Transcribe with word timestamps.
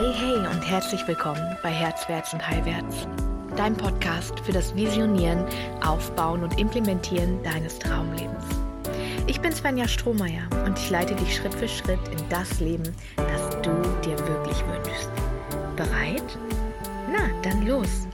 Hey, 0.00 0.14
hey 0.14 0.36
und 0.38 0.62
herzlich 0.62 1.06
willkommen 1.06 1.58
bei 1.62 1.68
Herzwärts 1.68 2.32
und 2.32 2.48
Heilwärts, 2.48 3.06
dein 3.54 3.76
Podcast 3.76 4.40
für 4.40 4.52
das 4.52 4.74
Visionieren, 4.74 5.44
Aufbauen 5.82 6.42
und 6.42 6.58
Implementieren 6.58 7.42
deines 7.42 7.78
Traumlebens. 7.78 8.42
Ich 9.26 9.42
bin 9.42 9.52
Svenja 9.52 9.86
Strohmeier 9.86 10.48
und 10.64 10.78
ich 10.78 10.88
leite 10.88 11.14
dich 11.16 11.36
Schritt 11.36 11.52
für 11.52 11.68
Schritt 11.68 12.00
in 12.08 12.28
das 12.30 12.60
Leben, 12.60 12.96
das 13.14 13.50
du 13.60 13.70
dir 14.02 14.18
wirklich 14.26 14.64
wünschst. 14.68 15.10
Bereit? 15.76 16.38
Na, 17.12 17.28
dann 17.42 17.66
los! 17.66 18.08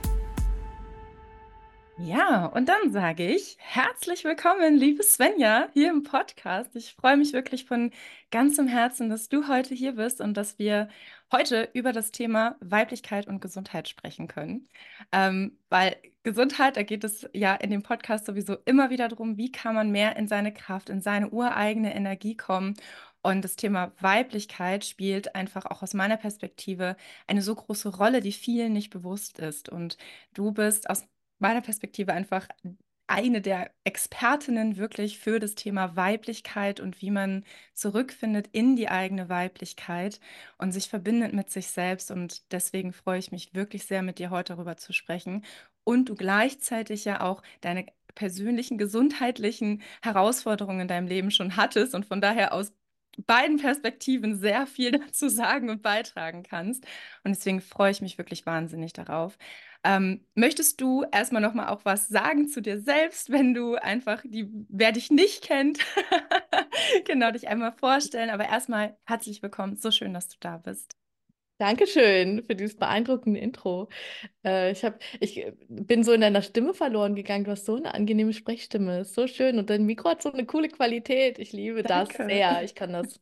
Ja, 1.98 2.46
und 2.46 2.68
dann 2.68 2.90
sage 2.90 3.26
ich 3.26 3.56
herzlich 3.58 4.24
willkommen, 4.24 4.76
liebe 4.76 5.02
Svenja, 5.02 5.68
hier 5.72 5.90
im 5.90 6.02
Podcast. 6.02 6.76
Ich 6.76 6.94
freue 6.94 7.16
mich 7.16 7.32
wirklich 7.32 7.64
von 7.64 7.90
ganzem 8.30 8.66
Herzen, 8.66 9.08
dass 9.08 9.28
du 9.28 9.48
heute 9.48 9.74
hier 9.74 9.92
bist 9.92 10.20
und 10.20 10.36
dass 10.36 10.58
wir 10.58 10.88
heute 11.32 11.68
über 11.74 11.92
das 11.92 12.12
Thema 12.12 12.56
Weiblichkeit 12.60 13.26
und 13.26 13.40
Gesundheit 13.40 13.88
sprechen 13.88 14.28
können. 14.28 14.68
Ähm, 15.12 15.58
weil 15.68 15.96
Gesundheit, 16.22 16.76
da 16.76 16.82
geht 16.82 17.04
es 17.04 17.28
ja 17.32 17.54
in 17.54 17.70
dem 17.70 17.82
Podcast 17.82 18.26
sowieso 18.26 18.56
immer 18.64 18.90
wieder 18.90 19.08
darum, 19.08 19.36
wie 19.36 19.52
kann 19.52 19.74
man 19.74 19.90
mehr 19.90 20.16
in 20.16 20.28
seine 20.28 20.52
Kraft, 20.52 20.90
in 20.90 21.00
seine 21.00 21.30
ureigene 21.30 21.94
Energie 21.94 22.36
kommen. 22.36 22.74
Und 23.22 23.42
das 23.44 23.56
Thema 23.56 23.92
Weiblichkeit 24.00 24.84
spielt 24.84 25.34
einfach 25.34 25.66
auch 25.66 25.82
aus 25.82 25.94
meiner 25.94 26.16
Perspektive 26.16 26.96
eine 27.26 27.42
so 27.42 27.54
große 27.54 27.88
Rolle, 27.96 28.20
die 28.20 28.32
vielen 28.32 28.72
nicht 28.72 28.90
bewusst 28.90 29.38
ist. 29.40 29.68
Und 29.68 29.98
du 30.34 30.52
bist 30.52 30.88
aus 30.90 31.06
meiner 31.38 31.60
Perspektive 31.60 32.12
einfach 32.12 32.48
eine 33.08 33.40
der 33.40 33.70
Expertinnen 33.84 34.76
wirklich 34.76 35.18
für 35.18 35.38
das 35.38 35.54
Thema 35.54 35.96
Weiblichkeit 35.96 36.80
und 36.80 37.00
wie 37.02 37.10
man 37.10 37.44
zurückfindet 37.74 38.48
in 38.52 38.76
die 38.76 38.88
eigene 38.88 39.28
Weiblichkeit 39.28 40.20
und 40.58 40.72
sich 40.72 40.88
verbindet 40.88 41.32
mit 41.32 41.50
sich 41.50 41.68
selbst. 41.68 42.10
Und 42.10 42.50
deswegen 42.52 42.92
freue 42.92 43.18
ich 43.18 43.30
mich 43.32 43.54
wirklich 43.54 43.84
sehr, 43.86 44.02
mit 44.02 44.18
dir 44.18 44.30
heute 44.30 44.54
darüber 44.54 44.76
zu 44.76 44.92
sprechen. 44.92 45.44
Und 45.84 46.08
du 46.08 46.14
gleichzeitig 46.16 47.04
ja 47.04 47.20
auch 47.20 47.42
deine 47.60 47.86
persönlichen 48.14 48.78
gesundheitlichen 48.78 49.82
Herausforderungen 50.02 50.80
in 50.80 50.88
deinem 50.88 51.06
Leben 51.06 51.30
schon 51.30 51.56
hattest 51.56 51.94
und 51.94 52.06
von 52.06 52.20
daher 52.20 52.52
aus 52.52 52.72
beiden 53.16 53.58
Perspektiven 53.58 54.36
sehr 54.38 54.66
viel 54.66 54.90
dazu 54.98 55.28
sagen 55.28 55.70
und 55.70 55.82
beitragen 55.82 56.42
kannst. 56.42 56.84
Und 57.24 57.34
deswegen 57.34 57.60
freue 57.60 57.90
ich 57.90 58.00
mich 58.00 58.18
wirklich 58.18 58.46
wahnsinnig 58.46 58.92
darauf. 58.92 59.38
Ähm, 59.84 60.24
möchtest 60.34 60.80
du 60.80 61.04
erstmal 61.12 61.42
noch 61.42 61.54
mal 61.54 61.68
auch 61.68 61.84
was 61.84 62.08
sagen 62.08 62.48
zu 62.48 62.60
dir 62.60 62.80
selbst, 62.80 63.30
wenn 63.30 63.54
du 63.54 63.76
einfach 63.76 64.22
die, 64.24 64.48
wer 64.68 64.92
dich 64.92 65.10
nicht 65.10 65.44
kennt, 65.44 65.78
genau 67.04 67.30
dich 67.30 67.48
einmal 67.48 67.72
vorstellen. 67.72 68.30
Aber 68.30 68.46
erstmal 68.46 68.96
herzlich 69.04 69.42
willkommen. 69.42 69.76
So 69.76 69.90
schön, 69.90 70.12
dass 70.12 70.28
du 70.28 70.36
da 70.40 70.58
bist. 70.58 70.96
Dankeschön 71.58 72.42
für 72.44 72.54
dieses 72.54 72.76
beeindruckende 72.76 73.40
Intro. 73.40 73.88
Äh, 74.44 74.72
ich, 74.72 74.84
hab, 74.84 75.00
ich 75.20 75.38
äh, 75.38 75.52
bin 75.68 76.04
so 76.04 76.12
in 76.12 76.20
deiner 76.20 76.42
Stimme 76.42 76.74
verloren 76.74 77.14
gegangen. 77.14 77.44
Du 77.44 77.50
hast 77.50 77.64
so 77.64 77.76
eine 77.76 77.94
angenehme 77.94 78.32
Sprechstimme. 78.34 79.04
So 79.04 79.26
schön. 79.26 79.58
Und 79.58 79.70
dein 79.70 79.86
Mikro 79.86 80.10
hat 80.10 80.22
so 80.22 80.32
eine 80.32 80.44
coole 80.44 80.68
Qualität. 80.68 81.38
Ich 81.38 81.52
liebe 81.52 81.82
Danke. 81.82 82.18
das 82.18 82.26
sehr. 82.26 82.62
Ich 82.62 82.74
kann 82.74 82.92
das 82.92 83.20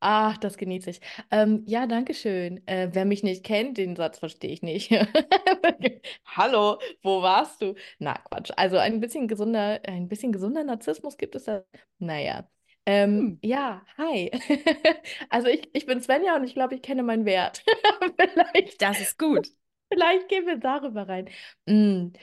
Ach, 0.00 0.36
das 0.38 0.56
genieße 0.56 0.90
ich. 0.90 1.00
Ähm, 1.30 1.64
ja, 1.66 1.86
danke 1.88 2.14
schön. 2.14 2.64
Äh, 2.68 2.90
wer 2.92 3.04
mich 3.04 3.24
nicht 3.24 3.44
kennt, 3.44 3.78
den 3.78 3.96
Satz 3.96 4.18
verstehe 4.20 4.52
ich 4.52 4.62
nicht. 4.62 4.90
Hallo, 6.24 6.78
wo 7.02 7.20
warst 7.22 7.60
du? 7.62 7.74
Na, 7.98 8.14
Quatsch. 8.14 8.50
Also 8.56 8.76
ein 8.78 9.00
bisschen 9.00 9.26
gesunder, 9.26 9.80
ein 9.84 10.06
bisschen 10.08 10.30
gesunder 10.30 10.62
Narzissmus 10.62 11.16
gibt 11.16 11.34
es 11.34 11.44
da. 11.44 11.64
Naja. 11.98 12.48
Ähm, 12.88 13.18
hm. 13.20 13.38
Ja, 13.42 13.82
hi. 13.98 14.30
also 15.28 15.48
ich, 15.48 15.68
ich 15.74 15.84
bin 15.84 16.00
Svenja 16.00 16.34
und 16.36 16.44
ich 16.44 16.54
glaube, 16.54 16.74
ich 16.74 16.80
kenne 16.82 17.02
meinen 17.02 17.26
Wert. 17.26 17.62
vielleicht, 18.18 18.80
das 18.80 18.98
ist 19.00 19.18
gut. 19.18 19.48
Vielleicht 19.92 20.28
gehen 20.28 20.46
wir 20.46 20.56
darüber 20.56 21.06
rein. 21.06 21.28
Hm. 21.68 22.14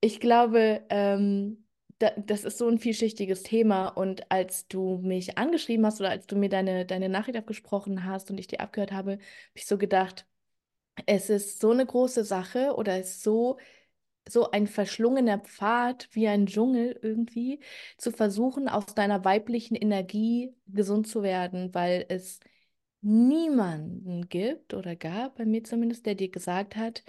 Ich 0.00 0.18
glaube, 0.18 0.84
ähm, 0.90 1.64
da, 2.00 2.10
das 2.16 2.42
ist 2.42 2.58
so 2.58 2.68
ein 2.68 2.78
vielschichtiges 2.78 3.44
Thema. 3.44 3.88
Und 3.88 4.30
als 4.32 4.66
du 4.66 4.98
mich 4.98 5.38
angeschrieben 5.38 5.86
hast 5.86 6.00
oder 6.00 6.10
als 6.10 6.26
du 6.26 6.34
mir 6.34 6.48
deine, 6.48 6.84
deine 6.84 7.08
Nachricht 7.08 7.38
abgesprochen 7.38 8.04
hast 8.04 8.28
und 8.32 8.38
ich 8.38 8.48
dir 8.48 8.58
abgehört 8.60 8.90
habe, 8.90 9.12
habe 9.12 9.22
ich 9.54 9.66
so 9.66 9.78
gedacht, 9.78 10.26
es 11.06 11.30
ist 11.30 11.60
so 11.60 11.70
eine 11.70 11.86
große 11.86 12.24
Sache 12.24 12.74
oder 12.76 12.98
es 12.98 13.10
ist 13.10 13.22
so, 13.22 13.58
so 14.28 14.50
ein 14.50 14.66
verschlungener 14.66 15.38
Pfad 15.38 16.08
wie 16.12 16.28
ein 16.28 16.46
Dschungel 16.46 16.98
irgendwie, 17.02 17.60
zu 17.96 18.10
versuchen, 18.12 18.68
aus 18.68 18.86
deiner 18.94 19.24
weiblichen 19.24 19.74
Energie 19.76 20.54
gesund 20.66 21.08
zu 21.08 21.22
werden, 21.22 21.74
weil 21.74 22.06
es 22.08 22.40
niemanden 23.00 24.28
gibt 24.28 24.74
oder 24.74 24.96
gab, 24.96 25.36
bei 25.36 25.46
mir 25.46 25.64
zumindest, 25.64 26.06
der 26.06 26.14
dir 26.16 26.30
gesagt 26.30 26.76
hat, 26.76 27.04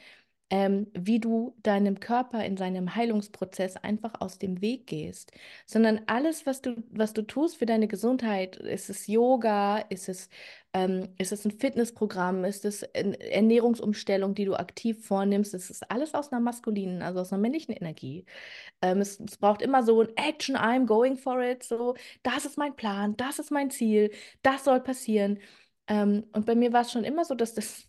ähm, 0.50 0.88
wie 0.94 1.20
du 1.20 1.56
deinem 1.62 2.00
Körper 2.00 2.44
in 2.44 2.58
seinem 2.58 2.96
Heilungsprozess 2.96 3.78
einfach 3.78 4.20
aus 4.20 4.40
dem 4.40 4.62
Weg 4.62 4.88
gehst, 4.88 5.32
sondern 5.66 6.02
alles, 6.08 6.46
was 6.46 6.62
du, 6.62 6.84
was 6.92 7.14
du 7.14 7.22
tust 7.22 7.58
für 7.58 7.66
deine 7.68 7.88
Gesundheit, 7.88 8.56
ist 8.58 8.90
es 8.90 9.08
Yoga, 9.08 9.78
ist 9.90 10.10
es, 10.10 10.30
ähm, 10.74 11.10
ist 11.18 11.32
es 11.32 11.46
ein 11.46 11.52
Fitnessprogramm, 11.52 12.46
ist 12.46 12.66
es 12.66 12.84
eine 12.96 13.20
Ernährungsumstellung, 13.20 14.34
die 14.36 14.46
du 14.46 14.56
aktiv 14.56 15.06
vornimmst, 15.06 15.54
es 15.54 15.70
ist 15.70 15.90
alles 15.92 16.14
aus 16.16 16.32
einer 16.32 16.42
maskulinen, 16.42 17.02
also 17.04 17.20
aus 17.20 17.32
einer 17.32 17.42
männlichen 17.42 17.74
Energie. 17.76 18.26
Ähm, 18.82 19.02
es, 19.02 19.20
es 19.20 19.38
braucht 19.38 19.62
immer 19.62 19.84
so 19.84 20.02
ein 20.02 20.10
Action, 20.18 20.56
I'm 20.58 20.86
going 20.86 21.18
for 21.18 21.42
it, 21.42 21.64
so, 21.64 21.96
das 22.24 22.46
ist 22.46 22.58
mein 22.58 22.76
Plan, 22.76 23.16
das 23.18 23.40
ist 23.40 23.52
mein 23.52 23.72
Ziel, 23.72 24.12
das 24.42 24.64
soll 24.66 24.82
passieren. 24.82 25.40
Ähm, 25.88 26.26
und 26.34 26.46
bei 26.46 26.56
mir 26.56 26.74
war 26.74 26.82
es 26.82 26.92
schon 26.92 27.04
immer 27.04 27.26
so, 27.26 27.36
dass 27.36 27.54
das 27.56 27.89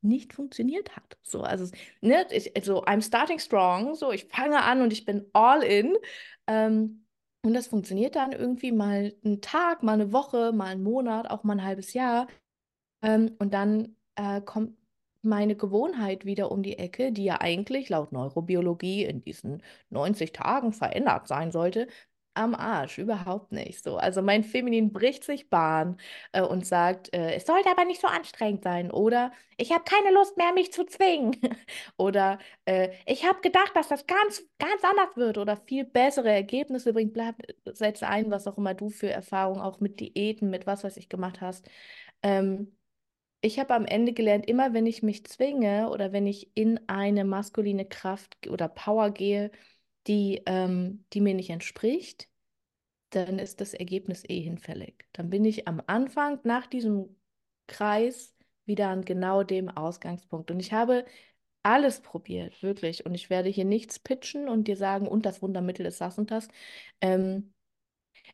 nicht 0.00 0.32
funktioniert 0.32 0.96
hat. 0.96 1.18
So, 1.22 1.42
also, 1.42 1.66
ne, 2.00 2.26
ich, 2.30 2.54
also 2.56 2.84
I'm 2.84 3.02
starting 3.02 3.38
strong, 3.38 3.94
so, 3.94 4.12
ich 4.12 4.24
fange 4.26 4.62
an 4.62 4.82
und 4.82 4.92
ich 4.92 5.04
bin 5.04 5.26
all 5.32 5.62
in. 5.62 5.96
Ähm, 6.46 7.04
und 7.42 7.54
das 7.54 7.68
funktioniert 7.68 8.16
dann 8.16 8.32
irgendwie 8.32 8.72
mal 8.72 9.14
einen 9.24 9.40
Tag, 9.40 9.82
mal 9.82 9.94
eine 9.94 10.12
Woche, 10.12 10.52
mal 10.52 10.66
einen 10.66 10.82
Monat, 10.82 11.30
auch 11.30 11.44
mal 11.44 11.54
ein 11.54 11.64
halbes 11.64 11.92
Jahr. 11.94 12.26
Ähm, 13.02 13.36
und 13.38 13.54
dann 13.54 13.96
äh, 14.16 14.40
kommt 14.40 14.76
meine 15.22 15.56
Gewohnheit 15.56 16.24
wieder 16.24 16.50
um 16.50 16.62
die 16.62 16.78
Ecke, 16.78 17.12
die 17.12 17.24
ja 17.24 17.40
eigentlich 17.40 17.88
laut 17.88 18.12
Neurobiologie 18.12 19.04
in 19.04 19.20
diesen 19.20 19.62
90 19.90 20.32
Tagen 20.32 20.72
verändert 20.72 21.28
sein 21.28 21.50
sollte, 21.50 21.88
am 22.38 22.54
Arsch, 22.54 22.98
überhaupt 22.98 23.52
nicht 23.52 23.82
so. 23.82 23.96
Also 23.96 24.22
mein 24.22 24.44
Feminin 24.44 24.92
bricht 24.92 25.24
sich 25.24 25.50
Bahn 25.50 25.98
äh, 26.32 26.42
und 26.42 26.66
sagt, 26.66 27.12
äh, 27.14 27.34
es 27.34 27.46
sollte 27.46 27.70
aber 27.70 27.84
nicht 27.84 28.00
so 28.00 28.06
anstrengend 28.08 28.62
sein 28.64 28.90
oder 28.90 29.32
ich 29.56 29.72
habe 29.72 29.84
keine 29.84 30.14
Lust 30.14 30.36
mehr, 30.36 30.52
mich 30.52 30.72
zu 30.72 30.84
zwingen 30.84 31.36
oder 31.96 32.38
äh, 32.64 32.90
ich 33.06 33.26
habe 33.26 33.40
gedacht, 33.40 33.72
dass 33.74 33.88
das 33.88 34.06
ganz, 34.06 34.42
ganz 34.58 34.82
anders 34.84 35.16
wird 35.16 35.38
oder 35.38 35.56
viel 35.56 35.84
bessere 35.84 36.30
Ergebnisse 36.30 36.92
bringt. 36.92 37.12
Bleib, 37.12 37.36
setze 37.66 38.08
ein, 38.08 38.30
was 38.30 38.46
auch 38.46 38.56
immer 38.58 38.74
du 38.74 38.88
für 38.90 39.10
Erfahrungen 39.10 39.60
auch 39.60 39.80
mit 39.80 40.00
Diäten, 40.00 40.50
mit 40.50 40.66
was 40.66 40.84
weiß 40.84 40.96
ich 40.96 41.08
gemacht 41.08 41.40
hast. 41.40 41.68
Ähm, 42.22 42.72
ich 43.40 43.58
habe 43.58 43.74
am 43.74 43.86
Ende 43.86 44.12
gelernt, 44.12 44.46
immer 44.48 44.74
wenn 44.74 44.86
ich 44.86 45.02
mich 45.02 45.24
zwinge 45.26 45.90
oder 45.90 46.12
wenn 46.12 46.26
ich 46.26 46.50
in 46.56 46.80
eine 46.88 47.24
maskuline 47.24 47.84
Kraft 47.86 48.48
oder 48.48 48.68
Power 48.68 49.10
gehe, 49.10 49.50
die, 50.08 50.42
ähm, 50.46 51.04
die 51.12 51.20
mir 51.20 51.34
nicht 51.34 51.50
entspricht, 51.50 52.28
dann 53.10 53.38
ist 53.38 53.60
das 53.60 53.74
Ergebnis 53.74 54.24
eh 54.28 54.40
hinfällig. 54.40 55.06
Dann 55.12 55.30
bin 55.30 55.44
ich 55.44 55.68
am 55.68 55.82
Anfang 55.86 56.40
nach 56.44 56.66
diesem 56.66 57.16
Kreis 57.66 58.34
wieder 58.66 58.88
an 58.88 59.04
genau 59.04 59.42
dem 59.42 59.68
Ausgangspunkt. 59.68 60.50
Und 60.50 60.60
ich 60.60 60.72
habe 60.72 61.04
alles 61.62 62.00
probiert, 62.00 62.62
wirklich. 62.62 63.06
Und 63.06 63.14
ich 63.14 63.30
werde 63.30 63.48
hier 63.50 63.64
nichts 63.64 63.98
pitchen 63.98 64.48
und 64.48 64.68
dir 64.68 64.76
sagen, 64.76 65.08
und 65.08 65.26
das 65.26 65.42
Wundermittel 65.42 65.86
ist 65.86 66.00
das 66.00 66.18
und 66.18 66.30
das. 66.30 66.48
Ähm, 67.00 67.52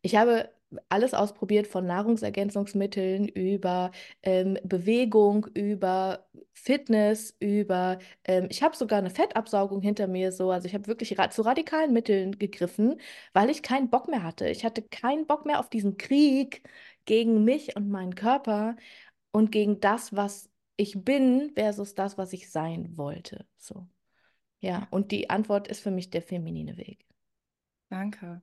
ich 0.02 0.16
habe 0.16 0.50
alles 0.88 1.14
ausprobiert, 1.14 1.66
von 1.66 1.86
Nahrungsergänzungsmitteln 1.86 3.28
über 3.28 3.92
ähm, 4.22 4.58
Bewegung, 4.64 5.46
über 5.54 6.26
Fitness, 6.54 7.36
über, 7.40 7.98
ähm, 8.24 8.46
ich 8.50 8.62
habe 8.62 8.76
sogar 8.76 8.98
eine 8.98 9.10
Fettabsaugung 9.10 9.82
hinter 9.82 10.06
mir 10.06 10.32
so, 10.32 10.50
also 10.50 10.66
ich 10.66 10.74
habe 10.74 10.86
wirklich 10.86 11.18
ra 11.18 11.30
zu 11.30 11.42
radikalen 11.42 11.92
Mitteln 11.92 12.38
gegriffen, 12.38 13.00
weil 13.32 13.50
ich 13.50 13.62
keinen 13.62 13.90
Bock 13.90 14.08
mehr 14.08 14.22
hatte. 14.22 14.48
Ich 14.48 14.64
hatte 14.64 14.82
keinen 14.82 15.26
Bock 15.26 15.46
mehr 15.46 15.60
auf 15.60 15.68
diesen 15.68 15.96
Krieg 15.96 16.62
gegen 17.04 17.44
mich 17.44 17.76
und 17.76 17.90
meinen 17.90 18.14
Körper 18.14 18.76
und 19.32 19.50
gegen 19.52 19.80
das, 19.80 20.14
was 20.14 20.48
ich 20.76 21.04
bin 21.04 21.52
versus 21.54 21.94
das, 21.94 22.18
was 22.18 22.32
ich 22.32 22.50
sein 22.50 22.96
wollte. 22.96 23.46
So. 23.58 23.86
Ja, 24.60 24.88
und 24.90 25.10
die 25.12 25.30
Antwort 25.30 25.68
ist 25.68 25.80
für 25.80 25.90
mich 25.90 26.10
der 26.10 26.22
feminine 26.22 26.76
Weg. 26.76 27.04
Danke. 27.90 28.42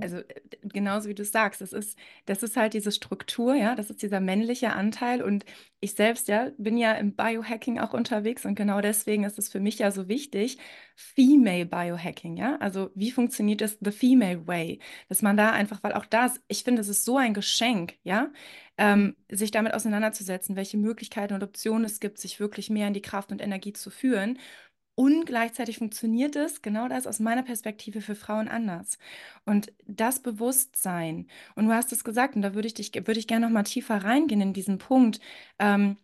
Also 0.00 0.18
äh, 0.18 0.24
genauso 0.62 1.08
wie 1.08 1.14
du 1.14 1.24
sagst, 1.24 1.60
das 1.60 1.72
ist, 1.72 1.98
das 2.26 2.42
ist 2.42 2.56
halt 2.56 2.74
diese 2.74 2.92
Struktur, 2.92 3.54
ja, 3.54 3.74
das 3.74 3.90
ist 3.90 4.02
dieser 4.02 4.20
männliche 4.20 4.72
Anteil 4.72 5.22
und 5.22 5.44
ich 5.80 5.94
selbst, 5.94 6.28
ja, 6.28 6.50
bin 6.58 6.76
ja 6.76 6.92
im 6.94 7.14
Biohacking 7.14 7.78
auch 7.78 7.94
unterwegs 7.94 8.44
und 8.44 8.54
genau 8.54 8.80
deswegen 8.80 9.24
ist 9.24 9.38
es 9.38 9.48
für 9.48 9.60
mich 9.60 9.78
ja 9.78 9.90
so 9.90 10.08
wichtig, 10.08 10.58
Female 10.96 11.66
Biohacking, 11.66 12.36
ja, 12.36 12.56
also 12.60 12.90
wie 12.94 13.10
funktioniert 13.12 13.60
das 13.60 13.78
The 13.80 13.92
Female 13.92 14.46
Way, 14.46 14.80
dass 15.08 15.22
man 15.22 15.36
da 15.36 15.52
einfach, 15.52 15.82
weil 15.82 15.92
auch 15.92 16.06
das, 16.06 16.40
ich 16.48 16.64
finde, 16.64 16.82
es 16.82 16.88
ist 16.88 17.04
so 17.04 17.16
ein 17.16 17.34
Geschenk, 17.34 17.94
ja, 18.02 18.30
ähm, 18.76 19.16
sich 19.30 19.50
damit 19.50 19.74
auseinanderzusetzen, 19.74 20.56
welche 20.56 20.78
Möglichkeiten 20.78 21.34
und 21.34 21.42
Optionen 21.42 21.84
es 21.84 22.00
gibt, 22.00 22.18
sich 22.18 22.40
wirklich 22.40 22.70
mehr 22.70 22.86
in 22.88 22.94
die 22.94 23.02
Kraft 23.02 23.32
und 23.32 23.40
Energie 23.42 23.72
zu 23.72 23.90
führen 23.90 24.38
und 24.98 25.26
gleichzeitig 25.26 25.78
funktioniert 25.78 26.34
es, 26.34 26.60
genau 26.60 26.88
das 26.88 27.06
aus 27.06 27.20
meiner 27.20 27.44
Perspektive, 27.44 28.00
für 28.00 28.16
Frauen 28.16 28.48
anders. 28.48 28.98
Und 29.44 29.72
das 29.86 30.18
Bewusstsein, 30.20 31.28
und 31.54 31.66
du 31.66 31.72
hast 31.72 31.92
es 31.92 32.02
gesagt, 32.02 32.34
und 32.34 32.42
da 32.42 32.52
würde 32.54 32.66
ich 32.66 32.74
dich, 32.74 32.92
würde 32.94 33.20
ich 33.20 33.28
gerne 33.28 33.46
noch 33.46 33.52
mal 33.52 33.62
tiefer 33.62 34.02
reingehen 34.02 34.40
in 34.40 34.52
diesen 34.52 34.78
Punkt, 34.78 35.20
ähm, 35.60 35.98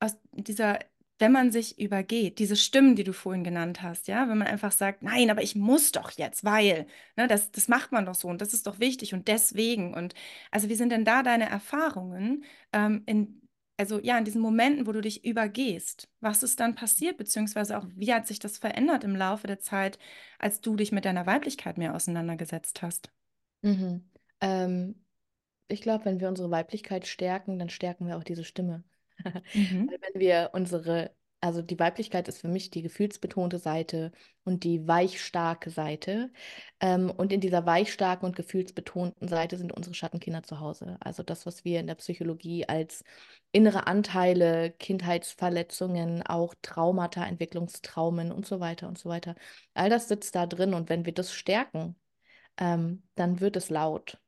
aus 0.00 0.16
dieser 0.32 0.78
wenn 1.18 1.32
man 1.32 1.52
sich 1.52 1.78
übergeht, 1.78 2.38
diese 2.38 2.56
Stimmen, 2.56 2.96
die 2.96 3.04
du 3.04 3.12
vorhin 3.12 3.44
genannt 3.44 3.82
hast, 3.82 4.08
ja, 4.08 4.28
wenn 4.28 4.38
man 4.38 4.48
einfach 4.48 4.72
sagt, 4.72 5.02
nein, 5.02 5.30
aber 5.30 5.42
ich 5.42 5.54
muss 5.56 5.92
doch 5.92 6.12
jetzt, 6.12 6.44
weil, 6.44 6.86
ne, 7.16 7.28
das, 7.28 7.50
das 7.52 7.68
macht 7.68 7.92
man 7.92 8.06
doch 8.06 8.14
so 8.14 8.28
und 8.28 8.40
das 8.40 8.54
ist 8.54 8.66
doch 8.66 8.80
wichtig 8.80 9.14
und 9.14 9.28
deswegen. 9.28 9.94
Und 9.94 10.14
also, 10.50 10.68
wie 10.70 10.76
sind 10.76 10.90
denn 10.90 11.04
da 11.04 11.22
deine 11.22 11.48
Erfahrungen 11.50 12.44
ähm, 12.72 13.02
in, 13.06 13.42
also 13.80 13.98
ja, 13.98 14.18
in 14.18 14.26
diesen 14.26 14.42
Momenten, 14.42 14.86
wo 14.86 14.92
du 14.92 15.00
dich 15.00 15.24
übergehst, 15.24 16.06
was 16.20 16.42
ist 16.42 16.60
dann 16.60 16.74
passiert, 16.74 17.16
beziehungsweise 17.16 17.78
auch 17.78 17.86
wie 17.96 18.12
hat 18.12 18.26
sich 18.26 18.38
das 18.38 18.58
verändert 18.58 19.04
im 19.04 19.16
Laufe 19.16 19.46
der 19.46 19.58
Zeit, 19.58 19.98
als 20.38 20.60
du 20.60 20.76
dich 20.76 20.92
mit 20.92 21.06
deiner 21.06 21.24
Weiblichkeit 21.24 21.78
mehr 21.78 21.94
auseinandergesetzt 21.94 22.82
hast? 22.82 23.10
Mhm. 23.62 24.04
Ähm, 24.42 25.02
ich 25.66 25.80
glaube, 25.80 26.04
wenn 26.04 26.20
wir 26.20 26.28
unsere 26.28 26.50
Weiblichkeit 26.50 27.06
stärken, 27.06 27.58
dann 27.58 27.70
stärken 27.70 28.06
wir 28.06 28.18
auch 28.18 28.24
diese 28.24 28.44
Stimme. 28.44 28.84
Mhm. 29.54 29.90
Wenn 29.90 30.20
wir 30.20 30.50
unsere, 30.54 31.14
also 31.40 31.62
die 31.62 31.78
Weiblichkeit 31.78 32.28
ist 32.28 32.40
für 32.40 32.48
mich 32.48 32.70
die 32.70 32.82
gefühlsbetonte 32.82 33.58
Seite 33.58 34.12
und 34.44 34.64
die 34.64 34.86
weichstarke 34.86 35.70
Seite. 35.70 36.30
Ähm, 36.80 37.10
und 37.10 37.32
in 37.32 37.40
dieser 37.40 37.64
weichstarken 37.66 38.26
und 38.26 38.36
gefühlsbetonten 38.36 39.26
Seite 39.28 39.56
sind 39.56 39.72
unsere 39.72 39.94
Schattenkinder 39.94 40.42
zu 40.42 40.60
Hause. 40.60 40.98
Also 41.00 41.22
das, 41.22 41.46
was 41.46 41.64
wir 41.64 41.80
in 41.80 41.86
der 41.86 41.94
Psychologie 41.94 42.66
als 42.68 43.04
innere 43.52 43.86
Anteile, 43.86 44.70
Kindheitsverletzungen, 44.72 46.22
auch 46.22 46.54
Traumata, 46.62 47.24
Entwicklungstraumen 47.24 48.32
und 48.32 48.46
so 48.46 48.60
weiter 48.60 48.88
und 48.88 48.98
so 48.98 49.08
weiter. 49.08 49.34
All 49.74 49.90
das 49.90 50.08
sitzt 50.08 50.34
da 50.34 50.46
drin 50.46 50.74
und 50.74 50.88
wenn 50.90 51.06
wir 51.06 51.14
das 51.14 51.32
stärken, 51.32 51.96
ähm, 52.58 53.02
dann 53.14 53.40
wird 53.40 53.56
es 53.56 53.70
laut. 53.70 54.18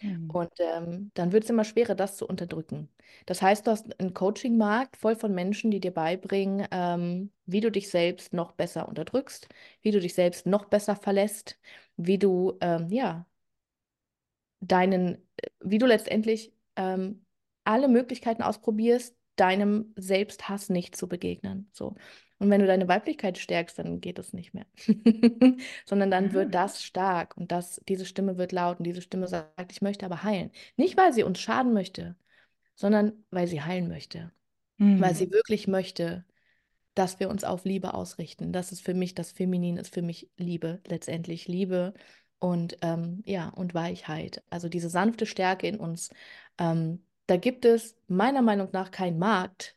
Mhm. 0.00 0.30
Und 0.30 0.50
ähm, 0.60 1.10
dann 1.14 1.32
wird 1.32 1.44
es 1.44 1.50
immer 1.50 1.64
schwerer, 1.64 1.94
das 1.94 2.16
zu 2.16 2.26
unterdrücken. 2.26 2.88
Das 3.26 3.42
heißt, 3.42 3.66
du 3.66 3.70
hast 3.72 3.98
einen 4.00 4.14
Coaching-Markt 4.14 4.96
voll 4.96 5.16
von 5.16 5.34
Menschen, 5.34 5.70
die 5.70 5.80
dir 5.80 5.92
beibringen, 5.92 6.66
ähm, 6.70 7.32
wie 7.46 7.60
du 7.60 7.70
dich 7.70 7.88
selbst 7.90 8.32
noch 8.32 8.52
besser 8.52 8.88
unterdrückst, 8.88 9.48
wie 9.82 9.90
du 9.90 10.00
dich 10.00 10.14
selbst 10.14 10.46
noch 10.46 10.66
besser 10.66 10.96
verlässt, 10.96 11.58
wie 11.96 12.18
du, 12.18 12.56
ähm, 12.60 12.88
ja, 12.90 13.26
deinen, 14.60 15.18
wie 15.60 15.78
du 15.78 15.86
letztendlich 15.86 16.52
ähm, 16.76 17.24
alle 17.64 17.88
Möglichkeiten 17.88 18.42
ausprobierst, 18.42 19.16
deinem 19.36 19.92
Selbsthass 19.96 20.68
nicht 20.68 20.96
zu 20.96 21.08
begegnen. 21.08 21.70
So. 21.72 21.94
Und 22.38 22.50
wenn 22.50 22.60
du 22.60 22.66
deine 22.66 22.88
Weiblichkeit 22.88 23.38
stärkst, 23.38 23.78
dann 23.78 24.00
geht 24.00 24.18
es 24.18 24.32
nicht 24.32 24.54
mehr. 24.54 24.66
Sondern 25.86 26.10
dann 26.10 26.32
wird 26.32 26.54
Ah. 26.54 26.54
das 26.54 26.82
stark 26.84 27.36
und 27.36 27.50
das, 27.52 27.80
diese 27.88 28.06
Stimme 28.06 28.38
wird 28.38 28.52
laut 28.52 28.78
und 28.78 28.84
diese 28.84 29.02
Stimme 29.02 29.26
sagt, 29.28 29.72
ich 29.72 29.82
möchte 29.82 30.06
aber 30.06 30.22
heilen. 30.22 30.50
Nicht, 30.76 30.96
weil 30.96 31.12
sie 31.12 31.24
uns 31.24 31.40
schaden 31.40 31.72
möchte, 31.72 32.16
sondern 32.76 33.12
weil 33.30 33.48
sie 33.48 33.62
heilen 33.62 33.88
möchte. 33.88 34.32
Weil 34.98 35.14
Mhm. 35.14 35.16
sie 35.16 35.30
wirklich 35.32 35.68
möchte, 35.68 36.24
dass 36.94 37.20
wir 37.20 37.30
uns 37.30 37.44
auf 37.44 37.64
Liebe 37.64 37.94
ausrichten. 37.94 38.52
Das 38.52 38.72
ist 38.72 38.82
für 38.82 38.94
mich, 38.94 39.14
das 39.14 39.32
Feminin 39.32 39.78
ist 39.78 39.94
für 39.94 40.02
mich 40.02 40.30
Liebe, 40.38 40.80
letztendlich 40.88 41.48
Liebe 41.48 41.94
und 42.40 42.78
ähm, 42.82 43.22
ja, 43.26 43.50
und 43.50 43.74
Weichheit. 43.74 44.42
Also 44.50 44.68
diese 44.68 44.90
sanfte 44.90 45.26
Stärke 45.26 45.68
in 45.68 45.78
uns. 45.80 46.10
Ähm, 46.58 47.04
da 47.28 47.36
gibt 47.38 47.64
es 47.66 47.96
meiner 48.08 48.42
Meinung 48.42 48.70
nach 48.72 48.90
keinen 48.92 49.18
Markt 49.18 49.76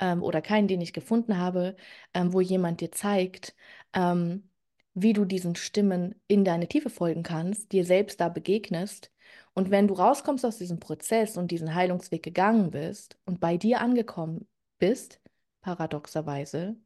ähm, 0.00 0.22
oder 0.22 0.42
keinen, 0.42 0.68
den 0.68 0.80
ich 0.80 0.92
gefunden 0.92 1.38
habe, 1.38 1.76
ähm, 2.14 2.32
wo 2.32 2.40
jemand 2.40 2.80
dir 2.80 2.92
zeigt, 2.92 3.54
ähm, 3.94 4.48
wie 4.94 5.12
du 5.12 5.24
diesen 5.24 5.56
Stimmen 5.56 6.14
in 6.26 6.44
deine 6.44 6.68
Tiefe 6.68 6.90
folgen 6.90 7.22
kannst, 7.22 7.72
dir 7.72 7.84
selbst 7.84 8.20
da 8.20 8.28
begegnest. 8.28 9.12
Und 9.54 9.70
wenn 9.70 9.88
du 9.88 9.94
rauskommst 9.94 10.44
aus 10.44 10.58
diesem 10.58 10.80
Prozess 10.80 11.36
und 11.36 11.50
diesen 11.50 11.74
Heilungsweg 11.74 12.22
gegangen 12.22 12.70
bist 12.70 13.18
und 13.24 13.40
bei 13.40 13.56
dir 13.56 13.80
angekommen 13.80 14.48
bist, 14.78 15.20
paradoxerweise, 15.62 16.76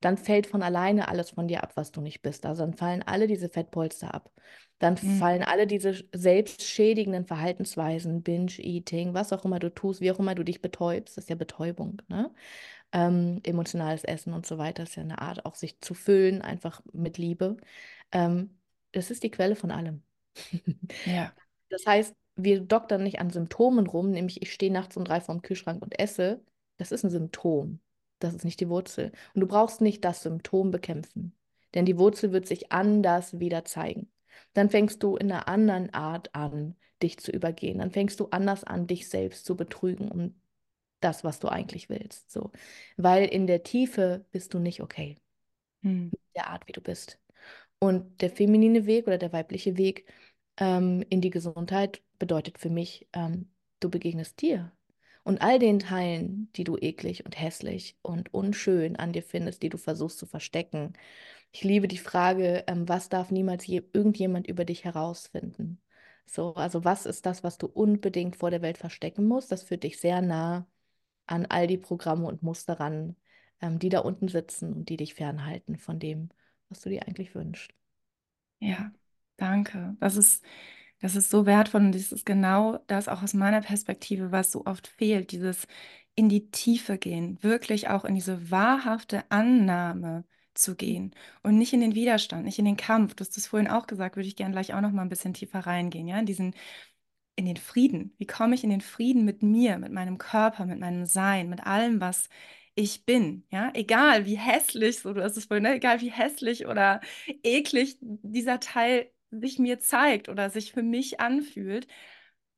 dann 0.00 0.18
fällt 0.18 0.46
von 0.46 0.62
alleine 0.62 1.08
alles 1.08 1.30
von 1.30 1.48
dir 1.48 1.62
ab, 1.62 1.72
was 1.76 1.92
du 1.92 2.00
nicht 2.00 2.22
bist. 2.22 2.44
Also 2.46 2.62
dann 2.64 2.74
fallen 2.74 3.02
alle 3.02 3.26
diese 3.26 3.48
Fettpolster 3.48 4.12
ab. 4.14 4.30
Dann 4.78 4.96
Mhm. 5.02 5.18
fallen 5.18 5.42
alle 5.42 5.66
diese 5.66 6.04
selbstschädigenden 6.14 7.26
Verhaltensweisen, 7.26 8.22
Binge-Eating, 8.22 9.14
was 9.14 9.32
auch 9.32 9.44
immer 9.44 9.58
du 9.60 9.70
tust, 9.72 10.00
wie 10.00 10.10
auch 10.10 10.18
immer 10.18 10.34
du 10.34 10.42
dich 10.44 10.60
betäubst, 10.60 11.16
das 11.16 11.24
ist 11.24 11.30
ja 11.30 11.36
Betäubung, 11.36 12.02
ne? 12.08 12.30
Ähm, 12.92 13.40
emotionales 13.44 14.04
Essen 14.04 14.32
und 14.34 14.46
so 14.46 14.58
weiter, 14.58 14.84
ist 14.84 14.96
ja 14.96 15.02
eine 15.02 15.20
Art, 15.20 15.44
auch 15.46 15.54
sich 15.56 15.80
zu 15.80 15.94
füllen, 15.94 16.42
einfach 16.42 16.82
mit 16.92 17.18
Liebe. 17.18 17.56
Ähm, 18.12 18.58
das 18.92 19.10
ist 19.10 19.22
die 19.24 19.30
Quelle 19.30 19.56
von 19.56 19.70
allem. 19.70 20.02
Ja. 21.04 21.34
Das 21.70 21.86
heißt, 21.86 22.14
wir 22.36 22.60
doktern 22.60 23.02
nicht 23.02 23.18
an 23.20 23.30
Symptomen 23.30 23.86
rum, 23.86 24.10
nämlich 24.10 24.42
ich 24.42 24.52
stehe 24.52 24.72
nachts 24.72 24.96
um 24.96 25.04
drei 25.04 25.20
vorm 25.20 25.42
Kühlschrank 25.42 25.82
und 25.82 25.98
esse. 25.98 26.44
Das 26.76 26.92
ist 26.92 27.04
ein 27.04 27.10
Symptom. 27.10 27.80
Das 28.24 28.34
ist 28.34 28.44
nicht 28.44 28.60
die 28.60 28.68
Wurzel. 28.68 29.12
Und 29.34 29.40
du 29.40 29.46
brauchst 29.46 29.80
nicht 29.80 30.04
das 30.04 30.22
Symptom 30.22 30.70
bekämpfen, 30.70 31.34
denn 31.74 31.84
die 31.86 31.98
Wurzel 31.98 32.32
wird 32.32 32.46
sich 32.46 32.72
anders 32.72 33.38
wieder 33.40 33.64
zeigen. 33.64 34.10
Dann 34.54 34.70
fängst 34.70 35.02
du 35.02 35.16
in 35.16 35.30
einer 35.30 35.48
anderen 35.48 35.92
Art 35.94 36.34
an, 36.34 36.76
dich 37.02 37.18
zu 37.18 37.30
übergehen. 37.32 37.78
Dann 37.78 37.90
fängst 37.90 38.20
du 38.20 38.28
anders 38.30 38.64
an, 38.64 38.86
dich 38.86 39.08
selbst 39.08 39.44
zu 39.46 39.56
betrügen 39.56 40.10
um 40.10 40.34
das, 41.00 41.24
was 41.24 41.38
du 41.40 41.48
eigentlich 41.48 41.88
willst. 41.90 42.30
So. 42.32 42.50
Weil 42.96 43.26
in 43.26 43.46
der 43.46 43.62
Tiefe 43.62 44.24
bist 44.32 44.54
du 44.54 44.58
nicht 44.58 44.80
okay, 44.82 45.16
Mhm. 45.82 46.10
der 46.34 46.48
Art, 46.48 46.66
wie 46.68 46.72
du 46.72 46.80
bist. 46.80 47.18
Und 47.78 48.20
der 48.22 48.30
feminine 48.30 48.86
Weg 48.86 49.06
oder 49.06 49.18
der 49.18 49.32
weibliche 49.32 49.76
Weg 49.76 50.06
ähm, 50.58 51.04
in 51.10 51.20
die 51.20 51.30
Gesundheit 51.30 52.02
bedeutet 52.18 52.58
für 52.58 52.70
mich, 52.70 53.08
ähm, 53.12 53.50
du 53.80 53.90
begegnest 53.90 54.40
dir. 54.40 54.72
Und 55.24 55.42
all 55.42 55.58
den 55.58 55.78
Teilen, 55.80 56.50
die 56.56 56.64
du 56.64 56.76
eklig 56.78 57.24
und 57.24 57.40
hässlich 57.40 57.96
und 58.02 58.32
unschön 58.34 58.96
an 58.96 59.12
dir 59.12 59.22
findest, 59.22 59.62
die 59.62 59.70
du 59.70 59.78
versuchst 59.78 60.18
zu 60.18 60.26
verstecken. 60.26 60.92
Ich 61.52 61.64
liebe 61.64 61.88
die 61.88 61.98
Frage, 61.98 62.64
ähm, 62.68 62.88
was 62.88 63.08
darf 63.10 63.30
niemals 63.30 63.66
je 63.66 63.82
irgendjemand 63.92 64.46
über 64.48 64.64
dich 64.66 64.84
herausfinden? 64.84 65.80
So, 66.26 66.54
also 66.54 66.84
was 66.84 67.06
ist 67.06 67.26
das, 67.26 67.44
was 67.44 67.58
du 67.58 67.66
unbedingt 67.66 68.36
vor 68.36 68.50
der 68.50 68.62
Welt 68.62 68.78
verstecken 68.78 69.26
musst? 69.26 69.52
Das 69.52 69.62
führt 69.64 69.84
dich 69.84 69.98
sehr 70.00 70.22
nah 70.22 70.66
an 71.26 71.46
all 71.46 71.66
die 71.66 71.78
Programme 71.78 72.26
und 72.26 72.42
Muster 72.42 72.80
ran, 72.80 73.16
ähm, 73.60 73.78
die 73.78 73.88
da 73.90 74.00
unten 74.00 74.28
sitzen 74.28 74.72
und 74.74 74.88
die 74.90 74.96
dich 74.98 75.14
fernhalten 75.14 75.76
von 75.78 75.98
dem, 75.98 76.30
was 76.68 76.80
du 76.82 76.90
dir 76.90 77.06
eigentlich 77.06 77.34
wünschst. 77.34 77.72
Ja, 78.60 78.92
danke. 79.36 79.96
Das 80.00 80.16
ist, 80.16 80.44
das 81.04 81.16
ist 81.16 81.30
so 81.30 81.44
wertvoll 81.44 81.82
und 81.82 81.94
das 81.94 82.12
ist 82.12 82.24
genau 82.24 82.78
das 82.86 83.08
auch 83.08 83.22
aus 83.22 83.34
meiner 83.34 83.60
Perspektive, 83.60 84.32
was 84.32 84.50
so 84.50 84.64
oft 84.64 84.86
fehlt, 84.86 85.32
dieses 85.32 85.66
in 86.14 86.30
die 86.30 86.50
Tiefe 86.50 86.96
gehen, 86.96 87.38
wirklich 87.42 87.88
auch 87.90 88.06
in 88.06 88.14
diese 88.14 88.50
wahrhafte 88.50 89.22
Annahme 89.30 90.24
zu 90.54 90.74
gehen 90.76 91.14
und 91.42 91.58
nicht 91.58 91.74
in 91.74 91.80
den 91.80 91.94
Widerstand, 91.94 92.46
nicht 92.46 92.58
in 92.58 92.64
den 92.64 92.78
Kampf. 92.78 93.14
Du 93.14 93.20
hast 93.20 93.36
das 93.36 93.46
vorhin 93.48 93.68
auch 93.68 93.86
gesagt, 93.86 94.16
würde 94.16 94.28
ich 94.28 94.36
gerne 94.36 94.52
gleich 94.52 94.72
auch 94.72 94.80
noch 94.80 94.92
mal 94.92 95.02
ein 95.02 95.10
bisschen 95.10 95.34
tiefer 95.34 95.60
reingehen, 95.60 96.08
ja, 96.08 96.18
in 96.18 96.24
diesen, 96.24 96.54
in 97.36 97.44
den 97.46 97.58
Frieden. 97.58 98.14
Wie 98.18 98.26
komme 98.26 98.54
ich 98.54 98.64
in 98.64 98.70
den 98.70 98.80
Frieden 98.80 99.26
mit 99.26 99.42
mir, 99.42 99.78
mit 99.78 99.92
meinem 99.92 100.16
Körper, 100.18 100.64
mit 100.66 100.80
meinem 100.80 101.04
Sein, 101.06 101.50
mit 101.50 101.66
allem, 101.66 102.00
was 102.00 102.30
ich 102.76 103.04
bin, 103.04 103.44
ja, 103.50 103.70
egal 103.74 104.24
wie 104.26 104.36
hässlich, 104.38 105.00
so 105.00 105.12
du 105.12 105.22
hast 105.22 105.36
es 105.36 105.44
vorhin, 105.46 105.64
ne? 105.64 105.74
egal 105.74 106.00
wie 106.00 106.10
hässlich 106.10 106.66
oder 106.66 107.00
eklig 107.42 107.98
dieser 108.00 108.58
Teil 108.60 109.10
sich 109.40 109.58
mir 109.58 109.80
zeigt 109.80 110.28
oder 110.28 110.50
sich 110.50 110.72
für 110.72 110.82
mich 110.82 111.20
anfühlt 111.20 111.86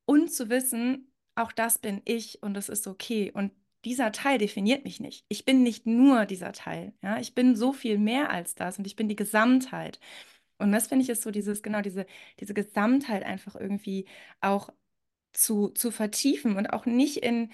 und 0.07 0.33
zu 0.33 0.49
wissen, 0.51 1.13
auch 1.35 1.53
das 1.53 1.79
bin 1.79 2.03
ich 2.05 2.43
und 2.43 2.57
es 2.57 2.69
ist 2.69 2.87
okay 2.87 3.31
und 3.33 3.53
dieser 3.85 4.11
Teil 4.13 4.39
definiert 4.39 4.85
mich 4.85 5.01
nicht. 5.01 5.25
Ich 5.29 5.45
bin 5.45 5.63
nicht 5.63 5.87
nur 5.87 6.27
dieser 6.27 6.53
Teil, 6.53 6.93
ja, 7.03 7.19
ich 7.21 7.35
bin 7.35 7.55
so 7.57 7.73
viel 7.73 7.99
mehr 7.99 8.31
als 8.31 8.55
das 8.57 8.79
und 8.79 8.87
ich 8.87 8.97
bin 8.97 9.09
die 9.09 9.17
Gesamtheit. 9.17 10.01
Und 10.59 10.73
das 10.73 10.89
finde 10.89 11.05
ich 11.05 11.11
ist 11.11 11.23
so 11.23 11.31
dieses, 11.31 11.63
genau, 11.63 11.83
diese, 11.83 12.07
diese 12.41 12.55
Gesamtheit 12.55 13.25
einfach 13.25 13.57
irgendwie 13.57 14.07
auch 14.41 14.71
zu, 15.33 15.69
zu 15.71 15.91
vertiefen 15.91 16.57
und 16.57 16.69
auch 16.69 16.87
nicht 16.87 17.19
in, 17.19 17.53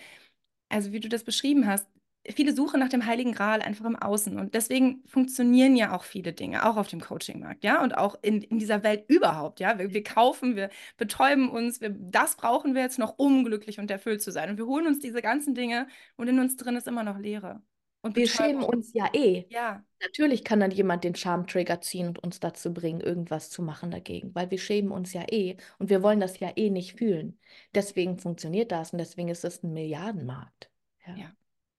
also 0.68 0.92
wie 0.92 1.00
du 1.00 1.08
das 1.08 1.24
beschrieben 1.24 1.66
hast, 1.66 1.86
viele 2.28 2.54
suchen 2.54 2.80
nach 2.80 2.88
dem 2.88 3.06
Heiligen 3.06 3.32
Gral 3.32 3.62
einfach 3.62 3.84
im 3.84 3.96
Außen. 3.96 4.38
Und 4.38 4.54
deswegen 4.54 5.02
funktionieren 5.06 5.76
ja 5.76 5.94
auch 5.96 6.04
viele 6.04 6.32
Dinge, 6.32 6.66
auch 6.66 6.76
auf 6.76 6.88
dem 6.88 7.00
Coachingmarkt, 7.00 7.64
ja, 7.64 7.82
und 7.82 7.96
auch 7.96 8.16
in, 8.22 8.42
in 8.42 8.58
dieser 8.58 8.82
Welt 8.82 9.04
überhaupt, 9.08 9.60
ja. 9.60 9.78
Wir, 9.78 9.92
wir 9.92 10.02
kaufen, 10.02 10.56
wir 10.56 10.70
betäuben 10.96 11.50
uns, 11.50 11.80
wir, 11.80 11.90
das 11.90 12.36
brauchen 12.36 12.74
wir 12.74 12.82
jetzt 12.82 12.98
noch, 12.98 13.18
um 13.18 13.44
glücklich 13.44 13.78
und 13.78 13.90
erfüllt 13.90 14.22
zu 14.22 14.30
sein. 14.30 14.50
Und 14.50 14.58
wir 14.58 14.66
holen 14.66 14.86
uns 14.86 15.00
diese 15.00 15.22
ganzen 15.22 15.54
Dinge 15.54 15.86
und 16.16 16.28
in 16.28 16.38
uns 16.38 16.56
drin 16.56 16.76
ist 16.76 16.86
immer 16.86 17.02
noch 17.02 17.18
Leere. 17.18 17.62
Und 18.04 18.16
wir 18.16 18.26
schämen 18.26 18.64
uns 18.64 18.92
ja 18.94 19.08
eh. 19.12 19.46
Ja. 19.48 19.84
Natürlich 20.00 20.42
kann 20.42 20.58
dann 20.58 20.72
jemand 20.72 21.04
den 21.04 21.14
Charmtrigger 21.14 21.80
ziehen 21.80 22.08
und 22.08 22.18
uns 22.18 22.40
dazu 22.40 22.74
bringen, 22.74 23.00
irgendwas 23.00 23.48
zu 23.48 23.62
machen 23.62 23.92
dagegen, 23.92 24.34
weil 24.34 24.50
wir 24.50 24.58
schämen 24.58 24.90
uns 24.90 25.12
ja 25.12 25.24
eh 25.30 25.56
und 25.78 25.88
wir 25.88 26.02
wollen 26.02 26.18
das 26.18 26.40
ja 26.40 26.50
eh 26.56 26.70
nicht 26.70 26.98
fühlen. 26.98 27.38
Deswegen 27.74 28.18
funktioniert 28.18 28.72
das 28.72 28.92
und 28.92 28.98
deswegen 28.98 29.28
ist 29.28 29.44
es 29.44 29.62
ein 29.62 29.72
Milliardenmarkt. 29.72 30.68
Ja. 31.06 31.14
ja. 31.14 31.32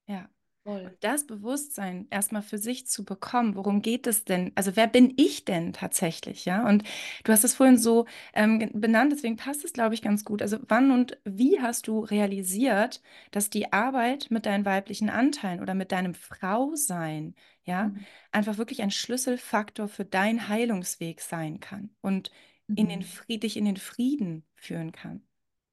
Ja. 0.07 0.29
Voll. 0.63 0.85
Und 0.85 0.97
das 1.01 1.27
Bewusstsein 1.27 2.07
erstmal 2.09 2.41
für 2.41 2.57
sich 2.57 2.87
zu 2.87 3.03
bekommen, 3.03 3.55
worum 3.57 3.81
geht 3.81 4.07
es 4.07 4.23
denn? 4.23 4.53
Also 4.55 4.77
wer 4.77 4.87
bin 4.87 5.13
ich 5.17 5.43
denn 5.43 5.73
tatsächlich, 5.73 6.45
ja? 6.45 6.65
Und 6.65 6.83
du 7.25 7.33
hast 7.33 7.43
es 7.43 7.53
vorhin 7.53 7.77
so 7.77 8.05
ähm, 8.33 8.69
benannt, 8.73 9.11
deswegen 9.11 9.35
passt 9.35 9.65
es, 9.65 9.73
glaube 9.73 9.93
ich, 9.93 10.01
ganz 10.01 10.23
gut. 10.23 10.41
Also 10.41 10.57
wann 10.69 10.91
und 10.91 11.17
wie 11.25 11.59
hast 11.59 11.87
du 11.87 11.99
realisiert, 11.99 13.01
dass 13.31 13.49
die 13.49 13.73
Arbeit 13.73 14.27
mit 14.29 14.45
deinen 14.45 14.63
weiblichen 14.63 15.09
Anteilen 15.09 15.59
oder 15.59 15.73
mit 15.73 15.91
deinem 15.91 16.13
Frausein, 16.13 17.35
ja, 17.65 17.89
mhm. 17.89 18.05
einfach 18.31 18.57
wirklich 18.57 18.81
ein 18.81 18.91
Schlüsselfaktor 18.91 19.89
für 19.89 20.05
deinen 20.05 20.47
Heilungsweg 20.47 21.19
sein 21.19 21.59
kann 21.59 21.89
und 21.99 22.31
mhm. 22.67 22.77
in 22.77 22.87
den 22.87 22.99
mhm. 22.99 23.03
Fried 23.03 23.43
dich 23.43 23.57
in 23.57 23.65
den 23.65 23.77
Frieden 23.77 24.45
führen 24.55 24.93
kann? 24.93 25.23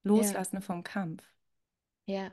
Loslassen 0.03 0.57
ja. 0.57 0.63
vom 0.63 0.83
Kampf. 0.83 1.23
Ja. 2.07 2.33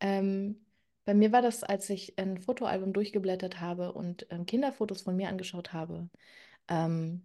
Ähm 0.00 0.56
bei 1.04 1.14
mir 1.14 1.32
war 1.32 1.42
das, 1.42 1.62
als 1.64 1.90
ich 1.90 2.18
ein 2.18 2.38
Fotoalbum 2.38 2.92
durchgeblättert 2.92 3.60
habe 3.60 3.92
und 3.92 4.26
ähm, 4.30 4.46
Kinderfotos 4.46 5.02
von 5.02 5.16
mir 5.16 5.28
angeschaut 5.28 5.72
habe. 5.72 6.08
Ähm, 6.68 7.24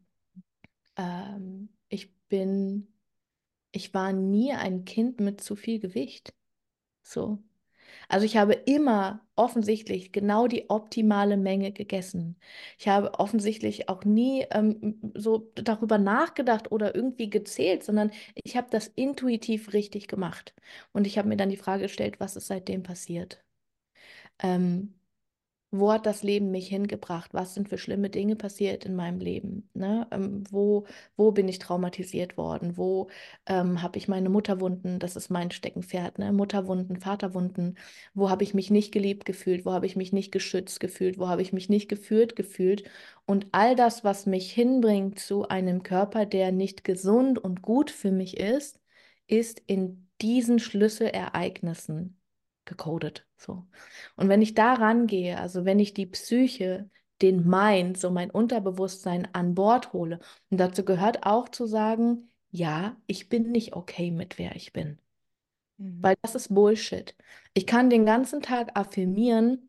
ähm, 0.98 1.70
ich 1.90 2.14
bin, 2.30 2.88
ich 3.72 3.94
war 3.94 4.14
nie 4.14 4.54
ein 4.54 4.86
Kind 4.86 5.20
mit 5.20 5.42
zu 5.42 5.56
viel 5.56 5.80
Gewicht. 5.80 6.34
So. 7.04 7.40
Also 8.10 8.26
ich 8.26 8.38
habe 8.38 8.54
immer 8.54 9.26
offensichtlich 9.36 10.12
genau 10.14 10.48
die 10.48 10.70
optimale 10.70 11.38
Menge 11.38 11.72
gegessen. 11.74 12.38
Ich 12.80 12.88
habe 12.90 13.16
offensichtlich 13.20 13.90
auch 13.90 14.06
nie 14.06 14.46
ähm, 14.52 15.02
so 15.16 15.52
darüber 15.56 15.98
nachgedacht 16.00 16.72
oder 16.72 16.96
irgendwie 16.96 17.30
gezählt, 17.32 17.84
sondern 17.84 18.12
ich 18.36 18.58
habe 18.58 18.70
das 18.72 18.88
intuitiv 18.90 19.74
richtig 19.74 20.08
gemacht. 20.10 20.56
Und 20.94 21.08
ich 21.08 21.18
habe 21.20 21.30
mir 21.30 21.38
dann 21.38 21.50
die 21.50 21.58
Frage 21.58 21.84
gestellt, 21.84 22.20
was 22.20 22.36
ist 22.38 22.48
seitdem 22.48 22.84
passiert? 22.84 23.44
Ähm, 24.40 24.98
wo 25.72 25.92
hat 25.92 26.06
das 26.06 26.24
Leben 26.24 26.50
mich 26.52 26.70
hingebracht? 26.70 27.34
Was 27.34 27.54
sind 27.54 27.68
für 27.68 27.78
schlimme 27.78 28.10
Dinge 28.10 28.36
passiert 28.38 28.86
in 28.86 28.96
meinem 28.96 29.20
Leben? 29.20 29.70
Ne? 29.74 30.08
Ähm, 30.12 30.44
wo, 30.50 30.86
wo 31.18 31.32
bin 31.34 31.48
ich 31.50 31.60
traumatisiert 31.60 32.38
worden? 32.38 32.78
Wo 32.78 33.10
ähm, 33.48 33.82
habe 33.82 33.98
ich 33.98 34.08
meine 34.08 34.30
Mutterwunden? 34.30 34.98
Das 35.00 35.18
ist 35.18 35.30
mein 35.30 35.52
Steckenpferd. 35.52 36.20
Ne? 36.20 36.32
Mutterwunden, 36.32 36.98
Vaterwunden. 37.02 37.78
Wo 38.14 38.30
habe 38.30 38.44
ich 38.44 38.54
mich 38.54 38.72
nicht 38.72 38.94
geliebt 38.94 39.26
gefühlt? 39.26 39.66
Wo 39.66 39.72
habe 39.74 39.86
ich 39.86 39.98
mich 39.98 40.14
nicht 40.14 40.32
geschützt 40.32 40.80
gefühlt? 40.80 41.20
Wo 41.20 41.28
habe 41.28 41.42
ich 41.42 41.52
mich 41.52 41.68
nicht 41.68 41.90
geführt 41.90 42.36
gefühlt? 42.38 42.90
Und 43.26 43.48
all 43.52 43.76
das, 43.76 44.04
was 44.06 44.26
mich 44.26 44.52
hinbringt 44.54 45.20
zu 45.20 45.50
einem 45.50 45.84
Körper, 45.84 46.26
der 46.26 46.52
nicht 46.54 46.86
gesund 46.86 47.40
und 47.40 47.62
gut 47.62 47.92
für 47.92 48.12
mich 48.12 48.38
ist, 48.38 48.80
ist 49.28 49.62
in 49.68 50.08
diesen 50.22 50.60
Schlüsselereignissen 50.60 52.17
gecodet. 52.68 53.26
So. 53.38 53.66
Und 54.16 54.30
wenn 54.30 54.42
ich 54.44 54.54
da 54.54 54.74
rangehe, 54.76 55.40
also 55.40 55.66
wenn 55.66 55.80
ich 55.80 55.94
die 55.96 56.06
Psyche, 56.06 56.90
den 57.22 57.48
Mind, 57.48 57.98
so 57.98 58.12
mein 58.12 58.30
Unterbewusstsein 58.30 59.28
an 59.34 59.56
Bord 59.56 59.94
hole, 59.94 60.20
und 60.52 60.60
dazu 60.60 60.86
gehört 60.86 61.26
auch 61.26 61.50
zu 61.50 61.66
sagen, 61.66 62.30
ja, 62.52 62.96
ich 63.08 63.30
bin 63.30 63.52
nicht 63.52 63.76
okay 63.76 64.12
mit 64.12 64.38
wer 64.38 64.56
ich 64.56 64.72
bin. 64.74 65.00
Mhm. 65.78 65.98
Weil 66.02 66.16
das 66.22 66.36
ist 66.36 66.54
Bullshit. 66.54 67.16
Ich 67.54 67.66
kann 67.66 67.90
den 67.90 68.06
ganzen 68.06 68.42
Tag 68.42 68.78
affirmieren, 68.78 69.67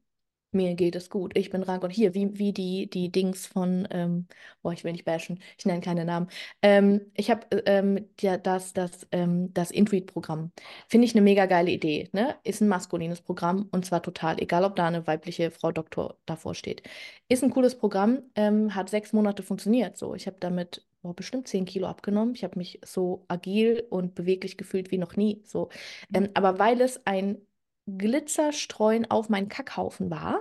mir 0.53 0.75
geht 0.75 0.97
es 0.97 1.11
gut, 1.11 1.37
ich 1.37 1.51
bin 1.51 1.63
rank 1.63 1.83
und 1.85 1.91
hier, 1.91 2.15
wie, 2.15 2.39
wie 2.39 2.53
die, 2.53 2.89
die 2.89 3.11
Dings 3.13 3.47
von, 3.47 3.87
ähm, 3.91 4.27
boah, 4.63 4.73
ich 4.73 4.85
will 4.85 4.93
nicht 4.93 5.05
bashen, 5.05 5.41
ich 5.59 5.67
nenne 5.67 5.81
keine 5.81 6.05
Namen. 6.05 6.29
Ähm, 6.63 7.03
ich 7.15 7.31
habe 7.31 7.47
ähm, 7.67 8.07
ja, 8.21 8.39
das, 8.39 8.73
das, 8.73 9.07
ähm, 9.13 9.53
das 9.53 9.71
Intuit-Programm. 9.71 10.53
Finde 10.89 11.07
ich 11.07 11.15
eine 11.15 11.23
mega 11.23 11.47
geile 11.47 11.71
Idee. 11.71 12.09
Ne? 12.13 12.37
Ist 12.45 12.61
ein 12.61 12.69
maskulines 12.69 13.21
Programm 13.21 13.69
und 13.73 13.85
zwar 13.85 14.03
total, 14.03 14.41
egal 14.41 14.65
ob 14.65 14.77
da 14.77 14.87
eine 14.87 15.07
weibliche 15.07 15.51
Frau 15.51 15.73
Doktor 15.73 16.17
davor 16.27 16.55
steht. 16.55 16.83
Ist 17.29 17.45
ein 17.45 17.51
cooles 17.51 17.77
Programm, 17.77 18.23
ähm, 18.35 18.75
hat 18.75 18.89
sechs 18.89 19.13
Monate 19.13 19.43
funktioniert. 19.43 19.97
So, 19.97 20.15
ich 20.15 20.27
habe 20.27 20.37
damit 20.41 20.87
boah, 21.03 21.15
bestimmt 21.15 21.49
zehn 21.49 21.65
Kilo 21.65 21.87
abgenommen. 21.87 22.35
Ich 22.35 22.45
habe 22.45 22.59
mich 22.59 22.81
so 22.85 23.25
agil 23.29 23.85
und 23.91 24.15
beweglich 24.15 24.57
gefühlt 24.57 24.91
wie 24.91 24.99
noch 24.99 25.17
nie. 25.17 25.43
So. 25.45 25.69
Mhm. 26.11 26.17
Ähm, 26.17 26.29
aber 26.35 26.59
weil 26.59 26.81
es 26.81 27.05
ein 27.07 27.39
Glitzerstreuen 27.97 29.11
auf 29.11 29.29
meinen 29.29 29.49
Kackhaufen 29.49 30.11
war. 30.11 30.41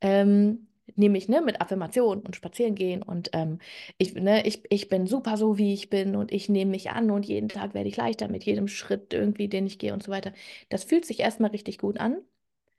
Ähm, 0.00 0.68
nämlich 0.94 1.28
ne, 1.28 1.40
mit 1.40 1.60
Affirmationen 1.60 2.24
und 2.24 2.36
spazieren 2.36 2.74
gehen 2.74 3.02
und 3.02 3.30
ähm, 3.32 3.58
ich, 3.98 4.14
ne, 4.14 4.46
ich, 4.46 4.62
ich 4.70 4.88
bin 4.88 5.06
super 5.06 5.36
so, 5.36 5.58
wie 5.58 5.74
ich 5.74 5.90
bin 5.90 6.14
und 6.16 6.32
ich 6.32 6.48
nehme 6.48 6.70
mich 6.70 6.90
an 6.90 7.10
und 7.10 7.26
jeden 7.26 7.48
Tag 7.48 7.74
werde 7.74 7.88
ich 7.88 7.96
leichter 7.96 8.28
mit 8.28 8.44
jedem 8.44 8.68
Schritt 8.68 9.12
irgendwie, 9.12 9.48
den 9.48 9.66
ich 9.66 9.78
gehe 9.78 9.92
und 9.92 10.02
so 10.02 10.12
weiter. 10.12 10.32
Das 10.68 10.84
fühlt 10.84 11.04
sich 11.04 11.20
erstmal 11.20 11.50
richtig 11.50 11.78
gut 11.78 11.98
an, 11.98 12.18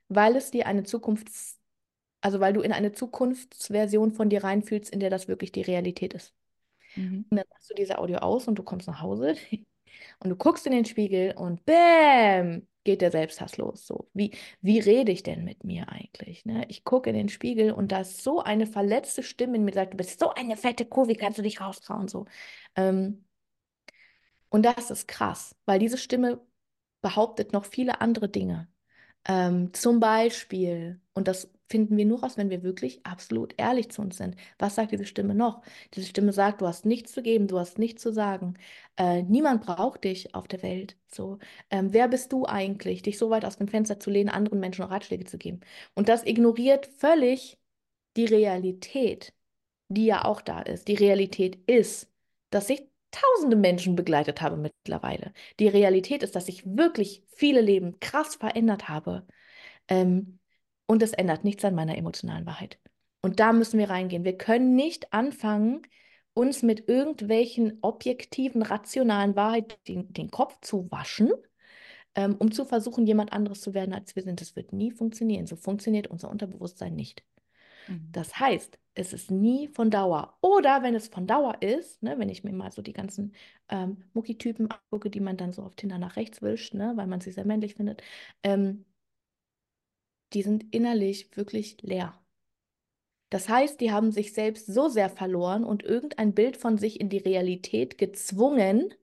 weil 0.08 0.36
es 0.36 0.50
dir 0.50 0.66
eine 0.66 0.84
Zukunft, 0.84 1.28
also 2.20 2.40
weil 2.40 2.52
du 2.52 2.60
in 2.62 2.72
eine 2.72 2.92
Zukunftsversion 2.92 4.12
von 4.12 4.30
dir 4.30 4.42
reinfühlst, 4.44 4.90
in 4.90 5.00
der 5.00 5.10
das 5.10 5.28
wirklich 5.28 5.52
die 5.52 5.62
Realität 5.62 6.14
ist. 6.14 6.34
Mhm. 6.96 7.26
Und 7.30 7.36
dann 7.36 7.46
machst 7.50 7.70
du 7.70 7.74
diese 7.74 7.98
Audio 7.98 8.18
aus 8.18 8.48
und 8.48 8.56
du 8.56 8.62
kommst 8.62 8.88
nach 8.88 9.02
Hause 9.02 9.36
und 10.20 10.30
du 10.30 10.36
guckst 10.36 10.66
in 10.66 10.72
den 10.72 10.84
Spiegel 10.84 11.34
und 11.36 11.64
bäm, 11.66 12.66
geht 12.84 13.00
der 13.02 13.10
Selbsthass 13.10 13.56
los. 13.56 13.86
So, 13.86 14.08
wie, 14.14 14.32
wie 14.60 14.78
rede 14.78 15.12
ich 15.12 15.22
denn 15.22 15.44
mit 15.44 15.64
mir 15.64 15.88
eigentlich? 15.90 16.44
Ne? 16.44 16.64
Ich 16.68 16.84
gucke 16.84 17.10
in 17.10 17.16
den 17.16 17.28
Spiegel 17.28 17.72
und 17.72 17.92
da 17.92 18.00
ist 18.00 18.22
so 18.22 18.40
eine 18.42 18.66
verletzte 18.66 19.22
Stimme 19.22 19.56
in 19.56 19.64
mir, 19.64 19.72
sagt, 19.72 19.92
du 19.92 19.96
bist 19.96 20.20
so 20.20 20.30
eine 20.30 20.56
fette 20.56 20.86
Kuh, 20.86 21.08
wie 21.08 21.16
kannst 21.16 21.38
du 21.38 21.42
dich 21.42 21.60
raustrauen? 21.60 22.08
So. 22.08 22.26
Ähm, 22.76 23.24
und 24.48 24.64
das 24.64 24.90
ist 24.90 25.08
krass, 25.08 25.54
weil 25.66 25.78
diese 25.78 25.98
Stimme 25.98 26.40
behauptet 27.00 27.52
noch 27.52 27.64
viele 27.64 28.00
andere 28.00 28.28
Dinge. 28.28 28.68
Ähm, 29.26 29.72
zum 29.74 30.00
Beispiel, 30.00 31.00
und 31.12 31.28
das 31.28 31.50
finden 31.68 31.96
wir 31.96 32.06
nur 32.06 32.20
raus, 32.20 32.36
wenn 32.36 32.50
wir 32.50 32.62
wirklich 32.62 33.04
absolut 33.04 33.54
ehrlich 33.58 33.90
zu 33.90 34.02
uns 34.02 34.16
sind. 34.16 34.36
Was 34.58 34.74
sagt 34.74 34.92
diese 34.92 35.04
Stimme 35.04 35.34
noch? 35.34 35.62
Diese 35.94 36.06
Stimme 36.06 36.32
sagt, 36.32 36.60
du 36.60 36.66
hast 36.66 36.86
nichts 36.86 37.12
zu 37.12 37.22
geben, 37.22 37.46
du 37.48 37.58
hast 37.58 37.78
nichts 37.78 38.02
zu 38.02 38.12
sagen. 38.12 38.54
Äh, 38.96 39.22
niemand 39.22 39.62
braucht 39.64 40.04
dich 40.04 40.34
auf 40.34 40.48
der 40.48 40.62
Welt. 40.62 40.96
So, 41.08 41.38
ähm, 41.70 41.92
wer 41.92 42.08
bist 42.08 42.32
du 42.32 42.46
eigentlich, 42.46 43.02
dich 43.02 43.18
so 43.18 43.30
weit 43.30 43.44
aus 43.44 43.56
dem 43.56 43.68
Fenster 43.68 44.00
zu 44.00 44.10
lehnen, 44.10 44.28
anderen 44.30 44.60
Menschen 44.60 44.84
Ratschläge 44.84 45.24
zu 45.24 45.38
geben? 45.38 45.60
Und 45.94 46.08
das 46.08 46.24
ignoriert 46.24 46.86
völlig 46.86 47.58
die 48.16 48.26
Realität, 48.26 49.34
die 49.88 50.06
ja 50.06 50.24
auch 50.24 50.40
da 50.40 50.60
ist. 50.62 50.88
Die 50.88 50.94
Realität 50.94 51.56
ist, 51.66 52.10
dass 52.50 52.70
ich 52.70 52.88
tausende 53.10 53.56
Menschen 53.56 53.96
begleitet 53.96 54.42
habe 54.42 54.56
mittlerweile. 54.56 55.32
Die 55.60 55.68
Realität 55.68 56.22
ist, 56.22 56.36
dass 56.36 56.48
ich 56.48 56.64
wirklich 56.66 57.22
viele 57.28 57.60
Leben 57.60 57.98
krass 58.00 58.36
verändert 58.36 58.88
habe. 58.88 59.26
Ähm, 59.88 60.37
und 60.88 61.02
es 61.02 61.12
ändert 61.12 61.44
nichts 61.44 61.64
an 61.64 61.74
meiner 61.76 61.96
emotionalen 61.96 62.46
Wahrheit. 62.46 62.78
Und 63.22 63.38
da 63.38 63.52
müssen 63.52 63.78
wir 63.78 63.90
reingehen. 63.90 64.24
Wir 64.24 64.36
können 64.36 64.74
nicht 64.74 65.12
anfangen, 65.12 65.82
uns 66.34 66.62
mit 66.62 66.88
irgendwelchen 66.88 67.78
objektiven, 67.82 68.62
rationalen 68.62 69.36
Wahrheiten 69.36 69.76
den, 69.86 70.12
den 70.12 70.30
Kopf 70.30 70.58
zu 70.60 70.90
waschen, 70.90 71.30
ähm, 72.14 72.36
um 72.38 72.52
zu 72.52 72.64
versuchen, 72.64 73.06
jemand 73.06 73.32
anderes 73.32 73.60
zu 73.60 73.74
werden, 73.74 73.92
als 73.92 74.16
wir 74.16 74.22
sind. 74.22 74.40
Das 74.40 74.56
wird 74.56 74.72
nie 74.72 74.90
funktionieren. 74.90 75.46
So 75.46 75.56
funktioniert 75.56 76.06
unser 76.06 76.30
Unterbewusstsein 76.30 76.94
nicht. 76.94 77.22
Mhm. 77.88 78.08
Das 78.12 78.38
heißt, 78.38 78.78
es 78.94 79.12
ist 79.12 79.30
nie 79.30 79.68
von 79.68 79.90
Dauer. 79.90 80.36
Oder 80.40 80.82
wenn 80.82 80.94
es 80.94 81.08
von 81.08 81.26
Dauer 81.26 81.60
ist, 81.60 82.02
ne, 82.02 82.18
wenn 82.18 82.28
ich 82.28 82.44
mir 82.44 82.52
mal 82.52 82.70
so 82.70 82.82
die 82.82 82.92
ganzen 82.92 83.34
ähm, 83.68 84.04
Muckitypen 84.14 84.70
angucke, 84.70 85.10
die 85.10 85.20
man 85.20 85.36
dann 85.36 85.52
so 85.52 85.62
auf 85.62 85.74
Tinder 85.76 85.98
nach 85.98 86.16
rechts 86.16 86.40
wischt, 86.40 86.74
ne, 86.74 86.92
weil 86.96 87.06
man 87.06 87.20
sie 87.20 87.32
sehr 87.32 87.44
männlich 87.44 87.74
findet, 87.74 88.02
ähm, 88.42 88.84
die 90.32 90.42
sind 90.42 90.74
innerlich 90.74 91.36
wirklich 91.36 91.80
leer. 91.82 92.18
Das 93.30 93.48
heißt, 93.48 93.80
die 93.80 93.92
haben 93.92 94.10
sich 94.10 94.32
selbst 94.32 94.66
so 94.66 94.88
sehr 94.88 95.10
verloren 95.10 95.64
und 95.64 95.82
irgendein 95.82 96.34
Bild 96.34 96.56
von 96.56 96.78
sich 96.78 97.00
in 97.00 97.08
die 97.10 97.18
Realität 97.18 97.98
gezwungen, 97.98 98.94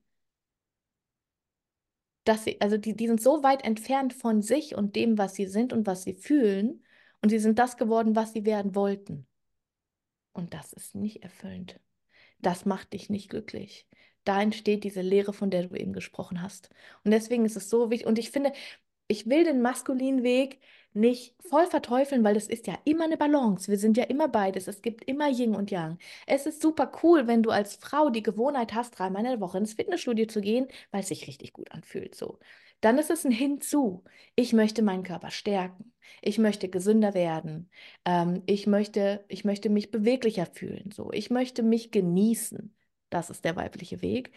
dass 2.23 2.43
sie, 2.43 2.59
also 2.59 2.77
die, 2.77 2.95
die 2.95 3.07
sind 3.07 3.21
so 3.21 3.43
weit 3.43 3.63
entfernt 3.63 4.13
von 4.13 4.41
sich 4.41 4.75
und 4.75 4.95
dem, 4.95 5.17
was 5.17 5.35
sie 5.35 5.45
sind 5.45 5.73
und 5.73 5.85
was 5.85 6.03
sie 6.03 6.13
fühlen, 6.13 6.81
und 7.21 7.29
sie 7.29 7.39
sind 7.39 7.57
das 7.57 7.77
geworden, 7.77 8.15
was 8.15 8.33
sie 8.33 8.45
werden 8.45 8.75
wollten. 8.75 9.25
Und 10.33 10.53
das 10.53 10.73
ist 10.73 10.93
nicht 10.93 11.23
erfüllend. 11.23 11.79
Das 12.39 12.65
macht 12.65 12.93
dich 12.93 13.09
nicht 13.09 13.29
glücklich. 13.29 13.87
Da 14.25 14.41
entsteht 14.41 14.83
diese 14.83 15.01
Lehre, 15.01 15.33
von 15.33 15.49
der 15.49 15.67
du 15.67 15.75
eben 15.75 15.93
gesprochen 15.93 16.41
hast. 16.43 16.69
Und 17.03 17.09
deswegen 17.09 17.45
ist 17.45 17.55
es 17.55 17.69
so 17.69 17.89
wichtig. 17.89 18.05
Und 18.05 18.19
ich 18.19 18.29
finde, 18.29 18.53
ich 19.07 19.27
will 19.27 19.43
den 19.43 19.61
maskulinen 19.63 20.21
Weg 20.21 20.59
nicht 20.95 21.35
voll 21.49 21.67
verteufeln, 21.67 22.23
weil 22.23 22.33
das 22.33 22.47
ist 22.47 22.67
ja 22.67 22.75
immer 22.85 23.05
eine 23.05 23.17
Balance. 23.17 23.69
Wir 23.69 23.77
sind 23.77 23.97
ja 23.97 24.05
immer 24.05 24.27
beides. 24.27 24.67
Es 24.67 24.81
gibt 24.81 25.03
immer 25.05 25.29
Yin 25.29 25.55
und 25.55 25.71
Yang. 25.71 25.97
Es 26.27 26.45
ist 26.45 26.61
super 26.61 26.91
cool, 27.03 27.27
wenn 27.27 27.43
du 27.43 27.51
als 27.51 27.75
Frau 27.75 28.09
die 28.09 28.23
Gewohnheit 28.23 28.73
hast, 28.73 28.97
dreimal 28.97 29.23
in 29.23 29.31
der 29.31 29.39
Woche 29.41 29.57
ins 29.57 29.73
Fitnessstudio 29.73 30.25
zu 30.27 30.41
gehen, 30.41 30.67
weil 30.91 31.01
es 31.01 31.07
sich 31.09 31.27
richtig 31.27 31.53
gut 31.53 31.71
anfühlt. 31.71 32.15
So. 32.15 32.39
Dann 32.81 32.97
ist 32.97 33.09
es 33.09 33.25
ein 33.25 33.31
Hinzu. 33.31 34.03
Ich 34.35 34.53
möchte 34.53 34.81
meinen 34.81 35.03
Körper 35.03 35.31
stärken. 35.31 35.93
Ich 36.21 36.37
möchte 36.37 36.69
gesünder 36.69 37.13
werden. 37.13 37.69
Ähm, 38.05 38.43
ich 38.45 38.67
möchte, 38.67 39.25
ich 39.27 39.45
möchte 39.45 39.69
mich 39.69 39.91
beweglicher 39.91 40.45
fühlen. 40.45 40.91
So. 40.91 41.11
Ich 41.11 41.29
möchte 41.29 41.63
mich 41.63 41.91
genießen. 41.91 42.75
Das 43.09 43.29
ist 43.29 43.45
der 43.45 43.55
weibliche 43.55 44.01
Weg. 44.01 44.31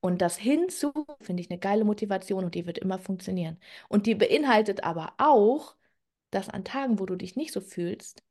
Und 0.00 0.20
das 0.22 0.36
hinzu 0.36 0.92
finde 1.20 1.42
ich 1.42 1.50
eine 1.50 1.58
geile 1.58 1.84
Motivation 1.84 2.44
und 2.44 2.54
die 2.54 2.66
wird 2.66 2.78
immer 2.78 2.98
funktionieren. 2.98 3.58
Und 3.88 4.06
die 4.06 4.14
beinhaltet 4.14 4.84
aber 4.84 5.14
auch, 5.18 5.76
dass 6.34 6.48
an 6.48 6.64
Tagen, 6.64 6.98
wo 6.98 7.06
du 7.06 7.16
dich 7.16 7.36
nicht 7.36 7.52
so 7.52 7.60
fühlst, 7.60 8.22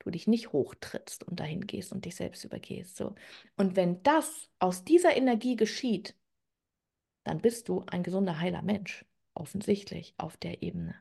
du 0.00 0.10
dich 0.10 0.26
nicht 0.26 0.52
hochtrittst 0.52 1.24
und 1.24 1.40
dahin 1.40 1.66
gehst 1.66 1.92
und 1.92 2.04
dich 2.04 2.16
selbst 2.16 2.44
übergehst. 2.44 2.96
So. 2.96 3.14
Und 3.56 3.76
wenn 3.76 4.02
das 4.02 4.48
aus 4.58 4.84
dieser 4.84 5.16
Energie 5.16 5.56
geschieht, 5.56 6.16
dann 7.24 7.40
bist 7.40 7.68
du 7.68 7.84
ein 7.86 8.02
gesunder, 8.02 8.40
heiler 8.40 8.62
Mensch, 8.62 9.04
offensichtlich 9.34 10.14
auf 10.16 10.36
der 10.36 10.62
Ebene. 10.62 10.96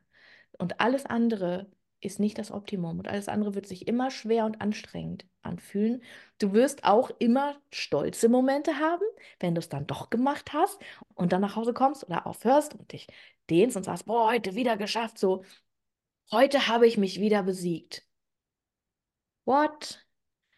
Und 0.57 0.79
alles 0.79 1.05
andere 1.05 1.71
ist 1.99 2.19
nicht 2.19 2.37
das 2.37 2.51
Optimum 2.51 2.99
und 2.99 3.07
alles 3.07 3.27
andere 3.27 3.55
wird 3.55 3.67
sich 3.67 3.87
immer 3.87 4.11
schwer 4.11 4.45
und 4.45 4.59
anstrengend 4.59 5.25
anfühlen. 5.43 6.03
Du 6.39 6.53
wirst 6.53 6.83
auch 6.83 7.11
immer 7.19 7.59
stolze 7.71 8.27
Momente 8.27 8.79
haben, 8.79 9.05
wenn 9.39 9.55
du 9.55 9.59
es 9.59 9.69
dann 9.69 9.87
doch 9.87 10.09
gemacht 10.09 10.53
hast 10.53 10.79
und 11.13 11.31
dann 11.31 11.41
nach 11.41 11.55
Hause 11.55 11.73
kommst 11.73 12.03
oder 12.03 12.25
aufhörst 12.27 12.75
und 12.75 12.91
dich 12.91 13.07
dehnst 13.49 13.77
und 13.77 13.83
sagst, 13.83 14.05
boah, 14.05 14.31
heute 14.31 14.55
wieder 14.55 14.77
geschafft, 14.77 15.17
so, 15.19 15.43
heute 16.31 16.67
habe 16.67 16.87
ich 16.87 16.97
mich 16.97 17.19
wieder 17.19 17.43
besiegt. 17.43 18.07
What? 19.45 20.05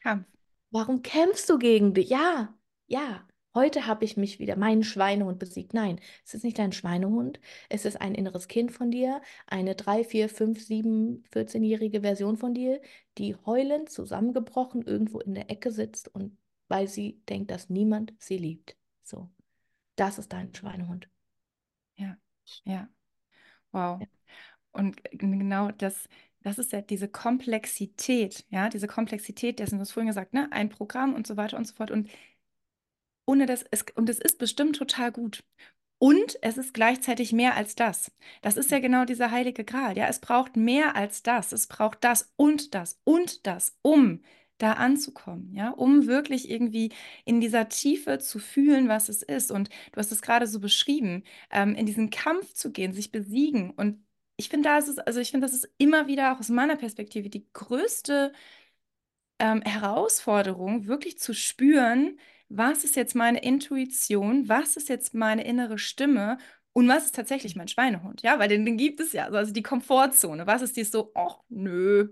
Kampf. 0.01 0.27
Warum 0.71 1.01
kämpfst 1.01 1.49
du 1.49 1.57
gegen 1.57 1.93
dich? 1.93 2.09
Ja, 2.09 2.57
ja. 2.87 3.27
Heute 3.55 3.85
habe 3.85 4.03
ich 4.03 4.17
mich 4.17 4.39
wieder, 4.39 4.55
meinen 4.55 4.83
Schweinehund 4.83 5.37
besiegt. 5.37 5.75
Nein, 5.75 5.99
es 6.25 6.33
ist 6.33 6.43
nicht 6.43 6.57
dein 6.57 6.71
Schweinehund. 6.71 7.39
Es 7.69 7.85
ist 7.85 8.01
ein 8.01 8.15
inneres 8.15 8.47
Kind 8.47 8.71
von 8.71 8.89
dir, 8.89 9.21
eine 9.45 9.75
3, 9.75 10.03
4, 10.03 10.27
5, 10.27 10.59
7, 10.65 11.23
14-jährige 11.31 12.01
Version 12.01 12.35
von 12.37 12.55
dir, 12.55 12.81
die 13.19 13.35
heulend, 13.45 13.91
zusammengebrochen 13.91 14.81
irgendwo 14.81 15.19
in 15.19 15.35
der 15.35 15.51
Ecke 15.51 15.71
sitzt 15.71 16.07
und 16.15 16.35
weil 16.67 16.87
sie 16.87 17.21
denkt, 17.29 17.51
dass 17.51 17.69
niemand 17.69 18.13
sie 18.17 18.37
liebt. 18.37 18.75
So, 19.03 19.29
das 19.95 20.17
ist 20.17 20.33
dein 20.33 20.53
Schweinehund. 20.55 21.07
Ja, 21.95 22.17
ja. 22.63 22.89
Wow. 23.71 24.01
Ja. 24.01 24.07
Und 24.73 24.97
genau 25.11 25.71
das, 25.71 26.09
das 26.41 26.57
ist 26.59 26.71
ja 26.73 26.81
diese 26.81 27.07
Komplexität, 27.07 28.45
ja, 28.49 28.69
diese 28.69 28.87
Komplexität 28.87 29.59
dessen, 29.59 29.75
du 29.77 29.81
hast 29.81 29.91
vorhin 29.91 30.07
gesagt, 30.07 30.33
ne, 30.33 30.49
ein 30.51 30.69
Programm 30.69 31.13
und 31.13 31.27
so 31.27 31.37
weiter 31.37 31.57
und 31.57 31.65
so 31.67 31.75
fort. 31.75 31.91
Und 31.91 32.09
ohne 33.25 33.45
das, 33.45 33.65
es, 33.71 33.85
und 33.95 34.09
es 34.09 34.19
ist 34.19 34.37
bestimmt 34.37 34.75
total 34.75 35.11
gut. 35.11 35.43
Und 35.99 36.37
es 36.41 36.57
ist 36.57 36.73
gleichzeitig 36.73 37.31
mehr 37.31 37.55
als 37.55 37.75
das. 37.75 38.11
Das 38.41 38.57
ist 38.57 38.71
ja 38.71 38.79
genau 38.79 39.05
dieser 39.05 39.31
heilige 39.31 39.63
Gral. 39.63 39.97
Ja, 39.97 40.07
es 40.07 40.19
braucht 40.19 40.57
mehr 40.57 40.95
als 40.97 41.23
das. 41.23 41.53
Es 41.53 41.67
braucht 41.67 42.03
das 42.03 42.33
und 42.35 42.75
das 42.75 42.99
und 43.05 43.47
das, 43.47 43.77
um 43.83 44.21
da 44.57 44.73
anzukommen, 44.73 45.53
ja, 45.55 45.69
um 45.71 46.05
wirklich 46.07 46.49
irgendwie 46.49 46.91
in 47.25 47.41
dieser 47.41 47.69
Tiefe 47.69 48.19
zu 48.19 48.39
fühlen, 48.39 48.87
was 48.89 49.09
es 49.09 49.23
ist. 49.23 49.51
Und 49.51 49.69
du 49.93 49.97
hast 49.99 50.11
es 50.11 50.21
gerade 50.21 50.45
so 50.47 50.59
beschrieben, 50.59 51.23
ähm, 51.51 51.73
in 51.75 51.85
diesen 51.85 52.09
Kampf 52.09 52.53
zu 52.53 52.71
gehen, 52.71 52.93
sich 52.93 53.11
besiegen. 53.11 53.71
Und 53.71 54.02
ich 54.37 54.49
finde, 54.49 54.69
da 54.69 54.77
ist 54.77 54.87
es, 54.89 54.97
also 54.99 55.19
ich 55.19 55.31
finde, 55.31 55.47
das 55.47 55.55
ist 55.55 55.69
immer 55.77 56.07
wieder 56.07 56.33
auch 56.33 56.39
aus 56.39 56.49
meiner 56.49 56.75
Perspektive 56.75 57.29
die 57.29 57.47
größte 57.53 58.33
ähm, 59.39 59.61
Herausforderung, 59.61 60.87
wirklich 60.87 61.19
zu 61.19 61.33
spüren, 61.33 62.19
was 62.49 62.83
ist 62.83 62.95
jetzt 62.95 63.15
meine 63.15 63.43
Intuition, 63.43 64.47
was 64.49 64.77
ist 64.77 64.89
jetzt 64.89 65.13
meine 65.13 65.43
innere 65.45 65.77
Stimme 65.77 66.37
und 66.73 66.87
was 66.87 67.05
ist 67.05 67.15
tatsächlich 67.15 67.55
mein 67.55 67.67
Schweinehund? 67.67 68.21
Ja, 68.23 68.39
weil 68.39 68.49
den, 68.49 68.65
den 68.65 68.77
gibt 68.77 68.99
es 68.99 69.13
ja. 69.13 69.27
Also 69.29 69.53
die 69.53 69.63
Komfortzone. 69.63 70.47
Was 70.47 70.61
ist 70.61 70.77
die 70.77 70.83
so, 70.83 71.11
ach 71.15 71.39
nö, 71.49 72.09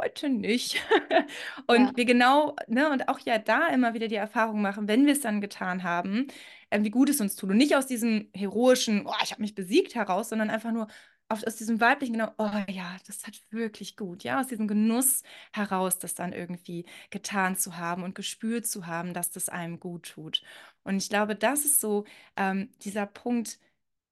heute 0.00 0.28
nicht. 0.28 0.82
und 1.66 1.80
ja. 1.80 1.92
wir 1.96 2.04
genau, 2.04 2.56
ne, 2.68 2.90
und 2.90 3.08
auch 3.08 3.18
ja 3.20 3.38
da 3.38 3.68
immer 3.68 3.94
wieder 3.94 4.08
die 4.08 4.16
Erfahrung 4.16 4.62
machen, 4.62 4.88
wenn 4.88 5.06
wir 5.06 5.12
es 5.12 5.20
dann 5.20 5.40
getan 5.40 5.82
haben, 5.82 6.26
äh, 6.70 6.82
wie 6.82 6.90
gut 6.90 7.08
es 7.10 7.20
uns 7.20 7.36
tut. 7.36 7.50
Und 7.50 7.56
nicht 7.56 7.76
aus 7.76 7.86
diesem 7.86 8.28
heroischen, 8.34 9.06
oh, 9.06 9.14
ich 9.22 9.32
habe 9.32 9.42
mich 9.42 9.54
besiegt 9.54 9.94
heraus, 9.94 10.28
sondern 10.30 10.50
einfach 10.50 10.72
nur, 10.72 10.88
aus 11.32 11.56
diesem 11.56 11.80
weiblichen, 11.80 12.14
genau, 12.14 12.32
oh 12.38 12.50
ja, 12.68 12.96
das 13.06 13.26
hat 13.26 13.40
wirklich 13.50 13.96
gut, 13.96 14.24
ja, 14.24 14.40
aus 14.40 14.48
diesem 14.48 14.68
Genuss 14.68 15.22
heraus, 15.52 15.98
das 15.98 16.14
dann 16.14 16.32
irgendwie 16.32 16.84
getan 17.10 17.56
zu 17.56 17.76
haben 17.76 18.02
und 18.02 18.14
gespürt 18.14 18.66
zu 18.66 18.86
haben, 18.86 19.14
dass 19.14 19.30
das 19.30 19.48
einem 19.48 19.80
gut 19.80 20.10
tut. 20.10 20.42
Und 20.84 20.96
ich 20.96 21.08
glaube, 21.08 21.34
das 21.36 21.64
ist 21.64 21.80
so 21.80 22.04
ähm, 22.36 22.70
dieser 22.82 23.06
Punkt, 23.06 23.58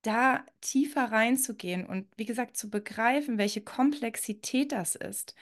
da 0.02 0.44
tiefer 0.62 1.12
reinzugehen 1.12 1.86
und 1.86 2.08
wie 2.16 2.24
gesagt 2.24 2.56
zu 2.56 2.70
begreifen, 2.70 3.38
welche 3.38 3.60
Komplexität 3.60 4.72
das 4.72 4.94
ist. 4.96 5.34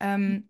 Ähm, 0.00 0.48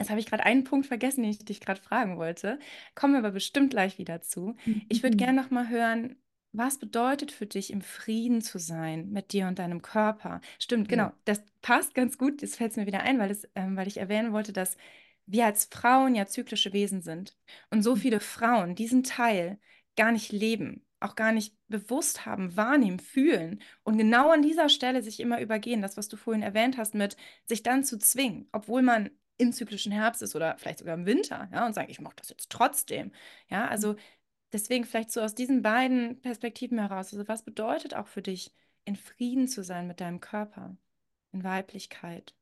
Jetzt 0.00 0.08
habe 0.08 0.18
ich 0.18 0.26
gerade 0.26 0.44
einen 0.44 0.64
Punkt 0.64 0.86
vergessen, 0.86 1.22
den 1.22 1.30
ich 1.30 1.44
dich 1.44 1.60
gerade 1.60 1.80
fragen 1.80 2.16
wollte. 2.16 2.58
Kommen 2.94 3.12
wir 3.12 3.18
aber 3.18 3.32
bestimmt 3.32 3.70
gleich 3.70 3.98
wieder 3.98 4.22
zu. 4.22 4.56
Ich 4.88 5.02
würde 5.02 5.14
mhm. 5.14 5.18
gerne 5.18 5.42
noch 5.42 5.50
mal 5.50 5.68
hören, 5.68 6.16
was 6.52 6.78
bedeutet 6.78 7.30
für 7.30 7.46
dich, 7.46 7.72
im 7.72 7.80
Frieden 7.80 8.42
zu 8.42 8.58
sein 8.58 9.10
mit 9.10 9.32
dir 9.32 9.46
und 9.46 9.58
deinem 9.58 9.82
Körper? 9.82 10.40
Stimmt, 10.58 10.88
genau. 10.88 11.04
Ja. 11.04 11.16
Das 11.24 11.42
passt 11.62 11.94
ganz 11.94 12.18
gut. 12.18 12.42
Das 12.42 12.56
fällt 12.56 12.76
mir 12.76 12.86
wieder 12.86 13.02
ein, 13.02 13.18
weil, 13.18 13.30
es, 13.30 13.48
ähm, 13.54 13.76
weil 13.76 13.86
ich 13.86 13.98
erwähnen 13.98 14.32
wollte, 14.32 14.52
dass 14.52 14.76
wir 15.26 15.46
als 15.46 15.66
Frauen 15.66 16.14
ja 16.14 16.26
zyklische 16.26 16.72
Wesen 16.72 17.02
sind. 17.02 17.36
Und 17.70 17.82
so 17.82 17.94
mhm. 17.94 18.00
viele 18.00 18.20
Frauen 18.20 18.74
diesen 18.74 19.04
Teil 19.04 19.60
gar 19.96 20.10
nicht 20.10 20.32
leben, 20.32 20.84
auch 20.98 21.14
gar 21.14 21.32
nicht 21.32 21.54
bewusst 21.68 22.26
haben, 22.26 22.56
wahrnehmen, 22.56 22.98
fühlen 22.98 23.60
und 23.84 23.98
genau 23.98 24.30
an 24.30 24.42
dieser 24.42 24.68
Stelle 24.68 25.02
sich 25.02 25.20
immer 25.20 25.40
übergehen. 25.40 25.82
Das, 25.82 25.96
was 25.96 26.08
du 26.08 26.16
vorhin 26.16 26.42
erwähnt 26.42 26.78
hast, 26.78 26.94
mit 26.94 27.16
sich 27.46 27.62
dann 27.62 27.84
zu 27.84 27.98
zwingen, 27.98 28.48
obwohl 28.52 28.82
man 28.82 29.10
im 29.38 29.52
zyklischen 29.52 29.92
Herbst 29.92 30.20
ist 30.20 30.36
oder 30.36 30.58
vielleicht 30.58 30.80
sogar 30.80 30.94
im 30.94 31.06
Winter, 31.06 31.48
ja, 31.52 31.64
und 31.64 31.74
sagen, 31.74 31.90
ich 31.90 32.00
mache 32.00 32.16
das 32.16 32.28
jetzt 32.28 32.50
trotzdem. 32.50 33.12
Ja, 33.48 33.68
also 33.68 33.92
mhm 33.94 33.98
deswegen 34.52 34.84
vielleicht 34.84 35.12
so 35.12 35.20
aus 35.20 35.34
diesen 35.34 35.62
beiden 35.62 36.20
Perspektiven 36.20 36.78
heraus. 36.78 37.12
Also 37.12 37.26
was 37.28 37.44
bedeutet 37.44 37.94
auch 37.94 38.06
für 38.06 38.22
dich, 38.22 38.52
in 38.84 38.96
Frieden 38.96 39.46
zu 39.46 39.62
sein 39.62 39.86
mit 39.86 40.00
deinem 40.00 40.20
Körper, 40.20 40.76
in 41.32 41.44
Weiblichkeit? 41.44 42.34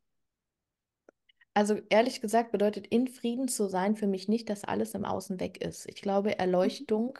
Also 1.54 1.80
ehrlich 1.88 2.20
gesagt 2.20 2.52
bedeutet 2.52 2.86
in 2.86 3.08
Frieden 3.08 3.48
zu 3.48 3.68
sein 3.68 3.96
für 3.96 4.06
mich 4.06 4.28
nicht, 4.28 4.48
dass 4.48 4.64
alles 4.64 4.94
im 4.94 5.04
Außen 5.04 5.40
weg 5.40 5.60
ist. 5.60 5.88
Ich 5.88 6.00
glaube, 6.02 6.38
Erleuchtung 6.38 7.18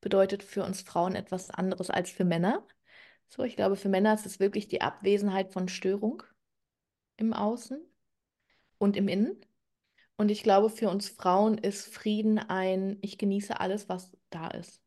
bedeutet 0.00 0.42
für 0.42 0.64
uns 0.64 0.82
Frauen 0.82 1.14
etwas 1.14 1.50
anderes 1.50 1.88
als 1.90 2.10
für 2.10 2.24
Männer. 2.24 2.66
So, 3.28 3.44
ich 3.44 3.54
glaube, 3.54 3.76
für 3.76 3.88
Männer 3.88 4.12
ist 4.12 4.26
es 4.26 4.40
wirklich 4.40 4.66
die 4.66 4.80
Abwesenheit 4.80 5.52
von 5.52 5.68
Störung 5.68 6.24
im 7.16 7.32
Außen 7.32 7.80
und 8.78 8.96
im 8.96 9.06
Innen. 9.06 9.36
Und 10.20 10.30
ich 10.30 10.42
glaube, 10.42 10.68
für 10.68 10.90
uns 10.90 11.08
Frauen 11.08 11.56
ist 11.56 11.86
Frieden 11.94 12.38
ein, 12.38 12.98
ich 13.00 13.16
genieße 13.16 13.58
alles, 13.58 13.88
was 13.88 14.12
da 14.28 14.48
ist. 14.48 14.82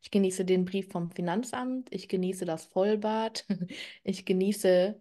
Ich 0.00 0.10
genieße 0.10 0.44
den 0.44 0.64
Brief 0.64 0.90
vom 0.90 1.12
Finanzamt, 1.12 1.86
ich 1.92 2.08
genieße 2.08 2.46
das 2.46 2.64
Vollbad, 2.64 3.46
ich 4.02 4.24
genieße 4.24 5.00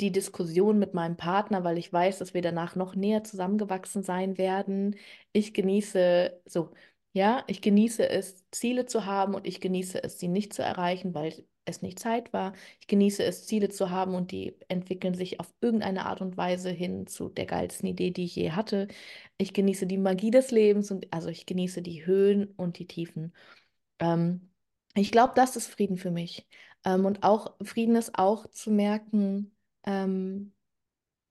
die 0.00 0.12
Diskussion 0.12 0.78
mit 0.78 0.92
meinem 0.92 1.16
Partner, 1.16 1.64
weil 1.64 1.78
ich 1.78 1.90
weiß, 1.90 2.18
dass 2.18 2.34
wir 2.34 2.42
danach 2.42 2.76
noch 2.76 2.94
näher 2.94 3.24
zusammengewachsen 3.24 4.02
sein 4.02 4.36
werden. 4.36 4.96
Ich 5.32 5.54
genieße 5.54 6.42
so, 6.44 6.70
ja, 7.14 7.42
ich 7.46 7.62
genieße 7.62 8.06
es, 8.06 8.44
Ziele 8.50 8.84
zu 8.84 9.06
haben 9.06 9.34
und 9.34 9.46
ich 9.46 9.62
genieße 9.62 10.04
es, 10.04 10.18
sie 10.18 10.28
nicht 10.28 10.52
zu 10.52 10.62
erreichen, 10.62 11.14
weil 11.14 11.46
es 11.64 11.82
nicht 11.82 11.98
Zeit 11.98 12.32
war. 12.32 12.52
Ich 12.80 12.86
genieße 12.86 13.22
es, 13.24 13.46
Ziele 13.46 13.68
zu 13.70 13.90
haben 13.90 14.14
und 14.14 14.30
die 14.32 14.54
entwickeln 14.68 15.14
sich 15.14 15.40
auf 15.40 15.52
irgendeine 15.60 16.06
Art 16.06 16.20
und 16.20 16.36
Weise 16.36 16.70
hin 16.70 17.06
zu 17.06 17.28
der 17.28 17.46
geilsten 17.46 17.88
Idee, 17.88 18.10
die 18.10 18.24
ich 18.24 18.36
je 18.36 18.52
hatte. 18.52 18.88
Ich 19.38 19.52
genieße 19.54 19.86
die 19.86 19.98
Magie 19.98 20.30
des 20.30 20.50
Lebens 20.50 20.90
und 20.90 21.12
also 21.12 21.28
ich 21.28 21.46
genieße 21.46 21.82
die 21.82 22.06
Höhen 22.06 22.46
und 22.56 22.78
die 22.78 22.86
Tiefen. 22.86 23.32
Ähm, 23.98 24.50
ich 24.94 25.12
glaube, 25.12 25.34
das 25.36 25.56
ist 25.56 25.68
Frieden 25.68 25.96
für 25.98 26.10
mich. 26.10 26.46
Ähm, 26.84 27.06
und 27.06 27.22
auch 27.24 27.56
Frieden 27.62 27.96
ist 27.96 28.18
auch 28.18 28.48
zu 28.50 28.70
merken, 28.70 29.56
ähm, 29.84 30.54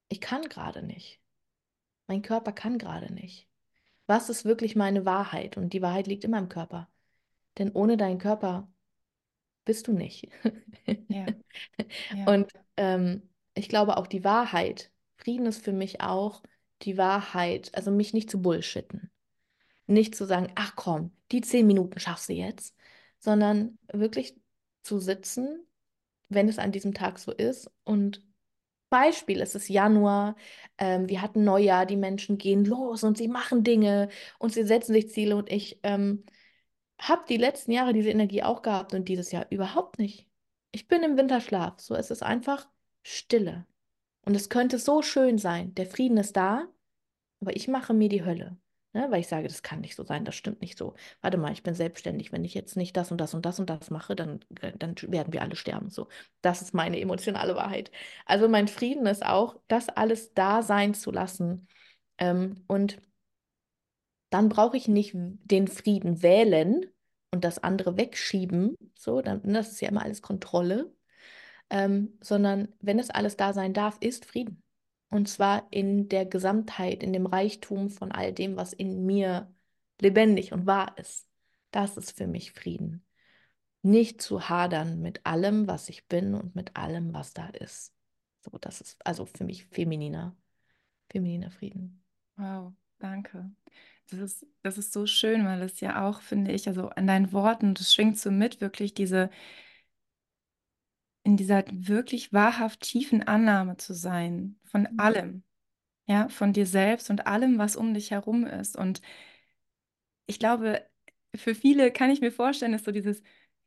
ich 0.09 0.21
kann 0.21 0.43
gerade 0.43 0.83
nicht. 0.83 1.19
Mein 2.07 2.21
Körper 2.21 2.51
kann 2.53 2.77
gerade 2.77 3.13
nicht. 3.13 3.47
Was 4.07 4.29
ist 4.29 4.45
wirklich 4.45 4.75
meine 4.75 5.05
Wahrheit? 5.05 5.57
Und 5.57 5.73
die 5.73 5.81
Wahrheit 5.81 6.07
liegt 6.07 6.23
immer 6.25 6.39
im 6.39 6.49
Körper. 6.49 6.89
Denn 7.57 7.71
ohne 7.73 7.97
deinen 7.97 8.19
Körper 8.19 8.72
bist 9.65 9.87
du 9.87 9.93
nicht. 9.93 10.29
Ja. 11.07 11.25
Ja. 12.15 12.25
Und 12.25 12.51
ähm, 12.77 13.29
ich 13.53 13.69
glaube 13.69 13.97
auch 13.97 14.07
die 14.07 14.23
Wahrheit, 14.23 14.91
Frieden 15.15 15.45
ist 15.45 15.63
für 15.63 15.71
mich 15.71 16.01
auch 16.01 16.41
die 16.81 16.97
Wahrheit, 16.97 17.71
also 17.73 17.91
mich 17.91 18.13
nicht 18.13 18.29
zu 18.29 18.41
bullshitten. 18.41 19.11
Nicht 19.85 20.15
zu 20.15 20.25
sagen, 20.25 20.51
ach 20.55 20.75
komm, 20.75 21.11
die 21.31 21.41
zehn 21.41 21.67
Minuten 21.67 21.99
schaffst 21.99 22.29
du 22.29 22.33
jetzt, 22.33 22.75
sondern 23.19 23.77
wirklich 23.91 24.35
zu 24.81 24.99
sitzen, 24.99 25.65
wenn 26.29 26.49
es 26.49 26.57
an 26.57 26.71
diesem 26.71 26.93
Tag 26.93 27.19
so 27.19 27.31
ist 27.31 27.69
und 27.83 28.21
Beispiel, 28.89 29.41
es 29.41 29.55
ist 29.55 29.69
Januar, 29.69 30.35
ähm, 30.77 31.09
wir 31.09 31.21
hatten 31.23 31.43
Neujahr, 31.43 31.87
die 31.87 31.97
Menschen 31.97 32.37
gehen 32.37 32.63
los 32.63 33.03
und 33.03 33.17
sie 33.17 33.27
machen 33.27 33.63
Dinge 33.63 34.09
und 34.37 34.53
sie 34.53 34.63
setzen 34.63 34.93
sich 34.93 35.09
Ziele 35.09 35.35
und 35.35 35.51
ich 35.51 35.79
ähm, 35.81 36.25
habe 37.09 37.23
die 37.27 37.37
letzten 37.37 37.71
Jahre 37.71 37.93
diese 37.93 38.09
Energie 38.09 38.43
auch 38.43 38.61
gehabt 38.61 38.93
und 38.93 39.07
dieses 39.09 39.31
Jahr 39.31 39.45
überhaupt 39.49 39.99
nicht. 39.99 40.27
Ich 40.71 40.87
bin 40.87 41.03
im 41.03 41.17
Winterschlaf, 41.17 41.79
so 41.79 41.95
es 41.95 42.11
ist 42.11 42.23
einfach 42.23 42.67
Stille. 43.03 43.65
Und 44.25 44.35
es 44.35 44.49
könnte 44.49 44.79
so 44.79 45.01
schön 45.01 45.37
sein, 45.37 45.75
der 45.75 45.85
Frieden 45.85 46.17
ist 46.17 46.37
da, 46.37 46.67
aber 47.41 47.55
ich 47.55 47.67
mache 47.67 47.93
mir 47.93 48.09
die 48.09 48.23
Hölle. 48.23 48.57
Ne? 48.93 49.07
Weil 49.09 49.19
ich 49.19 49.27
sage, 49.27 49.47
das 49.47 49.63
kann 49.63 49.81
nicht 49.81 49.95
so 49.95 50.03
sein, 50.03 50.23
das 50.23 50.35
stimmt 50.35 50.61
nicht 50.61 50.77
so. 50.77 50.93
Warte 51.21 51.37
mal, 51.37 51.51
ich 51.51 51.63
bin 51.63 51.73
selbstständig. 51.73 52.31
Wenn 52.31 52.45
ich 52.45 52.53
jetzt 52.53 52.77
nicht 52.77 52.95
das 52.95 53.11
und 53.11 53.19
das 53.19 53.33
und 53.33 53.45
das 53.45 53.59
und 53.59 53.69
das 53.69 53.89
mache, 53.89 54.15
dann, 54.15 54.39
äh, 54.61 54.71
dann 54.77 54.95
werden 55.07 55.33
wir 55.33 55.41
alle 55.41 55.55
sterben. 55.55 55.89
So, 55.89 56.07
das 56.41 56.61
ist 56.61 56.73
meine 56.73 56.99
emotionale 56.99 57.55
Wahrheit. 57.55 57.91
Also 58.25 58.47
mein 58.47 58.67
Frieden 58.67 59.05
ist 59.07 59.25
auch, 59.25 59.59
das 59.67 59.89
alles 59.89 60.33
da 60.33 60.61
sein 60.61 60.93
zu 60.93 61.11
lassen. 61.11 61.67
Ähm, 62.17 62.63
und 62.67 63.01
dann 64.29 64.47
brauche 64.49 64.77
ich 64.77 64.87
nicht 64.87 65.13
den 65.15 65.67
Frieden 65.67 66.21
wählen 66.23 66.85
und 67.33 67.43
das 67.43 67.57
andere 67.57 67.97
wegschieben. 67.97 68.77
So, 68.95 69.21
dann, 69.23 69.41
das 69.43 69.71
ist 69.71 69.81
ja 69.81 69.89
immer 69.89 70.03
alles 70.03 70.21
Kontrolle. 70.21 70.93
Ähm, 71.71 72.15
sondern 72.21 72.67
wenn 72.79 72.99
es 72.99 73.09
alles 73.09 73.35
da 73.37 73.53
sein 73.53 73.73
darf, 73.73 73.97
ist 74.01 74.25
Frieden. 74.25 74.61
Und 75.09 75.27
zwar 75.27 75.67
in 75.71 76.09
der 76.09 76.27
Gesamtheit, 76.27 77.01
in 77.01 77.11
dem 77.11 77.25
Reichtum 77.25 77.89
von 77.89 78.11
all 78.11 78.33
dem, 78.33 78.55
was 78.55 78.71
in 78.71 79.05
mir 79.07 79.51
lebendig 79.99 80.53
und 80.53 80.67
wahr 80.67 80.95
ist. 80.99 81.27
Das 81.71 81.97
ist 81.97 82.15
für 82.15 82.27
mich 82.27 82.51
Frieden. 82.51 83.03
Nicht 83.81 84.21
zu 84.21 84.47
hadern 84.47 85.01
mit 85.01 85.25
allem, 85.25 85.67
was 85.67 85.89
ich 85.89 86.07
bin 86.07 86.35
und 86.35 86.55
mit 86.55 86.75
allem, 86.75 87.15
was 87.15 87.33
da 87.33 87.47
ist. 87.47 87.95
So, 88.41 88.51
das 88.59 88.79
ist 88.79 88.97
also 89.03 89.25
für 89.25 89.43
mich 89.43 89.65
femininer, 89.65 90.37
femininer 91.09 91.49
Frieden. 91.49 92.03
Wow, 92.35 92.73
danke. 92.99 93.49
Das 94.09 94.19
ist, 94.19 94.45
das 94.61 94.77
ist 94.77 94.93
so 94.93 95.05
schön, 95.05 95.45
weil 95.45 95.61
es 95.61 95.79
ja 95.79 96.07
auch, 96.07 96.21
finde 96.21 96.51
ich, 96.51 96.67
also 96.67 96.89
an 96.89 97.07
deinen 97.07 97.31
Worten, 97.31 97.73
das 97.73 97.93
schwingt 97.93 98.19
so 98.19 98.31
mit, 98.31 98.61
wirklich 98.61 98.93
diese, 98.93 99.29
in 101.23 101.37
dieser 101.37 101.63
wirklich 101.71 102.33
wahrhaft 102.33 102.81
tiefen 102.81 103.23
Annahme 103.23 103.77
zu 103.77 103.93
sein 103.93 104.59
von 104.65 104.83
mhm. 104.83 104.99
allem, 104.99 105.43
ja, 106.05 106.29
von 106.29 106.53
dir 106.53 106.65
selbst 106.65 107.09
und 107.09 107.27
allem, 107.27 107.57
was 107.57 107.75
um 107.75 107.93
dich 107.93 108.11
herum 108.11 108.45
ist. 108.45 108.75
Und 108.75 109.01
ich 110.27 110.39
glaube, 110.39 110.85
für 111.35 111.55
viele 111.55 111.91
kann 111.91 112.11
ich 112.11 112.21
mir 112.21 112.31
vorstellen, 112.31 112.73
ist 112.73 112.85
so 112.85 112.91
dieses 112.91 113.21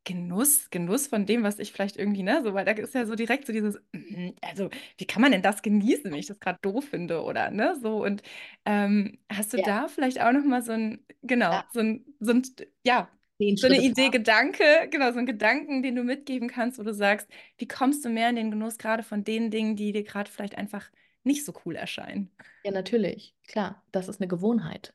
Genuss, 0.07 0.71
Genuss 0.71 1.09
von 1.09 1.27
dem, 1.27 1.43
was 1.43 1.59
ich 1.59 1.73
vielleicht 1.73 1.97
irgendwie, 1.97 2.23
ne, 2.23 2.41
so, 2.43 2.55
weil 2.55 2.65
da 2.65 2.73
ist 2.73 2.95
ja 2.95 3.05
so 3.05 3.17
direkt 3.17 3.45
so 3.47 3.53
dieses, 3.53 3.77
mm, 3.93 4.31
also 4.41 4.71
wie 4.97 5.05
kann 5.05 5.21
man 5.21 5.33
denn 5.33 5.43
das 5.43 5.63
genießen, 5.63 6.05
wenn 6.05 6.19
ich 6.19 6.27
das 6.27 6.39
gerade 6.41 6.61
doof 6.63 6.87
finde 6.89 7.23
oder, 7.23 7.51
ne, 7.51 7.77
so 7.83 8.03
und 8.03 8.23
ähm, 8.65 9.19
hast 9.31 9.53
du 9.53 9.59
ja. 9.59 9.65
da 9.65 9.89
vielleicht 9.89 10.23
auch 10.23 10.33
nochmal 10.33 10.63
so 10.63 10.73
ein, 10.73 11.05
genau, 11.23 11.51
ja. 11.51 11.67
so 11.73 11.81
ein, 11.81 12.05
so 12.21 12.33
ein, 12.33 12.43
ja, 12.85 13.11
so 13.57 13.67
eine 13.67 13.83
Idee, 13.83 14.09
Gedanke, 14.09 14.89
genau, 14.91 15.13
so 15.13 15.19
ein 15.19 15.27
Gedanken, 15.27 15.83
den 15.83 15.97
du 15.97 16.05
mitgeben 16.05 16.49
kannst, 16.49 16.79
wo 16.79 16.85
du 16.85 16.95
sagst, 16.95 17.29
wie 17.59 17.69
kommst 17.69 18.05
du 18.05 18.09
mehr 18.09 18.31
in 18.31 18.37
den 18.37 18.51
Genuss 18.51 18.79
gerade 18.79 19.03
von 19.03 19.25
den 19.25 19.51
Dingen, 19.51 19.77
die 19.77 19.93
dir 19.93 20.05
gerade 20.05 20.31
vielleicht 20.31 20.57
einfach 20.57 20.89
nicht 21.25 21.45
so 21.45 21.53
cool 21.65 21.77
erscheinen? 21.77 22.31
Ja, 22.65 22.71
natürlich, 22.71 23.35
klar, 23.47 23.83
das 23.93 24.09
ist 24.09 24.21
eine 24.21 24.29
Gewohnheit. 24.29 24.95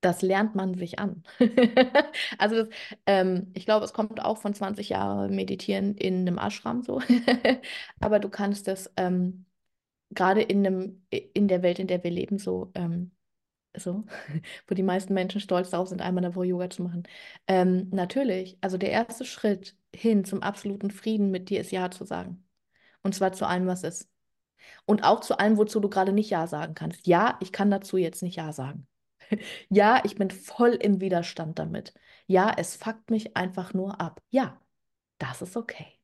Das 0.00 0.22
lernt 0.22 0.54
man 0.54 0.74
sich 0.74 0.98
an. 0.98 1.22
also 2.38 2.64
das, 2.64 2.68
ähm, 3.06 3.50
ich 3.54 3.66
glaube, 3.66 3.84
es 3.84 3.92
kommt 3.92 4.24
auch 4.24 4.38
von 4.38 4.54
20 4.54 4.88
Jahren 4.88 5.34
Meditieren 5.34 5.94
in 5.94 6.20
einem 6.26 6.38
Ashram 6.38 6.82
so. 6.82 7.02
Aber 8.00 8.18
du 8.18 8.30
kannst 8.30 8.66
das 8.66 8.90
ähm, 8.96 9.44
gerade 10.10 10.42
in, 10.42 11.02
in 11.10 11.48
der 11.48 11.62
Welt, 11.62 11.78
in 11.80 11.88
der 11.88 12.04
wir 12.04 12.10
leben, 12.10 12.38
so 12.38 12.70
ähm, 12.74 13.12
so, 13.76 14.04
wo 14.68 14.74
die 14.74 14.82
meisten 14.82 15.14
Menschen 15.14 15.40
stolz 15.40 15.70
darauf 15.70 15.88
sind, 15.88 16.00
einmal 16.02 16.24
in 16.24 16.30
der 16.30 16.36
Woche 16.36 16.46
Yoga 16.46 16.70
zu 16.70 16.82
machen. 16.82 17.04
Ähm, 17.46 17.88
natürlich, 17.90 18.58
also 18.60 18.78
der 18.78 18.90
erste 18.90 19.24
Schritt 19.24 19.76
hin 19.94 20.24
zum 20.24 20.42
absoluten 20.42 20.90
Frieden 20.90 21.30
mit 21.30 21.50
dir 21.50 21.60
ist 21.60 21.72
Ja 21.72 21.90
zu 21.90 22.04
sagen. 22.04 22.44
Und 23.02 23.14
zwar 23.14 23.32
zu 23.32 23.46
allem, 23.46 23.66
was 23.66 23.84
ist. 23.84 24.08
Und 24.86 25.04
auch 25.04 25.20
zu 25.20 25.38
allem, 25.38 25.58
wozu 25.58 25.80
du 25.80 25.90
gerade 25.90 26.12
nicht 26.12 26.30
Ja 26.30 26.46
sagen 26.46 26.74
kannst. 26.74 27.06
Ja, 27.06 27.38
ich 27.40 27.52
kann 27.52 27.70
dazu 27.70 27.96
jetzt 27.98 28.22
nicht 28.22 28.36
Ja 28.36 28.52
sagen. 28.52 28.86
ja, 29.68 30.02
ich 30.04 30.16
bin 30.16 30.30
voll 30.30 30.70
im 30.70 31.00
Widerstand 31.00 31.58
damit. 31.58 31.94
Ja, 32.26 32.52
es 32.56 32.76
fuckt 32.76 33.10
mich 33.10 33.36
einfach 33.36 33.74
nur 33.74 34.00
ab. 34.00 34.22
Ja, 34.30 34.60
das 35.18 35.42
ist 35.42 35.56
okay. 35.56 35.98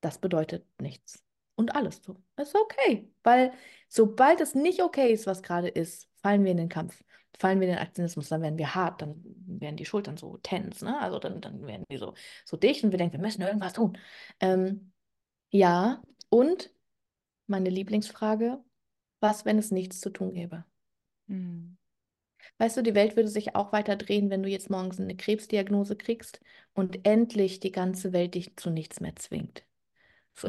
Das 0.00 0.18
bedeutet 0.18 0.66
nichts. 0.80 1.22
Und 1.54 1.74
alles 1.76 2.02
so. 2.02 2.16
Ist 2.36 2.54
okay. 2.56 3.10
Weil 3.22 3.52
sobald 3.88 4.40
es 4.40 4.54
nicht 4.54 4.82
okay 4.82 5.12
ist, 5.12 5.26
was 5.26 5.42
gerade 5.42 5.68
ist, 5.68 6.08
fallen 6.22 6.44
wir 6.44 6.50
in 6.50 6.56
den 6.56 6.68
Kampf, 6.68 7.02
fallen 7.38 7.60
wir 7.60 7.68
in 7.68 7.74
den 7.74 7.82
Aktionismus, 7.82 8.28
dann 8.28 8.42
werden 8.42 8.58
wir 8.58 8.74
hart, 8.74 9.02
dann 9.02 9.22
werden 9.46 9.76
die 9.76 9.84
Schultern 9.84 10.16
so 10.16 10.38
tense, 10.38 10.84
ne? 10.84 10.98
Also 11.00 11.18
dann, 11.18 11.40
dann 11.40 11.66
werden 11.66 11.84
die 11.90 11.98
so, 11.98 12.14
so 12.44 12.56
dicht 12.56 12.84
und 12.84 12.90
wir 12.90 12.98
denken, 12.98 13.14
wir 13.14 13.20
müssen 13.20 13.42
irgendwas 13.42 13.74
tun. 13.74 13.98
Ähm, 14.40 14.92
ja, 15.50 16.02
und 16.30 16.72
meine 17.46 17.70
Lieblingsfrage, 17.70 18.58
was, 19.20 19.44
wenn 19.44 19.58
es 19.58 19.70
nichts 19.70 20.00
zu 20.00 20.10
tun 20.10 20.32
gäbe? 20.32 20.64
Hm. 21.28 21.76
Weißt 22.62 22.76
du, 22.76 22.82
die 22.82 22.94
Welt 22.94 23.16
würde 23.16 23.28
sich 23.28 23.56
auch 23.56 23.72
weiter 23.72 23.96
drehen, 23.96 24.30
wenn 24.30 24.44
du 24.44 24.48
jetzt 24.48 24.70
morgens 24.70 25.00
eine 25.00 25.16
Krebsdiagnose 25.16 25.96
kriegst 25.96 26.40
und 26.74 27.04
endlich 27.04 27.58
die 27.58 27.72
ganze 27.72 28.12
Welt 28.12 28.36
dich 28.36 28.54
zu 28.56 28.70
nichts 28.70 29.00
mehr 29.00 29.16
zwingt. 29.16 29.64
So, 30.34 30.48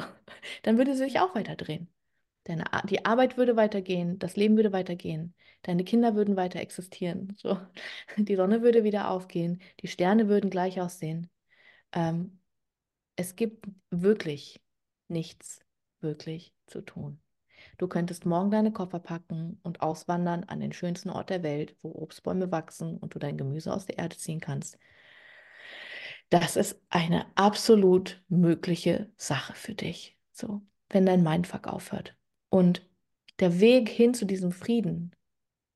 dann 0.63 0.78
würde 0.78 0.93
sie 0.93 1.06
sich 1.06 1.19
auch 1.19 1.36
weiter 1.36 1.56
drehen. 1.56 1.89
Deine, 2.43 2.65
die 2.89 3.06
Arbeit 3.06 3.38
würde 3.38 3.56
weitergehen, 3.56 4.19
das 4.19 4.36
Leben 4.36 4.58
würde 4.58 4.73
weitergehen, 4.73 5.34
deine 5.63 5.86
Kinder 5.86 6.15
würden 6.15 6.36
weiter 6.36 6.60
existieren. 6.60 7.36
So. 7.41 7.58
Die 8.17 8.36
Sonne 8.36 8.62
würde 8.62 8.84
wieder 8.84 9.10
aufgehen, 9.10 9.62
die 9.82 9.88
Sterne 9.88 10.28
würden 10.30 10.52
gleich 10.52 10.80
aussehen. 10.82 11.32
Ähm, 11.93 12.41
es 13.15 13.36
gibt 13.38 13.65
wirklich 13.91 14.62
nichts 15.10 15.62
wirklich 16.02 16.54
zu 16.67 16.82
tun. 16.84 17.22
Du 17.77 17.88
könntest 17.88 18.25
morgen 18.25 18.51
deine 18.51 18.71
Koffer 18.71 18.99
packen 18.99 19.59
und 19.63 19.81
auswandern 19.81 20.43
an 20.45 20.59
den 20.59 20.73
schönsten 20.73 21.09
Ort 21.09 21.29
der 21.29 21.43
Welt, 21.43 21.75
wo 21.81 21.91
Obstbäume 21.91 22.51
wachsen 22.51 22.97
und 22.97 23.15
du 23.15 23.19
dein 23.19 23.38
Gemüse 23.38 23.73
aus 23.73 23.86
der 23.86 23.97
Erde 23.97 24.17
ziehen 24.17 24.39
kannst. 24.39 24.77
Das 26.29 26.55
ist 26.55 26.79
eine 26.89 27.25
absolut 27.36 28.23
mögliche 28.27 29.12
Sache 29.17 29.53
für 29.53 29.75
dich. 29.75 30.17
So, 30.31 30.62
wenn 30.89 31.05
dein 31.05 31.23
Mindfuck 31.23 31.67
aufhört. 31.67 32.15
Und 32.49 32.88
der 33.39 33.59
Weg 33.59 33.89
hin 33.89 34.13
zu 34.13 34.25
diesem 34.25 34.51
Frieden 34.51 35.15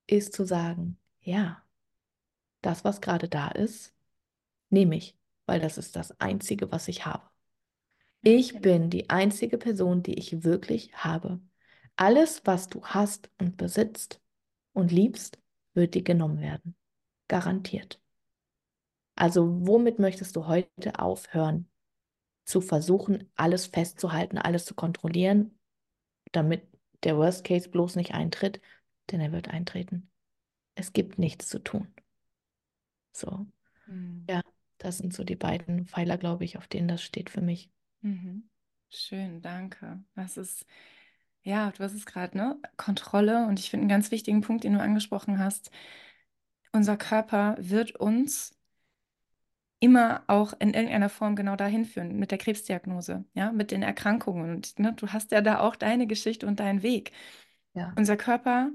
ist 0.07 0.33
zu 0.33 0.45
sagen, 0.45 0.97
ja, 1.21 1.63
das, 2.61 2.83
was 2.83 3.01
gerade 3.01 3.27
da 3.27 3.49
ist, 3.49 3.93
nehme 4.69 4.95
ich, 4.95 5.17
weil 5.45 5.59
das 5.59 5.77
ist 5.77 5.95
das 5.95 6.19
Einzige, 6.19 6.71
was 6.71 6.87
ich 6.87 7.05
habe. 7.05 7.23
Ich 8.21 8.61
bin 8.61 8.89
die 8.89 9.09
einzige 9.09 9.57
Person, 9.57 10.03
die 10.03 10.15
ich 10.15 10.43
wirklich 10.43 10.93
habe. 10.95 11.39
Alles, 11.97 12.41
was 12.45 12.67
du 12.67 12.83
hast 12.83 13.29
und 13.37 13.57
besitzt 13.57 14.21
und 14.73 14.91
liebst, 14.91 15.37
wird 15.73 15.93
dir 15.93 16.03
genommen 16.03 16.39
werden. 16.39 16.75
Garantiert. 17.27 17.99
Also 19.15 19.67
womit 19.67 19.99
möchtest 19.99 20.35
du 20.35 20.47
heute 20.47 20.99
aufhören, 20.99 21.67
zu 22.45 22.61
versuchen, 22.61 23.29
alles 23.35 23.65
festzuhalten, 23.65 24.37
alles 24.37 24.63
zu 24.63 24.73
kontrollieren 24.73 25.57
damit 26.31 26.67
der 27.03 27.17
Worst 27.17 27.43
Case 27.43 27.69
bloß 27.69 27.95
nicht 27.95 28.13
eintritt, 28.13 28.61
denn 29.11 29.19
er 29.19 29.31
wird 29.31 29.49
eintreten. 29.49 30.09
Es 30.75 30.93
gibt 30.93 31.19
nichts 31.19 31.47
zu 31.47 31.59
tun. 31.59 31.87
So. 33.11 33.47
Mhm. 33.87 34.25
Ja, 34.29 34.41
das 34.77 34.97
sind 34.97 35.13
so 35.13 35.23
die 35.23 35.35
beiden 35.35 35.85
Pfeiler, 35.85 36.17
glaube 36.17 36.43
ich, 36.43 36.57
auf 36.57 36.67
denen 36.67 36.87
das 36.87 37.01
steht 37.01 37.29
für 37.29 37.41
mich. 37.41 37.69
Mhm. 38.01 38.49
Schön, 38.89 39.41
danke. 39.41 40.03
Das 40.15 40.37
ist, 40.37 40.65
ja, 41.47 41.71
du 41.71 41.83
hast 41.83 41.93
es 41.93 42.05
gerade, 42.05 42.37
ne? 42.37 42.59
Kontrolle. 42.75 43.47
Und 43.47 43.59
ich 43.59 43.69
finde 43.69 43.83
einen 43.83 43.89
ganz 43.89 44.11
wichtigen 44.11 44.41
Punkt, 44.41 44.63
den 44.65 44.73
du 44.73 44.81
angesprochen 44.81 45.39
hast. 45.39 45.71
Unser 46.73 46.97
Körper 46.97 47.55
wird 47.59 47.95
uns 47.95 48.53
immer 49.79 50.23
auch 50.27 50.53
in 50.59 50.73
irgendeiner 50.73 51.09
Form 51.09 51.35
genau 51.35 51.55
dahin 51.55 51.85
führen, 51.85 52.17
mit 52.17 52.31
der 52.31 52.37
Krebsdiagnose, 52.37 53.25
ja, 53.33 53.51
mit 53.51 53.71
den 53.71 53.83
Erkrankungen. 53.83 54.55
Und 54.55 54.79
ne, 54.79 54.93
du 54.93 55.07
hast 55.09 55.31
ja 55.31 55.41
da 55.41 55.59
auch 55.59 55.75
deine 55.75 56.07
Geschichte 56.07 56.47
und 56.47 56.59
deinen 56.59 56.81
Weg. 56.83 57.11
Ja. 57.73 57.93
Unser 57.95 58.17
Körper 58.17 58.71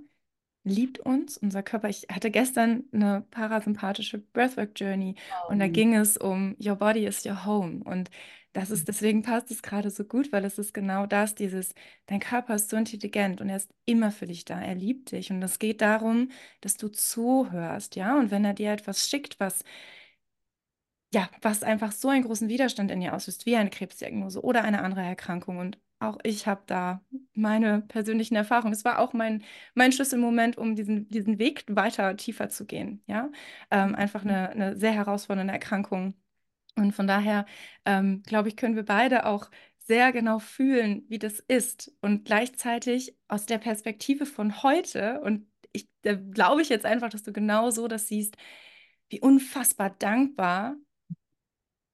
liebt 0.64 1.00
uns. 1.00 1.36
Unser 1.36 1.62
Körper, 1.62 1.88
ich 1.88 2.06
hatte 2.10 2.30
gestern 2.30 2.84
eine 2.92 3.22
parasympathische 3.30 4.18
Breathwork 4.18 4.78
Journey 4.78 5.16
oh, 5.46 5.52
und 5.52 5.58
da 5.58 5.68
ging 5.68 5.94
es 5.94 6.16
um 6.16 6.56
Your 6.58 6.76
Body 6.76 7.06
is 7.06 7.24
your 7.26 7.44
home. 7.44 7.82
Und 7.84 8.10
das 8.52 8.70
ist, 8.70 8.82
mhm. 8.82 8.86
deswegen 8.86 9.22
passt 9.22 9.50
es 9.50 9.62
gerade 9.62 9.90
so 9.90 10.04
gut, 10.04 10.32
weil 10.32 10.44
es 10.44 10.58
ist 10.58 10.74
genau 10.74 11.06
das, 11.06 11.34
dieses, 11.34 11.74
dein 12.06 12.20
Körper 12.20 12.54
ist 12.54 12.70
so 12.70 12.76
intelligent 12.76 13.40
und 13.40 13.48
er 13.48 13.56
ist 13.56 13.70
immer 13.86 14.10
für 14.10 14.26
dich 14.26 14.44
da, 14.44 14.60
er 14.60 14.74
liebt 14.74 15.12
dich. 15.12 15.30
Und 15.30 15.42
es 15.42 15.58
geht 15.58 15.80
darum, 15.80 16.30
dass 16.60 16.76
du 16.76 16.88
zuhörst, 16.88 17.96
ja. 17.96 18.18
Und 18.18 18.30
wenn 18.30 18.44
er 18.44 18.54
dir 18.54 18.72
etwas 18.72 19.08
schickt, 19.08 19.40
was 19.40 19.64
ja, 21.14 21.28
was 21.42 21.62
einfach 21.62 21.92
so 21.92 22.08
einen 22.08 22.24
großen 22.24 22.48
Widerstand 22.48 22.90
in 22.90 23.02
ihr 23.02 23.14
auslöst, 23.14 23.44
wie 23.46 23.56
eine 23.56 23.70
Krebsdiagnose 23.70 24.42
oder 24.42 24.64
eine 24.64 24.82
andere 24.82 25.02
Erkrankung. 25.02 25.58
Und 25.58 25.78
auch 26.02 26.18
ich 26.24 26.46
habe 26.46 26.62
da 26.66 27.02
meine 27.34 27.82
persönlichen 27.82 28.36
Erfahrungen. 28.36 28.72
Es 28.72 28.84
war 28.84 28.98
auch 28.98 29.12
mein, 29.12 29.44
mein 29.74 29.92
Schlüsselmoment, 29.92 30.58
um 30.58 30.74
diesen, 30.76 31.08
diesen 31.08 31.38
Weg 31.38 31.64
weiter 31.68 32.16
tiefer 32.16 32.48
zu 32.48 32.66
gehen. 32.66 33.02
Ja, 33.06 33.30
ähm, 33.70 33.94
einfach 33.94 34.24
eine, 34.24 34.50
eine 34.50 34.76
sehr 34.76 34.92
herausfordernde 34.92 35.52
Erkrankung. 35.52 36.14
Und 36.76 36.92
von 36.92 37.06
daher, 37.06 37.46
ähm, 37.84 38.22
glaube 38.24 38.48
ich, 38.48 38.56
können 38.56 38.76
wir 38.76 38.84
beide 38.84 39.26
auch 39.26 39.50
sehr 39.78 40.12
genau 40.12 40.38
fühlen, 40.38 41.04
wie 41.08 41.18
das 41.18 41.40
ist 41.40 41.92
und 42.00 42.24
gleichzeitig 42.24 43.16
aus 43.28 43.46
der 43.46 43.58
Perspektive 43.58 44.26
von 44.26 44.62
heute 44.62 45.20
und 45.20 45.46
ich 45.72 45.88
glaube 46.02 46.62
ich 46.62 46.68
jetzt 46.68 46.86
einfach, 46.86 47.08
dass 47.08 47.22
du 47.22 47.32
genau 47.32 47.70
so 47.70 47.88
das 47.88 48.08
siehst, 48.08 48.36
wie 49.08 49.20
unfassbar 49.20 49.90
dankbar 49.90 50.76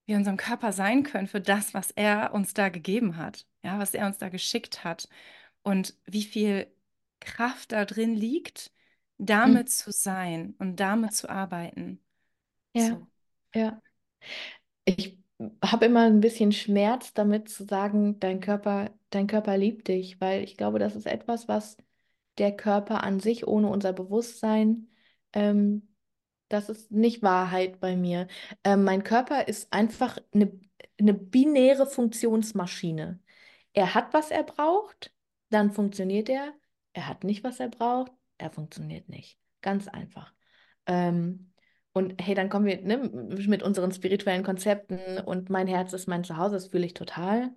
wir 0.06 0.16
unserem 0.16 0.36
Körper 0.36 0.72
sein 0.72 1.02
können 1.02 1.26
für 1.28 1.40
das, 1.40 1.74
was 1.74 1.90
er 1.90 2.32
uns 2.34 2.54
da 2.54 2.68
gegeben 2.70 3.16
hat, 3.16 3.46
ja, 3.62 3.78
was 3.78 3.94
er 3.94 4.06
uns 4.06 4.18
da 4.18 4.28
geschickt 4.28 4.84
hat 4.84 5.08
und 5.62 5.94
wie 6.04 6.24
viel 6.24 6.66
Kraft 7.20 7.72
da 7.72 7.84
drin 7.84 8.14
liegt, 8.14 8.72
damit 9.18 9.66
mhm. 9.66 9.70
zu 9.70 9.92
sein 9.92 10.54
und 10.58 10.76
damit 10.76 11.14
zu 11.14 11.28
arbeiten. 11.28 12.00
Ja, 12.74 12.86
so. 12.86 13.06
ja. 13.54 13.82
Ich 14.84 15.18
habe 15.64 15.86
immer 15.86 16.06
ein 16.06 16.20
bisschen 16.20 16.52
Schmerz 16.52 17.12
damit 17.14 17.48
zu 17.48 17.64
sagen, 17.64 18.18
dein 18.20 18.40
Körper, 18.40 18.90
dein 19.10 19.26
Körper 19.26 19.56
liebt 19.56 19.88
dich, 19.88 20.20
weil 20.20 20.42
ich 20.42 20.56
glaube, 20.56 20.78
das 20.78 20.96
ist 20.96 21.06
etwas, 21.06 21.48
was 21.48 21.76
der 22.38 22.56
Körper 22.56 23.02
an 23.02 23.20
sich 23.20 23.46
ohne 23.46 23.68
unser 23.68 23.92
Bewusstsein, 23.92 24.88
ähm, 25.32 25.88
das 26.48 26.68
ist 26.68 26.90
nicht 26.90 27.22
Wahrheit 27.22 27.80
bei 27.80 27.96
mir. 27.96 28.26
Ähm, 28.64 28.84
mein 28.84 29.04
Körper 29.04 29.48
ist 29.48 29.72
einfach 29.72 30.18
eine, 30.32 30.50
eine 30.98 31.14
binäre 31.14 31.86
Funktionsmaschine. 31.86 33.20
Er 33.72 33.94
hat, 33.94 34.14
was 34.14 34.31
er 34.31 34.42
braucht, 34.44 35.12
dann 35.50 35.72
funktioniert 35.72 36.28
er. 36.28 36.52
Er 36.92 37.09
hat 37.09 37.24
nicht, 37.24 37.44
was 37.44 37.61
er 37.61 37.68
braucht, 37.68 38.12
er 38.38 38.50
funktioniert 38.50 39.09
nicht. 39.09 39.38
Ganz 39.62 39.88
einfach. 39.88 40.33
Ähm, 40.87 41.52
und 41.92 42.20
hey, 42.22 42.35
dann 42.35 42.48
kommen 42.48 42.66
wir 42.66 42.81
ne, 42.83 42.98
mit 43.48 43.62
unseren 43.62 43.92
spirituellen 43.92 44.44
Konzepten 44.44 45.18
und 45.24 45.50
mein 45.50 45.66
Herz 45.66 45.92
ist 45.92 46.07
mein 46.09 46.24
Zuhause, 46.24 46.54
das 46.54 46.68
fühle 46.68 46.87
ich 46.87 46.94
total. 46.94 47.54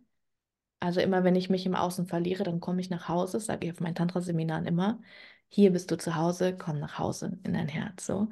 Also 0.80 1.00
immer, 1.00 1.24
wenn 1.24 1.36
ich 1.36 1.50
mich 1.50 1.66
im 1.66 1.76
Außen 1.76 2.08
verliere, 2.08 2.44
dann 2.44 2.60
komme 2.60 2.82
ich 2.82 2.90
nach 2.90 3.08
Hause, 3.08 3.40
sage 3.40 3.68
ich 3.68 3.74
auf 3.74 3.80
meinen 3.82 3.96
Tantra-Seminaren 3.96 4.66
immer, 4.66 5.00
hier 5.48 5.72
bist 5.72 5.92
du 5.92 5.98
zu 5.98 6.16
Hause, 6.16 6.58
komm 6.58 6.80
nach 6.80 6.98
Hause 6.98 7.40
in 7.44 7.54
dein 7.54 7.68
Herz. 7.68 8.06
So. 8.06 8.30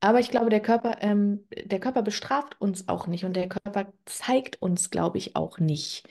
Aber 0.00 0.20
ich 0.20 0.30
glaube, 0.30 0.50
der 0.50 0.60
Körper, 0.60 0.98
ähm, 1.02 1.46
der 1.52 1.80
Körper 1.80 2.02
bestraft 2.02 2.60
uns 2.60 2.88
auch 2.88 3.06
nicht 3.06 3.24
und 3.24 3.34
der 3.34 3.48
Körper 3.48 3.92
zeigt 4.04 4.60
uns, 4.62 4.90
glaube 4.90 5.18
ich, 5.18 5.36
auch 5.36 5.58
nicht, 5.58 6.08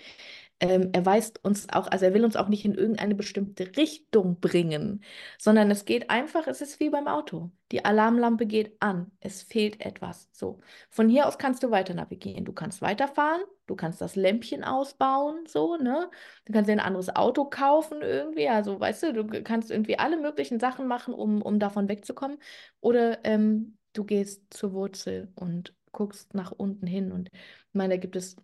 ähm, 0.60 0.90
er 0.94 1.06
weist 1.06 1.44
uns 1.44 1.68
auch, 1.70 1.88
also 1.88 2.06
er 2.06 2.14
will 2.14 2.24
uns 2.24 2.36
auch 2.36 2.48
nicht 2.48 2.64
in 2.64 2.76
irgendeine 2.76 3.16
bestimmte 3.16 3.76
Richtung 3.76 4.40
bringen, 4.40 5.04
sondern 5.38 5.70
es 5.70 5.86
geht 5.86 6.10
einfach, 6.10 6.48
es 6.48 6.62
ist 6.62 6.80
wie 6.80 6.90
beim 6.90 7.08
Auto. 7.08 7.52
Die 7.72 7.84
Alarmlampe 7.84 8.46
geht 8.46 8.76
an, 8.80 9.12
es 9.20 9.42
fehlt 9.44 9.82
etwas. 9.86 10.30
So, 10.32 10.60
von 10.90 11.10
hier 11.10 11.28
aus 11.28 11.38
kannst 11.38 11.64
du 11.64 11.72
weiter 11.72 11.94
navigieren. 11.94 12.46
Du 12.46 12.54
kannst 12.54 12.82
weiterfahren, 12.82 13.42
du 13.68 13.76
kannst 13.76 14.00
das 14.00 14.16
Lämpchen 14.16 14.64
ausbauen, 14.64 15.46
so, 15.48 15.76
ne? 15.76 16.10
Du 16.46 16.54
kannst 16.54 16.70
dir 16.70 16.74
ein 16.74 16.80
anderes 16.80 17.14
Auto 17.16 17.46
kaufen 17.46 18.02
irgendwie, 18.02 18.48
also 18.48 18.80
weißt 18.80 19.04
du, 19.04 19.14
du 19.14 19.44
kannst 19.44 19.72
irgendwie 19.72 20.00
alle 20.00 20.18
möglichen 20.18 20.60
Sachen 20.60 20.88
machen, 20.88 21.14
um, 21.14 21.42
um 21.42 21.60
davon 21.60 21.90
wegzukommen. 21.90 22.38
Oder 22.80 23.26
ähm, 23.26 23.78
du 23.94 24.06
gehst 24.06 24.54
zur 24.54 24.74
Wurzel 24.74 25.32
und 25.36 25.74
guckst 25.92 26.34
nach 26.34 26.52
unten 26.52 26.88
hin. 26.88 27.12
Und 27.12 27.30
ich 27.34 27.74
meine, 27.74 27.96
da 27.96 27.98
gibt 27.98 28.16
es 28.16 28.36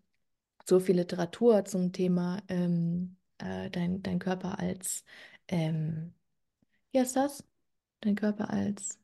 so 0.66 0.80
viel 0.80 0.96
Literatur 0.98 1.66
zum 1.66 1.92
Thema 1.92 2.42
ähm, 2.48 3.18
äh, 3.38 3.70
dein, 3.70 4.02
dein 4.04 4.20
Körper 4.20 4.60
als, 4.60 5.04
ähm, 5.48 6.14
wie 6.92 7.00
heißt 7.00 7.16
das? 7.16 7.44
Dein 8.02 8.16
Körper 8.16 8.50
als, 8.50 9.00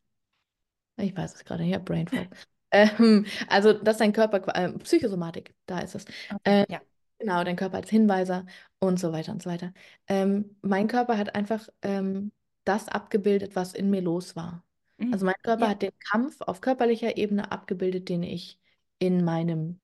ich 0.97 1.15
weiß 1.15 1.35
es 1.35 1.45
gerade, 1.45 1.63
ja, 1.63 1.79
Brain 1.79 2.07
Fog. 2.07 2.27
ähm, 2.71 3.25
also, 3.47 3.73
dass 3.73 3.97
dein 3.97 4.13
Körper, 4.13 4.41
äh, 4.55 4.71
Psychosomatik, 4.79 5.55
da 5.65 5.79
ist 5.79 5.95
es. 5.95 6.05
Okay, 6.33 6.63
äh, 6.63 6.65
ja. 6.69 6.81
Genau, 7.19 7.43
dein 7.43 7.55
Körper 7.55 7.77
als 7.77 7.89
Hinweiser 7.89 8.45
und 8.79 8.99
so 8.99 9.11
weiter 9.11 9.31
und 9.31 9.41
so 9.41 9.49
weiter. 9.49 9.73
Ähm, 10.07 10.55
mein 10.61 10.87
Körper 10.87 11.17
hat 11.17 11.33
einfach 11.33 11.67
ähm, 11.81 12.31
das 12.63 12.87
abgebildet, 12.87 13.55
was 13.55 13.73
in 13.73 13.89
mir 13.89 14.01
los 14.01 14.35
war. 14.35 14.63
Mhm. 14.97 15.13
Also 15.13 15.25
mein 15.25 15.35
Körper 15.41 15.65
ja. 15.65 15.69
hat 15.71 15.81
den 15.81 15.97
Kampf 16.11 16.41
auf 16.41 16.61
körperlicher 16.61 17.17
Ebene 17.17 17.51
abgebildet, 17.51 18.09
den 18.09 18.21
ich 18.21 18.59
in 18.99 19.23
meinem 19.23 19.79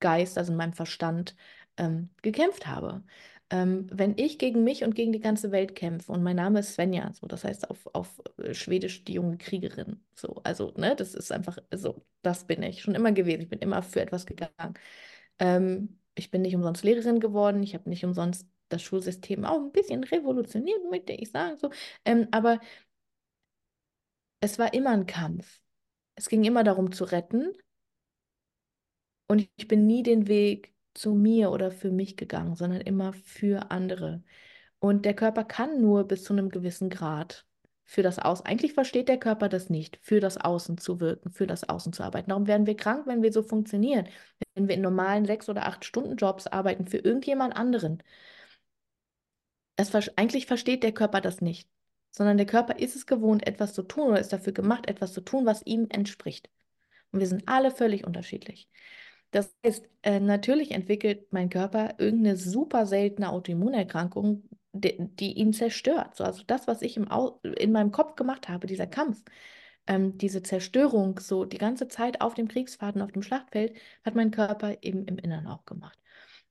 Geist, 0.00 0.38
also 0.38 0.52
in 0.52 0.58
meinem 0.58 0.72
Verstand, 0.72 1.36
ähm, 1.76 2.10
gekämpft 2.22 2.66
habe. 2.66 3.02
Ähm, 3.50 3.88
wenn 3.92 4.16
ich 4.16 4.38
gegen 4.38 4.62
mich 4.64 4.84
und 4.84 4.94
gegen 4.94 5.12
die 5.12 5.20
ganze 5.20 5.50
Welt 5.50 5.74
kämpfe 5.74 6.12
und 6.12 6.22
mein 6.22 6.36
Name 6.36 6.60
ist 6.60 6.74
Svenja, 6.74 7.12
so 7.14 7.26
das 7.26 7.42
heißt 7.44 7.68
auf, 7.70 7.88
auf 7.94 8.20
äh, 8.38 8.54
Schwedisch 8.54 9.04
die 9.04 9.14
junge 9.14 9.38
Kriegerin, 9.38 10.00
so 10.14 10.40
also 10.44 10.72
ne, 10.76 10.94
das 10.94 11.14
ist 11.14 11.32
einfach 11.32 11.58
so, 11.74 12.04
das 12.22 12.46
bin 12.46 12.62
ich 12.62 12.82
schon 12.82 12.94
immer 12.94 13.10
gewesen. 13.12 13.42
Ich 13.42 13.48
bin 13.48 13.58
immer 13.58 13.82
für 13.82 14.00
etwas 14.00 14.26
gegangen. 14.26 14.74
Ähm, 15.38 15.98
ich 16.14 16.30
bin 16.30 16.42
nicht 16.42 16.54
umsonst 16.56 16.84
Lehrerin 16.84 17.20
geworden. 17.20 17.62
Ich 17.62 17.74
habe 17.74 17.88
nicht 17.88 18.04
umsonst 18.04 18.46
das 18.68 18.82
Schulsystem 18.82 19.44
auch 19.44 19.58
ein 19.60 19.72
bisschen 19.72 20.04
revolutioniert, 20.04 20.80
möchte 20.90 21.12
ich 21.12 21.30
sagen 21.30 21.56
so. 21.58 21.70
Ähm, 22.04 22.28
aber 22.30 22.60
es 24.40 24.58
war 24.58 24.72
immer 24.74 24.90
ein 24.90 25.06
Kampf. 25.06 25.60
Es 26.14 26.28
ging 26.28 26.44
immer 26.44 26.64
darum 26.64 26.92
zu 26.92 27.04
retten 27.04 27.52
und 29.30 29.48
ich 29.56 29.68
bin 29.68 29.86
nie 29.86 30.02
den 30.02 30.26
Weg 30.26 30.74
zu 30.92 31.14
mir 31.14 31.52
oder 31.52 31.70
für 31.70 31.92
mich 31.92 32.16
gegangen, 32.16 32.56
sondern 32.56 32.80
immer 32.80 33.12
für 33.12 33.70
andere. 33.70 34.24
Und 34.80 35.04
der 35.04 35.14
Körper 35.14 35.44
kann 35.44 35.80
nur 35.80 36.02
bis 36.08 36.24
zu 36.24 36.32
einem 36.32 36.48
gewissen 36.48 36.90
Grad 36.90 37.46
für 37.84 38.02
das 38.02 38.18
Außen. 38.18 38.44
Eigentlich 38.44 38.72
versteht 38.72 39.08
der 39.08 39.20
Körper 39.20 39.48
das 39.48 39.70
nicht, 39.70 40.00
für 40.02 40.18
das 40.18 40.36
Außen 40.36 40.78
zu 40.78 40.98
wirken, 40.98 41.30
für 41.30 41.46
das 41.46 41.68
Außen 41.68 41.92
zu 41.92 42.02
arbeiten. 42.02 42.30
Darum 42.30 42.48
werden 42.48 42.66
wir 42.66 42.76
krank, 42.76 43.06
wenn 43.06 43.22
wir 43.22 43.32
so 43.32 43.44
funktionieren. 43.44 44.08
Wenn 44.54 44.66
wir 44.66 44.74
in 44.74 44.80
normalen 44.80 45.26
sechs 45.26 45.48
oder 45.48 45.66
acht 45.66 45.84
Stunden 45.84 46.16
Jobs 46.16 46.48
arbeiten 46.48 46.88
für 46.88 46.98
irgendjemand 46.98 47.54
anderen. 47.54 48.02
Das, 49.76 49.94
eigentlich 50.18 50.46
versteht 50.46 50.82
der 50.82 50.92
Körper 50.92 51.20
das 51.20 51.40
nicht, 51.40 51.68
sondern 52.10 52.36
der 52.36 52.46
Körper 52.46 52.80
ist 52.80 52.96
es 52.96 53.06
gewohnt, 53.06 53.46
etwas 53.46 53.74
zu 53.74 53.84
tun 53.84 54.08
oder 54.08 54.18
ist 54.18 54.32
dafür 54.32 54.52
gemacht, 54.52 54.88
etwas 54.88 55.12
zu 55.12 55.20
tun, 55.20 55.46
was 55.46 55.64
ihm 55.64 55.86
entspricht. 55.88 56.50
Und 57.12 57.20
wir 57.20 57.28
sind 57.28 57.48
alle 57.48 57.70
völlig 57.70 58.04
unterschiedlich. 58.04 58.68
Das 59.30 59.54
heißt, 59.64 59.88
äh, 60.02 60.20
natürlich 60.20 60.72
entwickelt 60.72 61.32
mein 61.32 61.50
Körper 61.50 61.94
irgendeine 61.98 62.36
super 62.36 62.86
seltene 62.86 63.30
Autoimmunerkrankung, 63.30 64.48
die, 64.72 64.96
die 64.98 65.34
ihn 65.34 65.52
zerstört. 65.52 66.16
So, 66.16 66.24
also 66.24 66.42
das, 66.46 66.66
was 66.66 66.82
ich 66.82 66.96
im 66.96 67.10
Au 67.10 67.40
in 67.42 67.72
meinem 67.72 67.92
Kopf 67.92 68.16
gemacht 68.16 68.48
habe, 68.48 68.66
dieser 68.66 68.86
Kampf, 68.86 69.22
ähm, 69.86 70.18
diese 70.18 70.42
Zerstörung, 70.42 71.18
so 71.20 71.44
die 71.44 71.58
ganze 71.58 71.88
Zeit 71.88 72.20
auf 72.20 72.34
dem 72.34 72.48
Kriegsfaden, 72.48 73.02
auf 73.02 73.12
dem 73.12 73.22
Schlachtfeld, 73.22 73.76
hat 74.04 74.14
mein 74.14 74.30
Körper 74.30 74.76
eben 74.82 75.04
im 75.06 75.18
Inneren 75.18 75.46
auch 75.46 75.64
gemacht. 75.64 75.98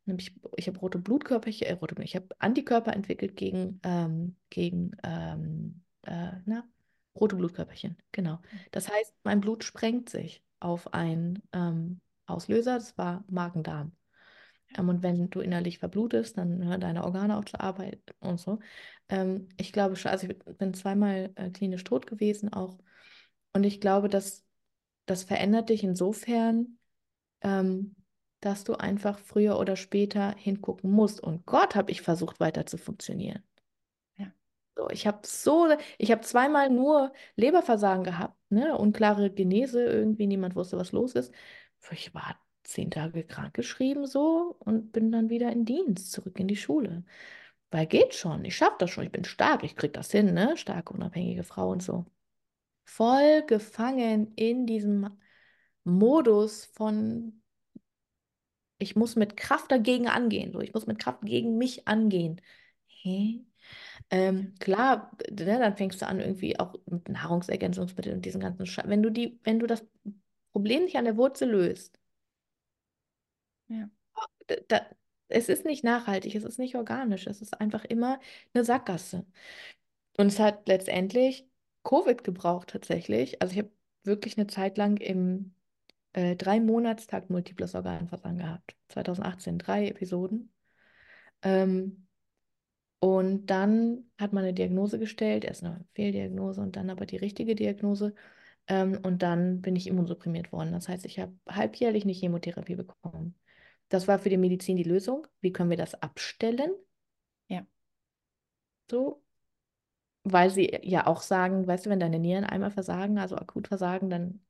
Nämlich, 0.05 0.33
ich 0.55 0.67
habe 0.67 0.79
rote 0.79 0.97
Blutkörperchen, 0.99 1.67
äh, 1.67 1.73
rote, 1.73 2.01
ich 2.01 2.15
habe 2.15 2.27
Antikörper 2.39 2.93
entwickelt 2.93 3.35
gegen, 3.35 3.79
ähm, 3.83 4.35
gegen 4.49 4.91
ähm, 5.03 5.81
äh, 6.03 6.31
na, 6.45 6.67
rote 7.15 7.35
Blutkörperchen, 7.35 7.97
genau. 8.11 8.35
Mhm. 8.35 8.59
Das 8.71 8.89
heißt, 8.89 9.13
mein 9.23 9.41
Blut 9.41 9.63
sprengt 9.63 10.09
sich 10.09 10.41
auf 10.59 10.93
ein 10.93 11.41
ähm, 11.53 12.01
Auslöser, 12.29 12.75
das 12.75 12.97
war 12.97 13.23
Magen-Darm. 13.29 13.91
Ähm, 14.77 14.89
und 14.89 15.03
wenn 15.03 15.29
du 15.29 15.41
innerlich 15.41 15.79
verblutest, 15.79 16.37
dann 16.37 16.63
hören 16.63 16.81
deine 16.81 17.03
Organe 17.03 17.37
auch 17.37 17.45
zur 17.45 17.61
Arbeit 17.61 18.01
und 18.19 18.39
so. 18.39 18.59
Ähm, 19.09 19.49
ich 19.57 19.73
glaube 19.73 19.95
schon, 19.95 20.11
also 20.11 20.27
ich 20.27 20.37
bin 20.57 20.73
zweimal 20.73 21.31
äh, 21.35 21.49
klinisch 21.49 21.83
tot 21.83 22.07
gewesen 22.07 22.53
auch. 22.53 22.77
Und 23.53 23.63
ich 23.63 23.81
glaube, 23.81 24.09
dass 24.09 24.45
das 25.05 25.23
verändert 25.23 25.69
dich 25.69 25.83
insofern, 25.83 26.77
ähm, 27.41 27.95
dass 28.41 28.63
du 28.63 28.75
einfach 28.75 29.19
früher 29.19 29.59
oder 29.59 29.75
später 29.75 30.33
hingucken 30.37 30.91
musst. 30.91 31.19
Und 31.19 31.45
Gott, 31.45 31.75
habe 31.75 31.91
ich 31.91 32.01
versucht, 32.01 32.39
weiter 32.39 32.65
zu 32.65 32.77
funktionieren. 32.77 33.43
Ja. 34.17 34.27
So, 34.75 34.89
ich 34.91 35.07
habe 35.07 35.19
so, 35.25 35.67
ich 35.97 36.11
habe 36.11 36.21
zweimal 36.21 36.69
nur 36.69 37.11
Leberversagen 37.35 38.03
gehabt, 38.03 38.37
ne? 38.49 38.77
Unklare 38.77 39.31
Genese, 39.31 39.83
irgendwie 39.83 40.27
niemand 40.27 40.55
wusste, 40.55 40.77
was 40.77 40.91
los 40.91 41.13
ist 41.15 41.33
ich 41.91 42.13
war 42.13 42.35
zehn 42.63 42.91
Tage 42.91 43.23
krankgeschrieben 43.23 44.05
so 44.05 44.55
und 44.59 44.91
bin 44.91 45.11
dann 45.11 45.29
wieder 45.29 45.51
in 45.51 45.65
Dienst, 45.65 46.11
zurück 46.11 46.39
in 46.39 46.47
die 46.47 46.55
Schule. 46.55 47.03
Weil 47.71 47.87
geht 47.87 48.13
schon, 48.15 48.45
ich 48.45 48.55
schaffe 48.57 48.75
das 48.79 48.91
schon, 48.91 49.05
ich 49.05 49.11
bin 49.11 49.25
stark, 49.25 49.63
ich 49.63 49.75
kriege 49.75 49.93
das 49.93 50.11
hin, 50.11 50.33
ne? 50.33 50.57
Starke, 50.57 50.93
unabhängige 50.93 51.43
Frau 51.43 51.69
und 51.71 51.83
so. 51.83 52.05
Voll 52.85 53.43
gefangen 53.47 54.33
in 54.35 54.65
diesem 54.67 55.09
Modus 55.83 56.65
von, 56.65 57.41
ich 58.77 58.95
muss 58.95 59.15
mit 59.15 59.37
Kraft 59.37 59.71
dagegen 59.71 60.07
angehen, 60.07 60.51
so, 60.51 60.61
ich 60.61 60.73
muss 60.73 60.87
mit 60.87 60.99
Kraft 60.99 61.21
gegen 61.23 61.57
mich 61.57 61.87
angehen. 61.87 62.41
Hä? 62.87 63.45
Ähm, 64.09 64.55
klar, 64.59 65.11
ne, 65.29 65.59
dann 65.59 65.77
fängst 65.77 66.01
du 66.01 66.07
an 66.07 66.19
irgendwie 66.19 66.59
auch 66.59 66.75
mit 66.87 67.09
Nahrungsergänzungsmitteln 67.09 68.17
und 68.17 68.25
diesen 68.25 68.41
ganzen 68.41 68.65
Sch 68.65 68.79
Wenn 68.85 69.03
du 69.03 69.11
die, 69.11 69.39
wenn 69.43 69.59
du 69.59 69.67
das 69.67 69.85
Problem 70.51 70.83
nicht 70.85 70.97
an 70.97 71.05
der 71.05 71.17
Wurzel 71.17 71.49
löst, 71.51 71.99
Ja. 73.67 73.89
Da, 74.67 74.81
es 75.27 75.49
ist 75.49 75.65
nicht 75.65 75.83
nachhaltig, 75.83 76.35
es 76.35 76.43
ist 76.43 76.59
nicht 76.59 76.75
organisch, 76.75 77.27
es 77.27 77.41
ist 77.41 77.59
einfach 77.61 77.85
immer 77.85 78.19
eine 78.53 78.65
Sackgasse. 78.65 79.25
Und 80.17 80.27
es 80.27 80.39
hat 80.39 80.67
letztendlich 80.67 81.47
Covid 81.83 82.23
gebraucht 82.23 82.69
tatsächlich. 82.69 83.41
Also 83.41 83.53
ich 83.53 83.59
habe 83.59 83.71
wirklich 84.03 84.37
eine 84.37 84.47
Zeit 84.47 84.77
lang 84.77 84.97
im 84.97 85.53
äh, 86.13 86.35
drei 86.35 86.59
Monatstag 86.59 87.29
multiples 87.29 87.75
Organversagen 87.75 88.39
gehabt. 88.39 88.75
2018 88.89 89.59
drei 89.59 89.87
Episoden. 89.87 90.51
Ähm, 91.43 92.07
und 92.99 93.47
dann 93.47 94.11
hat 94.17 94.33
man 94.33 94.43
eine 94.43 94.53
Diagnose 94.53 94.99
gestellt, 94.99 95.45
erst 95.45 95.63
eine 95.63 95.85
Fehldiagnose 95.93 96.61
und 96.61 96.75
dann 96.75 96.89
aber 96.89 97.05
die 97.05 97.17
richtige 97.17 97.55
Diagnose. 97.55 98.13
Ähm, 98.69 98.99
und 99.03 99.21
dann 99.23 99.61
bin 99.61 99.75
ich 99.75 99.87
immunsupprimiert 99.87 100.51
worden. 100.53 100.71
Das 100.71 100.87
heißt, 100.87 101.05
ich 101.05 101.19
habe 101.19 101.33
halbjährlich 101.49 102.03
eine 102.03 102.13
Chemotherapie 102.13 102.75
bekommen. 102.75 103.35
Das 103.89 104.07
war 104.07 104.19
für 104.19 104.29
die 104.29 104.37
Medizin 104.37 104.77
die 104.77 104.83
Lösung. 104.83 105.27
Wie 105.41 105.51
können 105.51 105.71
wir 105.71 105.77
das 105.77 105.95
abstellen? 105.95 106.71
Ja. 107.49 107.65
So, 108.89 109.21
weil 110.23 110.49
sie 110.49 110.79
ja 110.83 111.07
auch 111.07 111.21
sagen, 111.21 111.65
weißt 111.67 111.85
du, 111.85 111.89
wenn 111.89 111.99
deine 111.99 112.19
Nieren 112.19 112.43
einmal 112.45 112.71
versagen, 112.71 113.17
also 113.17 113.35
akut 113.35 113.67
versagen, 113.67 114.09
dann 114.09 114.41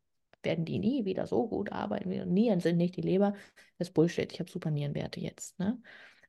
werden 0.44 0.66
die 0.66 0.80
nie 0.80 1.06
wieder 1.06 1.28
so 1.28 1.48
gut 1.48 1.72
arbeiten. 1.72 2.10
Nieren 2.34 2.60
sind 2.60 2.78
nicht 2.78 2.96
die 2.96 3.02
Leber. 3.02 3.34
Das 3.78 3.90
ist 3.90 3.94
Bullshit. 3.94 4.32
Ich 4.32 4.40
habe 4.40 4.50
super 4.52 4.72
Nierenwerte 4.72 5.20
jetzt. 5.20 5.58
Ne? 5.60 5.82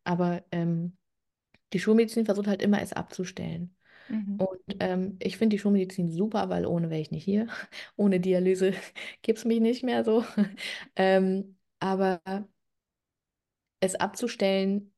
Aber 0.04 0.42
ähm, 0.52 0.96
die 1.72 1.80
Schulmedizin 1.80 2.24
versucht 2.26 2.48
halt 2.48 2.62
immer, 2.62 2.80
es 2.82 2.92
abzustellen. 2.92 3.76
Mhm. 4.10 4.36
Und 4.38 4.60
ähm, 4.80 5.16
ich 5.20 5.36
finde 5.36 5.54
die 5.56 5.60
Schulmedizin 5.60 6.10
super, 6.10 6.48
weil 6.48 6.66
ohne 6.66 6.90
wäre 6.90 7.00
ich 7.00 7.10
nicht 7.10 7.24
hier. 7.24 7.46
Ohne 7.96 8.20
Dialyse 8.20 8.72
gibt 9.22 9.38
es 9.38 9.44
mich 9.44 9.60
nicht 9.60 9.82
mehr 9.84 10.04
so. 10.04 10.24
ähm, 10.96 11.56
aber 11.80 12.20
es 13.80 13.94
abzustellen 13.94 14.92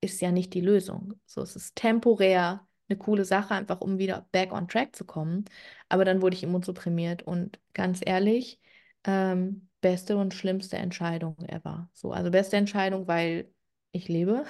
ist 0.00 0.20
ja 0.20 0.32
nicht 0.32 0.54
die 0.54 0.60
Lösung. 0.60 1.14
So, 1.26 1.42
es 1.42 1.56
ist 1.56 1.76
temporär 1.76 2.66
eine 2.88 2.98
coole 2.98 3.24
Sache, 3.24 3.54
einfach 3.54 3.80
um 3.80 3.98
wieder 3.98 4.28
back 4.32 4.52
on 4.52 4.68
track 4.68 4.96
zu 4.96 5.04
kommen. 5.04 5.44
Aber 5.88 6.04
dann 6.04 6.22
wurde 6.22 6.36
ich 6.36 6.42
immunsupprimiert 6.42 7.22
und 7.22 7.60
ganz 7.74 8.00
ehrlich, 8.04 8.60
ähm, 9.04 9.68
beste 9.80 10.16
und 10.16 10.34
schlimmste 10.34 10.76
Entscheidung 10.78 11.36
ever. 11.48 11.90
So, 11.94 12.12
also 12.12 12.30
beste 12.30 12.56
Entscheidung, 12.56 13.08
weil 13.08 13.52
ich 13.92 14.08
lebe, 14.08 14.44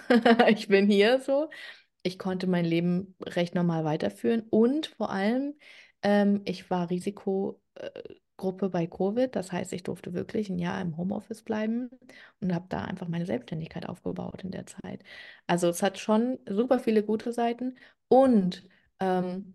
ich 0.49 0.69
bin 0.69 0.89
hier 0.89 1.21
so. 1.21 1.51
Ich 2.03 2.19
konnte 2.19 2.47
mein 2.47 2.65
Leben 2.65 3.15
recht 3.23 3.55
normal 3.55 3.85
weiterführen 3.85 4.43
und 4.51 4.87
vor 4.89 5.11
allem, 5.11 5.55
ähm, 6.03 6.43
ich 6.45 6.71
war 6.71 6.91
Risikogruppe 6.91 8.69
bei 8.71 8.87
Covid. 8.87 9.35
Das 9.35 9.53
heißt, 9.53 9.73
ich 9.73 9.83
durfte 9.83 10.15
wirklich 10.15 10.49
ein 10.49 10.59
Jahr 10.59 10.81
im 10.81 10.97
Homeoffice 10.97 11.43
bleiben 11.43 11.91
und 12.41 12.55
habe 12.55 12.67
da 12.69 12.85
einfach 12.85 13.09
meine 13.09 13.27
Selbstständigkeit 13.27 13.89
aufgebaut 13.89 14.43
in 14.45 14.51
der 14.51 14.67
Zeit. 14.67 15.03
Also 15.47 15.69
es 15.69 15.83
hat 15.83 15.99
schon 15.99 16.39
super 16.49 16.79
viele 16.79 17.03
gute 17.05 17.33
Seiten 17.33 17.77
und 18.09 18.65
ähm, 19.01 19.55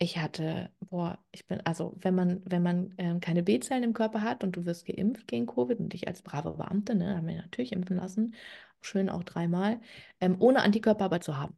ich 0.00 0.18
hatte, 0.18 0.70
boah, 0.80 1.18
ich 1.32 1.46
bin, 1.46 1.60
also 1.66 1.94
wenn 2.00 2.14
man, 2.14 2.42
wenn 2.44 2.62
man 2.62 2.94
ähm, 2.98 3.20
keine 3.20 3.42
B-Zellen 3.42 3.82
im 3.82 3.94
Körper 3.94 4.22
hat 4.22 4.44
und 4.44 4.52
du 4.56 4.64
wirst 4.64 4.86
geimpft 4.86 5.26
gegen 5.26 5.46
Covid 5.46 5.80
und 5.80 5.92
ich 5.94 6.06
als 6.06 6.22
brave 6.22 6.52
Beamte, 6.52 6.94
ne, 6.94 7.16
haben 7.16 7.26
wir 7.26 7.36
natürlich 7.36 7.72
impfen 7.72 7.96
lassen, 7.96 8.34
schön 8.80 9.08
auch 9.08 9.24
dreimal, 9.24 9.80
ähm, 10.20 10.36
ohne 10.40 10.62
Antikörper 10.62 11.04
aber 11.06 11.20
zu 11.20 11.36
haben. 11.36 11.56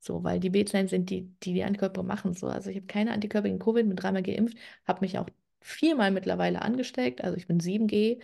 So, 0.00 0.22
weil 0.24 0.40
die 0.40 0.50
B-Zellen 0.50 0.88
sind 0.88 1.10
die, 1.10 1.24
die 1.42 1.54
die 1.54 1.64
Antikörper 1.64 2.02
machen. 2.02 2.34
So, 2.34 2.46
also 2.48 2.70
ich 2.70 2.76
habe 2.76 2.86
keine 2.86 3.12
Antikörper 3.12 3.48
gegen 3.48 3.58
Covid, 3.58 3.86
bin 3.88 3.96
dreimal 3.96 4.22
geimpft, 4.22 4.56
habe 4.86 5.00
mich 5.00 5.18
auch 5.18 5.28
viermal 5.60 6.10
mittlerweile 6.12 6.62
angesteckt, 6.62 7.24
also 7.24 7.36
ich 7.36 7.46
bin 7.48 7.60
7G. 7.60 8.20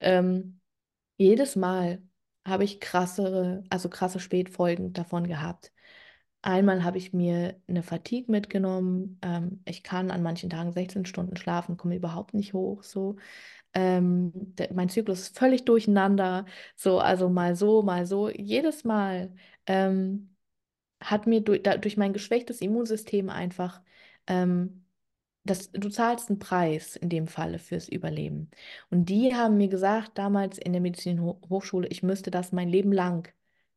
Ähm, 0.00 0.60
jedes 1.18 1.56
Mal 1.56 2.02
habe 2.46 2.64
ich 2.64 2.80
krassere, 2.80 3.64
also 3.70 3.88
krasse 3.88 4.20
Spätfolgen 4.20 4.92
davon 4.92 5.28
gehabt. 5.28 5.72
Einmal 6.42 6.84
habe 6.84 6.98
ich 6.98 7.12
mir 7.12 7.60
eine 7.68 7.82
Fatigue 7.84 8.30
mitgenommen. 8.32 9.18
Ähm, 9.22 9.62
ich 9.66 9.82
kann 9.84 10.10
an 10.10 10.22
manchen 10.22 10.50
Tagen 10.50 10.72
16 10.72 11.06
Stunden 11.06 11.36
schlafen, 11.36 11.76
komme 11.76 11.96
überhaupt 11.96 12.34
nicht 12.34 12.54
hoch. 12.54 12.82
So. 12.82 13.16
Ähm, 13.74 14.32
der, 14.34 14.72
mein 14.74 14.88
Zyklus 14.88 15.20
ist 15.22 15.38
völlig 15.38 15.64
durcheinander. 15.64 16.46
So, 16.76 16.98
also 17.00 17.28
mal 17.28 17.56
so, 17.56 17.82
mal 17.82 18.06
so. 18.06 18.28
Jedes 18.28 18.84
Mal 18.84 19.34
ähm, 19.66 20.34
hat 21.00 21.26
mir 21.26 21.40
durch, 21.42 21.62
da, 21.62 21.76
durch 21.76 21.96
mein 21.96 22.12
geschwächtes 22.12 22.60
Immunsystem 22.60 23.30
einfach 23.30 23.80
ähm, 24.26 24.82
das, 25.44 25.70
du 25.72 25.88
zahlst 25.88 26.28
einen 26.30 26.38
Preis 26.38 26.96
in 26.96 27.08
dem 27.08 27.26
Falle 27.26 27.58
fürs 27.58 27.88
Überleben. 27.88 28.50
Und 28.90 29.06
die 29.08 29.34
haben 29.34 29.56
mir 29.56 29.68
gesagt, 29.68 30.18
damals 30.18 30.58
in 30.58 30.72
der 30.72 30.80
Medizinhochschule, 30.80 31.88
ich 31.88 32.02
müsste 32.02 32.30
das 32.30 32.52
mein 32.52 32.68
Leben 32.68 32.92
lang, 32.92 33.28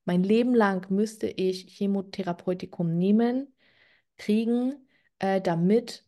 mein 0.06 0.24
Leben 0.24 0.54
lang 0.54 0.90
müsste 0.92 1.28
ich 1.28 1.68
Chemotherapeutikum 1.76 2.96
nehmen, 2.98 3.54
kriegen, 4.18 4.88
äh, 5.20 5.42
damit 5.42 6.06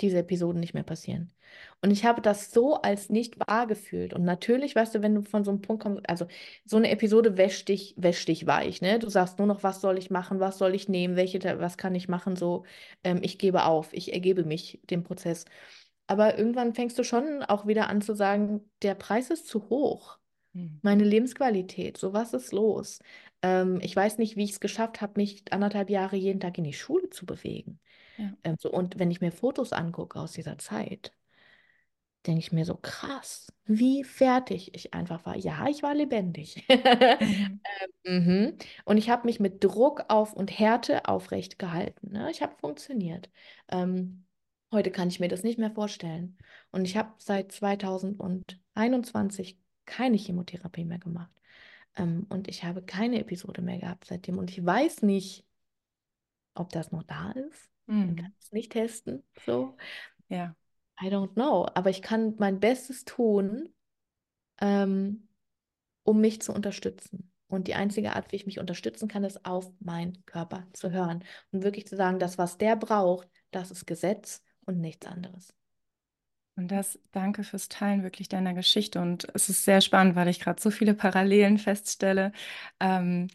diese 0.00 0.18
Episoden 0.18 0.60
nicht 0.60 0.74
mehr 0.74 0.82
passieren. 0.82 1.32
Und 1.82 1.90
ich 1.90 2.04
habe 2.04 2.20
das 2.20 2.52
so 2.52 2.76
als 2.76 3.08
nicht 3.10 3.38
wahr 3.40 3.66
gefühlt. 3.66 4.12
Und 4.12 4.24
natürlich, 4.24 4.74
weißt 4.76 4.94
du, 4.94 5.02
wenn 5.02 5.14
du 5.14 5.22
von 5.22 5.44
so 5.44 5.50
einem 5.50 5.62
Punkt 5.62 5.82
kommst, 5.82 6.08
also 6.08 6.26
so 6.64 6.76
eine 6.76 6.90
Episode 6.90 7.36
wäscht 7.36 7.68
dich, 7.68 7.94
wäscht 7.96 8.28
dich 8.28 8.46
weich, 8.46 8.82
ne? 8.82 8.98
Du 8.98 9.08
sagst 9.08 9.38
nur 9.38 9.46
noch, 9.46 9.62
was 9.62 9.80
soll 9.80 9.98
ich 9.98 10.10
machen, 10.10 10.40
was 10.40 10.58
soll 10.58 10.74
ich 10.74 10.88
nehmen, 10.88 11.16
welche, 11.16 11.40
was 11.60 11.76
kann 11.78 11.94
ich 11.94 12.08
machen, 12.08 12.36
so, 12.36 12.64
ähm, 13.04 13.20
ich 13.22 13.38
gebe 13.38 13.64
auf, 13.64 13.92
ich 13.92 14.12
ergebe 14.12 14.44
mich 14.44 14.80
dem 14.90 15.02
Prozess. 15.02 15.44
Aber 16.06 16.36
irgendwann 16.36 16.74
fängst 16.74 16.98
du 16.98 17.04
schon 17.04 17.44
auch 17.44 17.66
wieder 17.66 17.88
an 17.88 18.02
zu 18.02 18.14
sagen, 18.14 18.68
der 18.82 18.94
Preis 18.94 19.30
ist 19.30 19.46
zu 19.46 19.70
hoch. 19.70 20.18
Mhm. 20.52 20.80
Meine 20.82 21.04
Lebensqualität, 21.04 21.96
so 21.96 22.12
was 22.12 22.34
ist 22.34 22.52
los? 22.52 22.98
Ähm, 23.42 23.78
ich 23.80 23.94
weiß 23.94 24.18
nicht, 24.18 24.36
wie 24.36 24.44
ich 24.44 24.50
es 24.50 24.60
geschafft 24.60 25.00
habe, 25.00 25.12
mich 25.16 25.44
anderthalb 25.50 25.88
Jahre 25.88 26.16
jeden 26.16 26.40
Tag 26.40 26.58
in 26.58 26.64
die 26.64 26.72
Schule 26.72 27.10
zu 27.10 27.26
bewegen. 27.26 27.78
Ja. 28.16 28.32
Ähm, 28.44 28.56
so, 28.58 28.70
und 28.70 28.98
wenn 28.98 29.10
ich 29.10 29.20
mir 29.20 29.32
Fotos 29.32 29.72
angucke 29.72 30.18
aus 30.18 30.32
dieser 30.32 30.58
Zeit, 30.58 31.12
denke 32.26 32.40
ich 32.40 32.52
mir 32.52 32.64
so 32.64 32.76
krass, 32.76 33.46
wie 33.64 34.04
fertig 34.04 34.74
ich 34.74 34.92
einfach 34.94 35.24
war. 35.24 35.36
Ja, 35.36 35.66
ich 35.68 35.82
war 35.82 35.94
lebendig. 35.94 36.66
Mhm. 37.20 37.60
ähm, 38.04 38.24
mhm. 38.24 38.56
Und 38.84 38.96
ich 38.98 39.10
habe 39.10 39.26
mich 39.26 39.40
mit 39.40 39.62
Druck 39.64 40.04
auf 40.08 40.32
und 40.32 40.50
Härte 40.58 41.06
aufrecht 41.06 41.58
gehalten. 41.58 42.12
Ne? 42.12 42.30
Ich 42.30 42.42
habe 42.42 42.54
funktioniert. 42.60 43.30
Ähm, 43.68 44.24
heute 44.72 44.90
kann 44.90 45.08
ich 45.08 45.20
mir 45.20 45.28
das 45.28 45.42
nicht 45.42 45.58
mehr 45.58 45.70
vorstellen. 45.70 46.38
Und 46.72 46.84
ich 46.84 46.96
habe 46.96 47.12
seit 47.18 47.52
2021 47.52 49.58
keine 49.86 50.16
Chemotherapie 50.16 50.84
mehr 50.84 50.98
gemacht. 50.98 51.30
Ähm, 51.96 52.26
und 52.28 52.48
ich 52.48 52.64
habe 52.64 52.82
keine 52.82 53.20
Episode 53.20 53.62
mehr 53.62 53.78
gehabt 53.78 54.06
seitdem. 54.06 54.38
Und 54.38 54.50
ich 54.50 54.64
weiß 54.64 55.02
nicht, 55.02 55.44
ob 56.54 56.70
das 56.70 56.92
noch 56.92 57.02
da 57.04 57.32
ist. 57.32 57.70
Man 57.86 58.10
Mhm. 58.10 58.16
kann 58.16 58.34
es 58.40 58.52
nicht 58.52 58.72
testen. 58.72 59.22
So. 59.44 59.76
Ja. 60.28 60.54
I 61.02 61.08
don't 61.08 61.34
know. 61.34 61.66
Aber 61.74 61.90
ich 61.90 62.02
kann 62.02 62.34
mein 62.38 62.60
Bestes 62.60 63.04
tun, 63.04 63.68
ähm, 64.60 65.28
um 66.02 66.20
mich 66.20 66.42
zu 66.42 66.52
unterstützen. 66.52 67.32
Und 67.48 67.66
die 67.66 67.74
einzige 67.74 68.14
Art, 68.14 68.30
wie 68.30 68.36
ich 68.36 68.46
mich 68.46 68.60
unterstützen 68.60 69.08
kann, 69.08 69.24
ist 69.24 69.44
auf 69.44 69.70
meinen 69.80 70.24
Körper 70.24 70.66
zu 70.72 70.92
hören 70.92 71.24
und 71.50 71.64
wirklich 71.64 71.86
zu 71.86 71.96
sagen, 71.96 72.18
das, 72.20 72.38
was 72.38 72.58
der 72.58 72.76
braucht, 72.76 73.28
das 73.50 73.70
ist 73.72 73.86
Gesetz 73.86 74.42
und 74.66 74.80
nichts 74.80 75.06
anderes. 75.06 75.52
Und 76.54 76.68
das, 76.68 76.98
danke 77.10 77.42
fürs 77.42 77.68
Teilen 77.68 78.02
wirklich 78.02 78.28
deiner 78.28 78.54
Geschichte. 78.54 79.00
Und 79.00 79.26
es 79.34 79.48
ist 79.48 79.64
sehr 79.64 79.80
spannend, 79.80 80.14
weil 80.14 80.28
ich 80.28 80.40
gerade 80.40 80.60
so 80.60 80.70
viele 80.70 80.94
Parallelen 80.94 81.58
feststelle. 81.58 82.32
Ähm, 82.78 83.28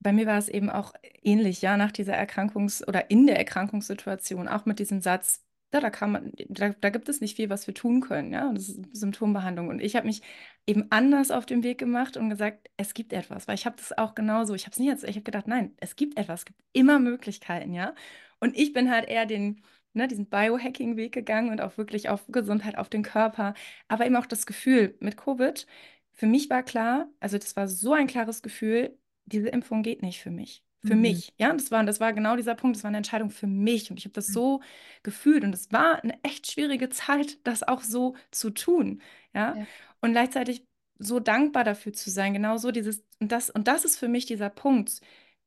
bei 0.00 0.12
mir 0.12 0.26
war 0.26 0.38
es 0.38 0.48
eben 0.48 0.70
auch 0.70 0.94
ähnlich, 1.22 1.60
ja, 1.62 1.76
nach 1.76 1.92
dieser 1.92 2.14
Erkrankungs- 2.14 2.86
oder 2.86 3.10
in 3.10 3.26
der 3.26 3.38
Erkrankungssituation, 3.38 4.48
auch 4.48 4.64
mit 4.64 4.78
diesem 4.78 5.00
Satz, 5.00 5.44
ja, 5.72 5.80
da 5.80 5.90
kann 5.90 6.12
man, 6.12 6.32
da, 6.48 6.70
da 6.70 6.90
gibt 6.90 7.08
es 7.08 7.20
nicht 7.20 7.36
viel, 7.36 7.48
was 7.48 7.66
wir 7.66 7.74
tun 7.74 8.00
können, 8.02 8.32
ja, 8.32 8.52
das 8.52 8.68
ist 8.68 8.94
Symptombehandlung. 8.96 9.68
Und 9.68 9.80
ich 9.80 9.96
habe 9.96 10.06
mich 10.06 10.22
eben 10.66 10.86
anders 10.90 11.30
auf 11.30 11.46
den 11.46 11.62
Weg 11.62 11.78
gemacht 11.78 12.16
und 12.16 12.28
gesagt, 12.30 12.68
es 12.76 12.92
gibt 12.94 13.12
etwas, 13.12 13.48
weil 13.48 13.54
ich 13.54 13.64
habe 13.66 13.76
das 13.76 13.96
auch 13.96 14.14
genauso, 14.14 14.54
ich 14.54 14.64
habe 14.64 14.72
es 14.72 14.78
nicht 14.78 14.88
jetzt, 14.88 15.04
ich 15.04 15.16
habe 15.16 15.22
gedacht, 15.22 15.46
nein, 15.48 15.74
es 15.78 15.96
gibt 15.96 16.18
etwas, 16.18 16.40
es 16.40 16.44
gibt 16.46 16.60
immer 16.72 16.98
Möglichkeiten, 16.98 17.72
ja. 17.72 17.94
Und 18.40 18.56
ich 18.58 18.72
bin 18.72 18.90
halt 18.90 19.08
eher 19.08 19.24
den, 19.26 19.62
ne, 19.94 20.08
diesen 20.08 20.26
Biohacking-Weg 20.26 21.12
gegangen 21.12 21.50
und 21.50 21.60
auch 21.60 21.78
wirklich 21.78 22.08
auf 22.08 22.26
Gesundheit, 22.28 22.76
auf 22.78 22.88
den 22.90 23.02
Körper, 23.02 23.54
aber 23.88 24.06
eben 24.06 24.16
auch 24.16 24.26
das 24.26 24.46
Gefühl 24.46 24.96
mit 25.00 25.16
Covid. 25.16 25.66
Für 26.12 26.26
mich 26.26 26.50
war 26.50 26.62
klar, 26.62 27.08
also 27.20 27.38
das 27.38 27.56
war 27.56 27.68
so 27.68 27.92
ein 27.94 28.06
klares 28.06 28.42
Gefühl, 28.42 28.98
diese 29.26 29.48
Impfung 29.48 29.82
geht 29.82 30.02
nicht 30.02 30.20
für 30.20 30.30
mich. 30.30 30.64
Für 30.84 30.94
Mhm. 30.94 30.96
mich, 30.96 31.32
ja, 31.38 31.52
das 31.52 31.70
war, 31.70 31.84
das 31.84 32.00
war 32.00 32.12
genau 32.12 32.36
dieser 32.36 32.54
Punkt, 32.56 32.76
das 32.76 32.82
war 32.84 32.88
eine 32.88 32.96
Entscheidung 32.98 33.30
für 33.30 33.46
mich 33.46 33.90
und 33.90 33.98
ich 33.98 34.04
habe 34.04 34.14
das 34.14 34.32
so 34.32 34.60
gefühlt 35.04 35.44
und 35.44 35.54
es 35.54 35.70
war 35.72 36.02
eine 36.02 36.18
echt 36.24 36.50
schwierige 36.50 36.88
Zeit, 36.88 37.38
das 37.46 37.62
auch 37.62 37.82
so 37.82 38.16
zu 38.32 38.50
tun, 38.50 39.00
ja, 39.34 39.58
Ja. 39.58 39.66
und 40.00 40.12
gleichzeitig 40.12 40.66
so 40.98 41.20
dankbar 41.20 41.64
dafür 41.64 41.92
zu 41.92 42.10
sein, 42.10 42.32
genau 42.32 42.56
so 42.58 42.70
dieses, 42.72 43.04
und 43.20 43.30
das, 43.32 43.50
und 43.50 43.68
das 43.68 43.84
ist 43.84 43.96
für 43.98 44.08
mich 44.08 44.26
dieser 44.26 44.50
Punkt, 44.50 45.00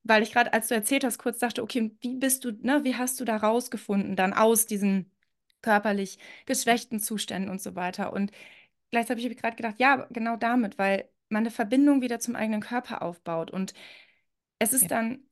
weil 0.04 0.24
ich 0.24 0.32
gerade, 0.32 0.54
als 0.54 0.68
du 0.70 0.76
erzählt 0.76 1.04
hast, 1.04 1.18
kurz 1.20 1.40
dachte, 1.40 1.64
okay, 1.64 1.92
wie 2.02 2.16
bist 2.16 2.46
du, 2.46 2.52
ne, 2.62 2.84
wie 2.84 2.96
hast 2.96 3.20
du 3.20 3.26
da 3.26 3.38
rausgefunden, 3.38 4.16
dann 4.16 4.34
aus 4.34 4.66
diesen 4.66 5.12
körperlich 5.62 6.18
geschwächten 6.46 7.00
Zuständen 7.00 7.50
und 7.50 7.62
so 7.62 7.76
weiter 7.76 8.14
und 8.14 8.32
gleichzeitig 8.92 9.26
habe 9.26 9.34
ich 9.34 9.42
gerade 9.42 9.56
gedacht, 9.56 9.76
ja, 9.80 10.08
genau 10.12 10.38
damit, 10.38 10.78
weil 10.78 11.10
man 11.30 11.42
eine 11.44 11.52
Verbindung 11.52 12.02
wieder 12.02 12.20
zum 12.20 12.36
eigenen 12.36 12.62
Körper 12.62 13.02
aufbaut. 13.02 13.52
Und 13.52 13.74
es 14.60 14.74
ist 14.74 14.90
Ja. 14.90 14.90
dann 14.92 15.25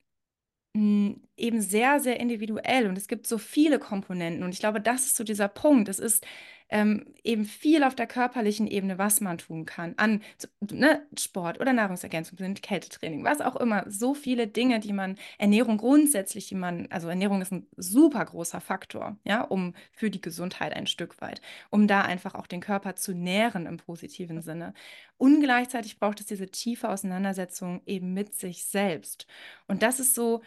eben 0.76 1.60
sehr, 1.60 2.00
sehr 2.00 2.18
individuell 2.18 2.88
und 2.88 2.98
es 2.98 3.06
gibt 3.06 3.26
so 3.26 3.38
viele 3.38 3.78
Komponenten. 3.78 4.42
Und 4.42 4.52
ich 4.52 4.58
glaube, 4.58 4.80
das 4.80 5.06
ist 5.06 5.16
so 5.16 5.22
dieser 5.24 5.48
Punkt. 5.48 5.88
Es 5.88 6.00
ist 6.00 6.26
ähm, 6.70 7.04
eben 7.22 7.44
viel 7.44 7.84
auf 7.84 7.94
der 7.94 8.06
körperlichen 8.06 8.66
Ebene, 8.66 8.98
was 8.98 9.20
man 9.20 9.38
tun 9.38 9.66
kann. 9.66 9.94
An 9.96 10.22
ne, 10.60 11.06
Sport 11.16 11.60
oder 11.60 11.72
Nahrungsergänzung, 11.72 12.36
Kältetraining, 12.54 13.22
was 13.22 13.40
auch 13.40 13.54
immer. 13.56 13.84
So 13.88 14.14
viele 14.14 14.48
Dinge, 14.48 14.80
die 14.80 14.92
man, 14.92 15.16
Ernährung 15.38 15.76
grundsätzlich, 15.76 16.48
die 16.48 16.54
man, 16.56 16.88
also 16.90 17.08
Ernährung 17.08 17.42
ist 17.42 17.52
ein 17.52 17.68
super 17.76 18.24
großer 18.24 18.60
Faktor, 18.60 19.16
ja, 19.24 19.42
um 19.42 19.74
für 19.92 20.10
die 20.10 20.20
Gesundheit 20.20 20.72
ein 20.74 20.86
Stück 20.88 21.20
weit, 21.20 21.40
um 21.70 21.86
da 21.86 22.02
einfach 22.02 22.34
auch 22.34 22.46
den 22.48 22.60
Körper 22.60 22.96
zu 22.96 23.12
nähren 23.14 23.66
im 23.66 23.76
positiven 23.76 24.40
Sinne. 24.42 24.74
Und 25.18 25.40
gleichzeitig 25.40 26.00
braucht 26.00 26.20
es 26.20 26.26
diese 26.26 26.46
tiefe 26.48 26.88
Auseinandersetzung 26.88 27.82
eben 27.86 28.14
mit 28.14 28.34
sich 28.34 28.64
selbst. 28.64 29.26
Und 29.68 29.82
das 29.82 30.00
ist 30.00 30.14
so, 30.14 30.42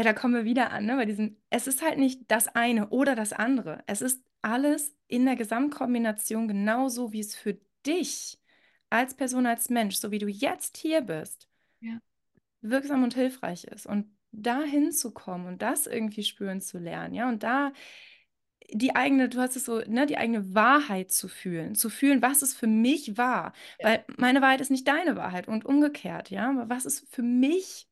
ja, 0.00 0.04
da 0.04 0.12
kommen 0.14 0.34
wir 0.34 0.44
wieder 0.44 0.70
an, 0.70 0.86
ne, 0.86 0.96
bei 0.96 1.04
diesem, 1.04 1.36
es 1.50 1.66
ist 1.66 1.82
halt 1.82 1.98
nicht 1.98 2.22
das 2.30 2.48
eine 2.48 2.88
oder 2.88 3.14
das 3.14 3.32
andere. 3.34 3.82
Es 3.86 4.00
ist 4.00 4.24
alles 4.42 4.96
in 5.08 5.26
der 5.26 5.36
Gesamtkombination 5.36 6.48
genauso, 6.48 7.12
wie 7.12 7.20
es 7.20 7.36
für 7.36 7.58
dich 7.86 8.38
als 8.88 9.14
Person, 9.14 9.46
als 9.46 9.68
Mensch, 9.68 9.96
so 9.96 10.10
wie 10.10 10.18
du 10.18 10.26
jetzt 10.28 10.78
hier 10.78 11.02
bist, 11.02 11.48
Ja. 11.80 12.00
wirksam 12.62 13.04
und 13.04 13.14
hilfreich 13.14 13.64
ist. 13.64 13.86
Und 13.86 14.16
da 14.32 14.62
hinzukommen 14.62 15.46
und 15.46 15.60
das 15.62 15.86
irgendwie 15.86 16.22
spüren 16.24 16.60
zu 16.62 16.78
lernen, 16.78 17.14
ja, 17.14 17.28
und 17.28 17.42
da 17.42 17.72
die 18.72 18.94
eigene, 18.94 19.28
du 19.28 19.40
hast 19.40 19.56
es 19.56 19.64
so, 19.64 19.80
ne, 19.80 20.06
die 20.06 20.16
eigene 20.16 20.54
Wahrheit 20.54 21.10
zu 21.10 21.28
fühlen, 21.28 21.74
zu 21.74 21.90
fühlen, 21.90 22.22
was 22.22 22.42
ist 22.42 22.54
für 22.54 22.68
mich 22.68 23.16
wahr, 23.18 23.52
Ja. 23.80 23.88
weil 23.88 24.04
meine 24.16 24.40
Wahrheit 24.42 24.60
ist 24.60 24.70
nicht 24.70 24.86
deine 24.88 25.16
Wahrheit 25.16 25.48
und 25.48 25.64
umgekehrt, 25.64 26.30
ja, 26.30 26.48
aber 26.50 26.68
was 26.68 26.86
ist 26.86 27.08
für 27.14 27.22
mich 27.22 27.88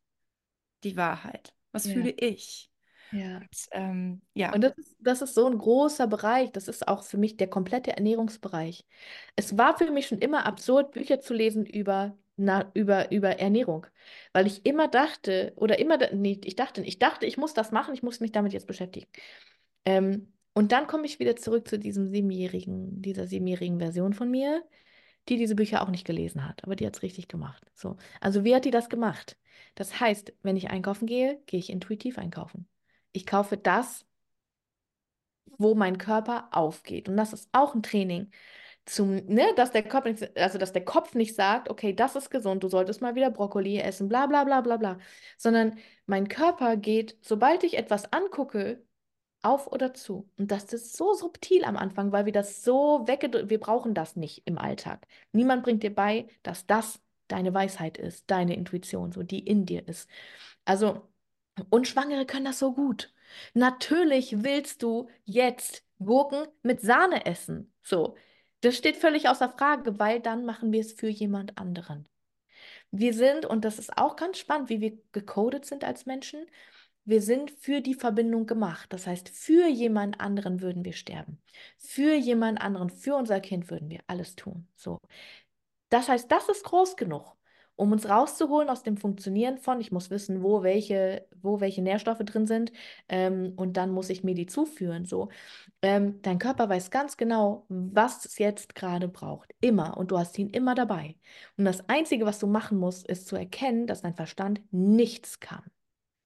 die 0.84 0.96
Wahrheit? 0.96 1.54
Was 1.72 1.86
Ja. 1.86 1.92
fühle 1.94 2.10
ich? 2.10 2.70
Ja. 3.10 3.38
Und, 3.38 3.48
ähm, 3.72 4.22
ja, 4.34 4.52
Und 4.54 4.62
das 4.62 4.76
ist, 4.76 4.96
das 5.00 5.22
ist 5.22 5.34
so 5.34 5.46
ein 5.46 5.58
großer 5.58 6.06
Bereich. 6.06 6.52
Das 6.52 6.68
ist 6.68 6.86
auch 6.88 7.02
für 7.04 7.16
mich 7.18 7.36
der 7.36 7.48
komplette 7.48 7.92
Ernährungsbereich. 7.96 8.84
Es 9.36 9.56
war 9.56 9.76
für 9.78 9.90
mich 9.90 10.06
schon 10.08 10.18
immer 10.18 10.46
absurd, 10.46 10.92
Bücher 10.92 11.20
zu 11.20 11.34
lesen 11.34 11.64
über, 11.66 12.16
na, 12.36 12.70
über, 12.74 13.10
über 13.12 13.38
Ernährung, 13.38 13.86
weil 14.32 14.46
ich 14.46 14.66
immer 14.66 14.88
dachte, 14.88 15.52
oder 15.56 15.78
immer, 15.78 15.98
nee, 16.12 16.40
ich 16.44 16.56
dachte, 16.56 16.82
ich 16.82 16.98
dachte, 16.98 17.26
ich 17.26 17.36
muss 17.38 17.54
das 17.54 17.72
machen, 17.72 17.94
ich 17.94 18.02
muss 18.02 18.20
mich 18.20 18.32
damit 18.32 18.52
jetzt 18.52 18.66
beschäftigen. 18.66 19.06
Ähm, 19.84 20.32
und 20.54 20.72
dann 20.72 20.86
komme 20.86 21.06
ich 21.06 21.18
wieder 21.20 21.36
zurück 21.36 21.68
zu 21.68 21.78
diesem 21.78 22.08
siebenjährigen, 22.08 23.00
dieser 23.02 23.26
siebenjährigen 23.26 23.78
Version 23.78 24.12
von 24.12 24.30
mir, 24.30 24.64
die 25.28 25.36
diese 25.36 25.54
Bücher 25.54 25.82
auch 25.82 25.90
nicht 25.90 26.06
gelesen 26.06 26.46
hat, 26.48 26.64
aber 26.64 26.76
die 26.76 26.86
hat 26.86 26.96
es 26.96 27.02
richtig 27.02 27.28
gemacht. 27.28 27.64
So. 27.74 27.96
Also 28.20 28.44
wie 28.44 28.54
hat 28.54 28.64
die 28.64 28.70
das 28.72 28.88
gemacht? 28.88 29.36
Das 29.74 30.00
heißt, 30.00 30.32
wenn 30.42 30.56
ich 30.56 30.70
einkaufen 30.70 31.06
gehe, 31.06 31.40
gehe 31.46 31.60
ich 31.60 31.70
intuitiv 31.70 32.18
einkaufen. 32.18 32.68
Ich 33.12 33.26
kaufe 33.26 33.56
das, 33.56 34.06
wo 35.58 35.74
mein 35.74 35.98
Körper 35.98 36.48
aufgeht. 36.52 37.08
Und 37.08 37.16
das 37.16 37.32
ist 37.32 37.48
auch 37.52 37.74
ein 37.74 37.82
Training, 37.82 38.30
zum, 38.88 39.16
ne, 39.26 39.52
dass 39.56 39.70
der 39.70 39.82
Kopf 39.86 40.04
nicht, 40.06 40.36
also 40.36 40.58
dass 40.58 40.72
der 40.72 40.84
Kopf 40.84 41.14
nicht 41.14 41.34
sagt, 41.34 41.68
okay, 41.68 41.92
das 41.92 42.16
ist 42.16 42.30
gesund, 42.30 42.62
du 42.64 42.68
solltest 42.68 43.02
mal 43.02 43.14
wieder 43.14 43.30
Brokkoli 43.30 43.78
essen, 43.78 44.08
bla 44.08 44.26
bla 44.26 44.44
bla 44.44 44.60
bla 44.62 44.76
bla. 44.78 44.98
Sondern 45.36 45.78
mein 46.06 46.28
Körper 46.28 46.76
geht, 46.76 47.16
sobald 47.22 47.64
ich 47.64 47.76
etwas 47.76 48.12
angucke, 48.12 48.82
auf 49.42 49.66
oder 49.68 49.94
zu. 49.94 50.28
Und 50.36 50.50
das 50.50 50.72
ist 50.72 50.96
so 50.96 51.14
subtil 51.14 51.64
am 51.64 51.76
Anfang, 51.76 52.12
weil 52.12 52.26
wir 52.26 52.32
das 52.32 52.64
so 52.64 53.06
weggedrückt, 53.06 53.50
wir 53.50 53.60
brauchen 53.60 53.94
das 53.94 54.16
nicht 54.16 54.42
im 54.46 54.58
Alltag. 54.58 55.06
Niemand 55.32 55.62
bringt 55.62 55.82
dir 55.82 55.94
bei, 55.94 56.28
dass 56.42 56.66
das 56.66 57.00
deine 57.28 57.54
Weisheit 57.54 57.98
ist, 57.98 58.30
deine 58.30 58.54
Intuition, 58.56 59.12
so 59.12 59.22
die 59.22 59.40
in 59.40 59.66
dir 59.66 59.86
ist. 59.88 60.08
Also, 60.64 61.02
und 61.70 61.88
Schwangere 61.88 62.26
können 62.26 62.44
das 62.46 62.58
so 62.58 62.72
gut. 62.74 63.12
Natürlich 63.54 64.42
willst 64.42 64.82
du 64.82 65.08
jetzt 65.24 65.84
Gurken 65.98 66.46
mit 66.62 66.80
Sahne 66.80 67.26
essen. 67.26 67.72
So, 67.82 68.16
das 68.60 68.76
steht 68.76 68.96
völlig 68.96 69.28
außer 69.28 69.48
Frage, 69.50 69.98
weil 69.98 70.20
dann 70.20 70.44
machen 70.44 70.72
wir 70.72 70.80
es 70.80 70.92
für 70.92 71.08
jemand 71.08 71.58
anderen. 71.58 72.08
Wir 72.90 73.12
sind, 73.14 73.46
und 73.46 73.64
das 73.64 73.78
ist 73.78 73.96
auch 73.98 74.16
ganz 74.16 74.38
spannend, 74.38 74.70
wie 74.70 74.80
wir 74.80 74.98
gecodet 75.12 75.64
sind 75.66 75.84
als 75.84 76.06
Menschen, 76.06 76.46
wir 77.04 77.22
sind 77.22 77.50
für 77.50 77.80
die 77.80 77.94
Verbindung 77.94 78.46
gemacht. 78.46 78.92
Das 78.92 79.06
heißt, 79.06 79.30
für 79.30 79.66
jemand 79.66 80.20
anderen 80.20 80.60
würden 80.60 80.84
wir 80.84 80.92
sterben. 80.92 81.38
Für 81.78 82.14
jemand 82.14 82.60
anderen, 82.60 82.90
für 82.90 83.14
unser 83.16 83.40
Kind 83.40 83.70
würden 83.70 83.88
wir 83.88 84.00
alles 84.06 84.36
tun. 84.36 84.68
So. 84.76 84.98
Das 85.88 86.08
heißt, 86.08 86.30
das 86.30 86.48
ist 86.48 86.64
groß 86.64 86.96
genug, 86.96 87.36
um 87.76 87.92
uns 87.92 88.08
rauszuholen 88.08 88.68
aus 88.68 88.82
dem 88.82 88.96
Funktionieren 88.96 89.58
von, 89.58 89.80
ich 89.80 89.92
muss 89.92 90.10
wissen, 90.10 90.42
wo 90.42 90.62
welche, 90.62 91.26
wo 91.40 91.60
welche 91.60 91.82
Nährstoffe 91.82 92.18
drin 92.18 92.46
sind, 92.46 92.72
ähm, 93.08 93.52
und 93.56 93.76
dann 93.76 93.90
muss 93.90 94.10
ich 94.10 94.24
mir 94.24 94.34
die 94.34 94.46
zuführen. 94.46 95.04
So. 95.06 95.28
Ähm, 95.82 96.20
dein 96.22 96.38
Körper 96.38 96.68
weiß 96.68 96.90
ganz 96.90 97.16
genau, 97.16 97.66
was 97.68 98.24
es 98.24 98.38
jetzt 98.38 98.74
gerade 98.74 99.08
braucht. 99.08 99.54
Immer. 99.60 99.96
Und 99.96 100.10
du 100.10 100.18
hast 100.18 100.38
ihn 100.38 100.50
immer 100.50 100.74
dabei. 100.74 101.16
Und 101.56 101.64
das 101.64 101.88
Einzige, 101.88 102.26
was 102.26 102.38
du 102.38 102.46
machen 102.46 102.78
musst, 102.78 103.06
ist 103.06 103.28
zu 103.28 103.36
erkennen, 103.36 103.86
dass 103.86 104.02
dein 104.02 104.14
Verstand 104.14 104.60
nichts 104.70 105.40
kann. 105.40 105.64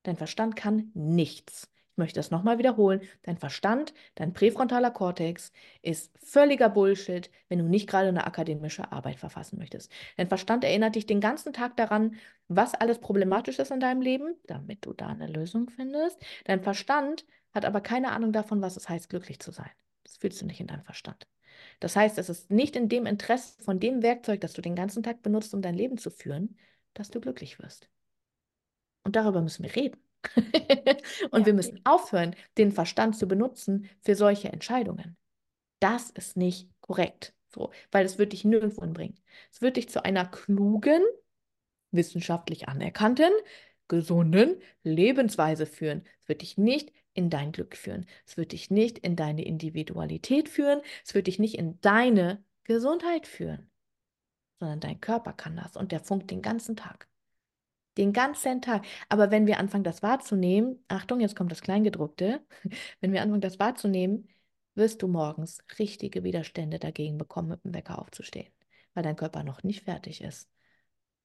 Dein 0.05 0.17
Verstand 0.17 0.57
kann 0.57 0.91
nichts. 0.95 1.71
Ich 1.93 1.99
möchte 1.99 2.19
das 2.19 2.31
nochmal 2.31 2.57
wiederholen. 2.57 3.03
Dein 3.23 3.37
Verstand, 3.37 3.93
dein 4.15 4.33
präfrontaler 4.33 4.91
Kortex 4.91 5.53
ist 5.83 6.11
völliger 6.25 6.71
Bullshit, 6.71 7.31
wenn 7.51 7.59
du 7.59 7.67
nicht 7.67 7.87
gerade 7.87 8.09
eine 8.09 8.27
akademische 8.27 8.91
Arbeit 8.91 9.17
verfassen 9.17 9.59
möchtest. 9.59 9.93
Dein 10.17 10.29
Verstand 10.29 10.65
erinnert 10.65 10.95
dich 10.95 11.05
den 11.05 11.21
ganzen 11.21 11.53
Tag 11.53 11.77
daran, 11.77 12.15
was 12.49 12.73
alles 12.73 12.99
problematisch 12.99 13.59
ist 13.59 13.71
in 13.71 13.81
deinem 13.81 14.01
Leben, 14.01 14.37
damit 14.47 14.87
du 14.87 14.95
da 14.95 15.09
eine 15.09 15.27
Lösung 15.27 15.69
findest. 15.69 16.19
Dein 16.45 16.63
Verstand 16.63 17.27
hat 17.53 17.67
aber 17.67 17.83
keine 17.83 18.13
Ahnung 18.13 18.33
davon, 18.33 18.63
was 18.63 18.79
es 18.79 18.89
heißt, 18.89 19.11
glücklich 19.11 19.39
zu 19.41 19.53
sein. 19.53 19.71
Das 20.05 20.17
fühlst 20.17 20.41
du 20.41 20.47
nicht 20.47 20.61
in 20.61 20.69
deinem 20.69 20.85
Verstand. 20.85 21.27
Das 21.79 21.95
heißt, 21.95 22.17
es 22.17 22.31
ist 22.31 22.51
nicht 22.51 22.75
in 22.75 22.89
dem 22.89 23.05
Interesse 23.05 23.63
von 23.63 23.81
dem 23.81 24.03
Werkzeug, 24.03 24.41
das 24.41 24.55
du 24.55 24.63
den 24.63 24.77
ganzen 24.77 25.03
Tag 25.03 25.21
benutzt, 25.21 25.53
um 25.53 25.61
dein 25.61 25.75
Leben 25.75 25.99
zu 25.99 26.11
führen, 26.11 26.57
dass 26.95 27.11
du 27.11 27.21
glücklich 27.21 27.59
wirst. 27.59 27.91
Und 29.05 29.15
darüber 29.17 29.43
müssen 29.43 29.63
wir 29.63 29.77
reden. 29.77 29.99
Und 31.31 31.41
Ja. 31.41 31.47
wir 31.47 31.55
müssen 31.55 31.81
aufhören, 31.85 32.35
den 32.59 32.73
Verstand 32.73 33.17
zu 33.17 33.27
benutzen 33.29 33.89
für 34.01 34.15
solche 34.15 34.53
Entscheidungen. 34.53 35.17
Das 35.81 36.11
ist 36.11 36.37
nicht 36.37 36.71
korrekt, 36.81 37.35
so, 37.49 37.73
weil 37.93 38.07
es 38.07 38.19
wird 38.19 38.33
dich 38.33 38.45
nirgendwo 38.45 38.83
hinbringen. 38.83 39.21
Es 39.53 39.63
wird 39.63 39.77
dich 39.77 39.89
zu 39.91 40.05
einer 40.05 40.27
klugen, 40.27 41.03
wissenschaftlich 41.91 42.69
anerkannten, 42.69 43.33
gesunden 43.89 44.57
Lebensweise 44.83 45.67
führen. 45.67 46.05
Es 46.23 46.29
wird 46.29 46.43
dich 46.43 46.59
nicht 46.59 46.93
in 47.15 47.31
dein 47.31 47.53
Glück 47.53 47.77
führen. 47.77 48.07
Es 48.27 48.37
wird 48.37 48.53
dich 48.53 48.71
nicht 48.71 48.99
in 48.99 49.17
deine 49.17 49.45
Individualität 49.45 50.49
führen. 50.49 50.81
Es 51.05 51.15
wird 51.15 51.27
dich 51.27 51.39
nicht 51.39 51.57
in 51.59 51.81
deine 51.83 52.45
Gesundheit 52.65 53.27
führen, 53.27 53.71
sondern 54.61 54.81
dein 54.81 55.01
Körper 55.01 55.33
kann 55.35 55.57
das 55.57 55.77
und 55.77 55.93
der 55.93 56.01
funkt 56.01 56.31
den 56.31 56.43
ganzen 56.43 56.77
Tag. 56.77 57.09
Den 57.99 58.13
ganzen 58.13 58.63
Tag. 58.63 58.85
Aber 59.09 59.31
wenn 59.31 59.47
wir 59.47 59.59
anfangen, 59.59 59.85
das 59.85 60.03
wahrzunehmen, 60.03 60.83
Achtung, 60.89 61.21
jetzt 61.21 61.37
kommt 61.37 61.53
das 61.53 61.61
Kleingedruckte, 61.61 62.41
wenn 63.01 63.13
wir 63.13 63.23
anfangen, 63.23 63.41
das 63.41 63.59
wahrzunehmen, 63.59 64.29
wirst 64.75 65.03
du 65.03 65.09
morgens 65.09 65.59
richtige 65.79 66.25
Widerstände 66.25 66.79
dagegen 66.79 67.19
bekommen, 67.19 67.49
mit 67.51 67.65
dem 67.65 67.75
Wecker 67.75 67.99
aufzustehen, 67.99 68.51
weil 68.95 69.03
dein 69.03 69.17
Körper 69.17 69.45
noch 69.45 69.63
nicht 69.63 69.85
fertig 69.85 70.23
ist 70.23 70.49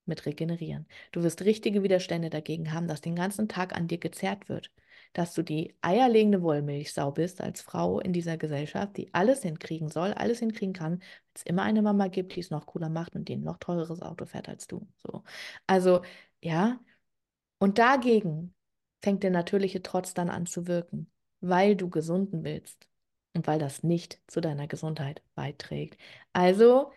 mit 0.07 0.25
Regenerieren. 0.25 0.87
Du 1.11 1.23
wirst 1.23 1.41
richtige 1.43 1.83
Widerstände 1.83 2.29
dagegen 2.29 2.73
haben, 2.73 2.87
dass 2.87 3.01
den 3.01 3.15
ganzen 3.15 3.47
Tag 3.47 3.75
an 3.75 3.87
dir 3.87 3.97
gezerrt 3.97 4.49
wird, 4.49 4.71
dass 5.13 5.33
du 5.33 5.43
die 5.43 5.75
eierlegende 5.81 6.41
Wollmilchsau 6.41 7.11
bist 7.11 7.41
als 7.41 7.61
Frau 7.61 7.99
in 7.99 8.13
dieser 8.13 8.37
Gesellschaft, 8.37 8.97
die 8.97 9.13
alles 9.13 9.41
hinkriegen 9.43 9.89
soll, 9.89 10.13
alles 10.13 10.39
hinkriegen 10.39 10.73
kann, 10.73 10.99
weil 10.99 11.01
es 11.35 11.43
immer 11.43 11.63
eine 11.63 11.81
Mama 11.81 12.07
gibt, 12.07 12.35
die 12.35 12.39
es 12.39 12.49
noch 12.49 12.65
cooler 12.65 12.89
macht 12.89 13.15
und 13.15 13.27
die 13.27 13.35
ein 13.35 13.41
noch 13.43 13.57
teureres 13.57 14.01
Auto 14.01 14.25
fährt 14.25 14.49
als 14.49 14.67
du. 14.67 14.87
So. 14.97 15.23
Also, 15.67 16.01
ja, 16.41 16.79
und 17.59 17.79
dagegen 17.79 18.53
fängt 19.01 19.23
der 19.23 19.31
natürliche 19.31 19.81
Trotz 19.81 20.13
dann 20.13 20.29
an 20.29 20.45
zu 20.45 20.67
wirken, 20.67 21.11
weil 21.41 21.75
du 21.75 21.89
gesunden 21.89 22.43
willst 22.43 22.87
und 23.33 23.47
weil 23.47 23.59
das 23.59 23.83
nicht 23.83 24.21
zu 24.27 24.41
deiner 24.41 24.67
Gesundheit 24.67 25.21
beiträgt. 25.35 25.99
Also 26.33 26.91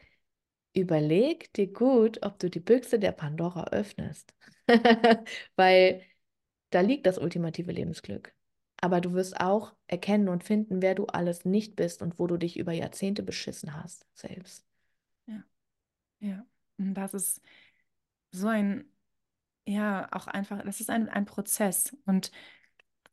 überleg 0.74 1.52
dir 1.54 1.72
gut, 1.72 2.24
ob 2.24 2.38
du 2.38 2.50
die 2.50 2.60
Büchse 2.60 2.98
der 2.98 3.12
Pandora 3.12 3.68
öffnest, 3.68 4.34
weil 5.56 6.02
da 6.70 6.80
liegt 6.80 7.06
das 7.06 7.18
ultimative 7.18 7.72
Lebensglück. 7.72 8.34
Aber 8.80 9.00
du 9.00 9.12
wirst 9.12 9.40
auch 9.40 9.74
erkennen 9.88 10.28
und 10.28 10.44
finden, 10.44 10.80
wer 10.82 10.94
du 10.94 11.06
alles 11.06 11.44
nicht 11.44 11.76
bist 11.76 12.02
und 12.02 12.18
wo 12.18 12.26
du 12.26 12.38
dich 12.38 12.58
über 12.58 12.72
Jahrzehnte 12.72 13.22
beschissen 13.22 13.74
hast 13.76 14.06
selbst. 14.14 14.64
Ja, 16.20 16.46
und 16.78 16.94
das 16.94 17.14
ist 17.14 17.40
so 18.32 18.48
ein, 18.48 18.89
ja, 19.66 20.08
auch 20.12 20.26
einfach, 20.26 20.62
das 20.64 20.80
ist 20.80 20.90
ein, 20.90 21.08
ein 21.08 21.24
Prozess. 21.26 21.96
Und 22.06 22.30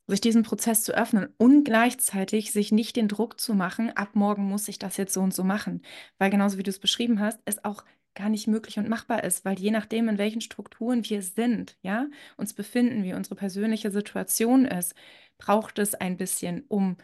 sich 0.07 0.21
diesem 0.21 0.43
Prozess 0.43 0.83
zu 0.83 0.93
öffnen 0.93 1.27
und 1.37 1.65
gleichzeitig 1.65 2.51
sich 2.51 2.71
nicht 2.71 2.95
den 2.95 3.09
Druck 3.09 3.39
zu 3.39 3.53
machen, 3.53 3.91
ab 3.91 4.11
morgen 4.15 4.43
muss 4.47 4.67
ich 4.69 4.79
das 4.79 4.97
jetzt 4.97 5.13
so 5.13 5.21
und 5.21 5.33
so 5.33 5.43
machen. 5.43 5.81
Weil 6.17 6.29
genauso 6.29 6.57
wie 6.57 6.63
du 6.63 6.69
es 6.69 6.79
beschrieben 6.79 7.19
hast, 7.19 7.39
es 7.45 7.63
auch 7.65 7.83
gar 8.15 8.29
nicht 8.29 8.47
möglich 8.47 8.79
und 8.79 8.89
machbar 8.89 9.23
ist, 9.23 9.45
weil 9.45 9.59
je 9.59 9.69
nachdem, 9.69 10.09
in 10.09 10.17
welchen 10.17 10.41
Strukturen 10.41 11.07
wir 11.07 11.21
sind, 11.21 11.77
ja, 11.81 12.07
uns 12.37 12.53
befinden, 12.53 13.03
wie 13.03 13.13
unsere 13.13 13.35
persönliche 13.35 13.91
Situation 13.91 14.65
ist, 14.65 14.95
braucht 15.37 15.77
es 15.77 15.93
ein 15.93 16.17
bisschen, 16.17 16.63
um 16.67 16.97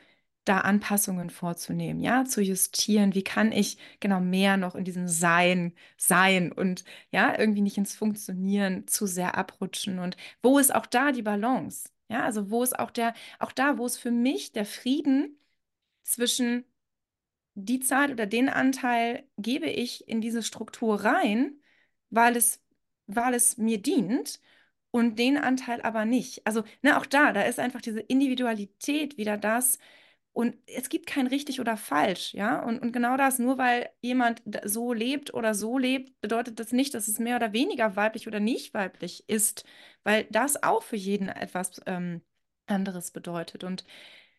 da 0.45 0.59
Anpassungen 0.61 1.29
vorzunehmen, 1.29 1.99
ja, 2.01 2.25
zu 2.25 2.41
justieren. 2.41 3.13
Wie 3.15 3.23
kann 3.23 3.51
ich 3.51 3.77
genau 3.99 4.19
mehr 4.19 4.57
noch 4.57 4.75
in 4.75 4.83
diesem 4.85 5.07
Sein 5.07 5.73
sein 5.97 6.51
und 6.51 6.83
ja, 7.11 7.37
irgendwie 7.37 7.61
nicht 7.61 7.77
ins 7.77 7.95
Funktionieren 7.95 8.87
zu 8.87 9.05
sehr 9.07 9.37
abrutschen 9.37 9.99
und 9.99 10.17
wo 10.41 10.59
ist 10.59 10.73
auch 10.73 10.85
da 10.85 11.11
die 11.11 11.21
Balance? 11.21 11.89
Ja, 12.09 12.23
also 12.25 12.49
wo 12.51 12.63
ist 12.63 12.77
auch 12.77 12.91
der, 12.91 13.13
auch 13.39 13.51
da, 13.51 13.77
wo 13.77 13.85
ist 13.85 13.97
für 13.97 14.11
mich 14.11 14.51
der 14.51 14.65
Frieden 14.65 15.37
zwischen 16.03 16.65
die 17.55 17.79
Zeit 17.79 18.11
oder 18.11 18.25
den 18.25 18.49
Anteil 18.49 19.27
gebe 19.37 19.67
ich 19.69 20.07
in 20.07 20.21
diese 20.21 20.43
Struktur 20.43 21.03
rein, 21.03 21.59
weil 22.09 22.35
es, 22.35 22.61
weil 23.07 23.33
es 23.33 23.57
mir 23.57 23.81
dient 23.81 24.39
und 24.91 25.17
den 25.19 25.37
Anteil 25.37 25.81
aber 25.81 26.05
nicht. 26.05 26.45
Also, 26.47 26.63
ne, 26.81 26.97
auch 26.97 27.05
da, 27.05 27.33
da 27.33 27.43
ist 27.43 27.59
einfach 27.59 27.81
diese 27.81 27.99
Individualität 28.01 29.17
wieder 29.17 29.37
das. 29.37 29.77
Und 30.33 30.57
es 30.65 30.89
gibt 30.89 31.05
kein 31.07 31.27
richtig 31.27 31.59
oder 31.61 31.77
falsch, 31.77 32.33
ja. 32.33 32.59
Und, 32.63 32.79
und 32.81 32.91
genau 32.91 33.17
das, 33.17 33.37
nur 33.39 33.57
weil 33.59 33.89
jemand 34.01 34.41
so 34.65 34.91
lebt 34.93 35.33
oder 35.33 35.53
so 35.53 35.77
lebt, 35.77 36.19
bedeutet 36.21 36.59
das 36.59 36.71
nicht, 36.71 36.95
dass 36.95 37.07
es 37.07 37.19
mehr 37.19 37.35
oder 37.35 37.53
weniger 37.53 37.95
weiblich 37.95 38.27
oder 38.27 38.39
nicht 38.39 38.73
weiblich 38.73 39.29
ist, 39.29 39.63
weil 40.03 40.25
das 40.31 40.63
auch 40.63 40.81
für 40.83 40.95
jeden 40.95 41.29
etwas 41.29 41.81
ähm, 41.85 42.21
anderes 42.65 43.11
bedeutet. 43.11 43.63
Und 43.63 43.85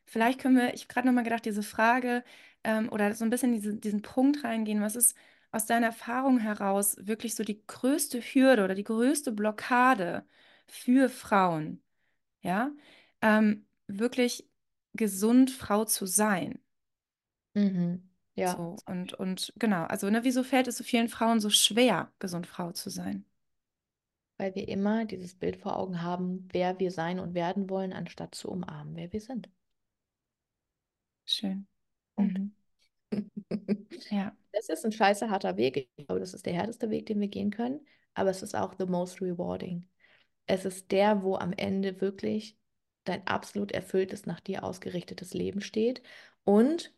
vielleicht 0.05 0.41
können 0.41 0.57
wir, 0.57 0.75
ich 0.75 0.83
habe 0.83 0.95
gerade 0.95 1.07
nochmal 1.09 1.25
gedacht, 1.25 1.45
diese 1.45 1.63
Frage 1.63 2.25
ähm, 2.65 2.89
oder 2.91 3.15
so 3.15 3.25
ein 3.25 3.31
bisschen 3.31 3.53
diese, 3.53 3.75
diesen 3.77 4.03
Punkt 4.03 4.45
reingehen, 4.45 4.81
was 4.83 4.97
ist 4.97 5.17
aus 5.53 5.67
deiner 5.67 5.87
Erfahrung 5.87 6.39
heraus 6.39 6.97
wirklich 7.01 7.35
so 7.37 7.45
die 7.45 7.65
größte 7.67 8.21
Hürde 8.21 8.65
oder 8.65 8.75
die 8.75 8.85
größte 8.85 9.31
Blockade 9.33 10.27
für 10.67 11.09
Frauen, 11.09 11.83
ja, 12.43 12.73
ähm, 13.23 13.67
wirklich 13.87 14.49
gesund 14.95 15.51
Frau 15.51 15.85
zu 15.85 16.07
sein. 16.07 16.59
Mhm. 17.55 18.09
Ja. 18.35 18.57
So, 18.57 18.77
und, 18.87 19.15
und 19.15 19.53
genau, 19.57 19.85
also 19.85 20.11
ne, 20.11 20.25
wieso 20.25 20.43
fällt 20.43 20.67
es 20.67 20.77
so 20.77 20.85
vielen 20.85 21.09
Frauen 21.09 21.41
so 21.41 21.51
schwer, 21.51 22.13
gesund 22.19 22.47
Frau 22.47 22.73
zu 22.73 22.91
sein? 22.91 23.25
Weil 24.37 24.55
wir 24.55 24.69
immer 24.69 25.05
dieses 25.07 25.35
Bild 25.35 25.57
vor 25.57 25.77
Augen 25.77 26.01
haben, 26.03 26.49
wer 26.53 26.79
wir 26.79 26.91
sein 26.93 27.19
und 27.19 27.35
werden 27.35 27.69
wollen, 27.69 27.93
anstatt 27.93 28.35
zu 28.35 28.49
umarmen, 28.49 28.95
wer 28.97 29.13
wir 29.13 29.21
sind. 29.21 29.49
Schön. 31.25 31.67
Punkt. 32.17 32.39
Mhm. 32.39 32.53
Ja, 34.11 34.37
Das 34.53 34.69
ist 34.69 34.85
ein 34.85 34.93
scheiße 34.93 35.31
harter 35.31 35.57
Weg. 35.57 35.89
Ich 35.97 36.07
glaube, 36.07 36.21
das 36.21 36.35
ist 36.35 36.47
der 36.47 36.53
härteste 36.55 36.91
Weg, 36.91 37.07
den 37.07 37.21
wir 37.21 37.29
gehen 37.29 37.51
können, 37.51 37.87
aber 38.15 38.31
es 38.31 38.43
ist 38.43 38.55
auch 38.55 38.75
the 38.79 38.87
most 38.87 39.21
rewarding. 39.21 39.89
Es 40.47 40.65
ist 40.65 40.91
der, 40.93 41.23
wo 41.23 41.37
am 41.37 41.53
Ende 41.53 42.01
wirklich 42.01 42.57
dein 43.05 43.27
absolut 43.27 43.73
erfülltes, 43.73 44.27
nach 44.27 44.41
dir 44.41 44.65
ausgerichtetes 44.65 45.35
Leben 45.35 45.61
steht. 45.61 46.03
Und 46.45 46.93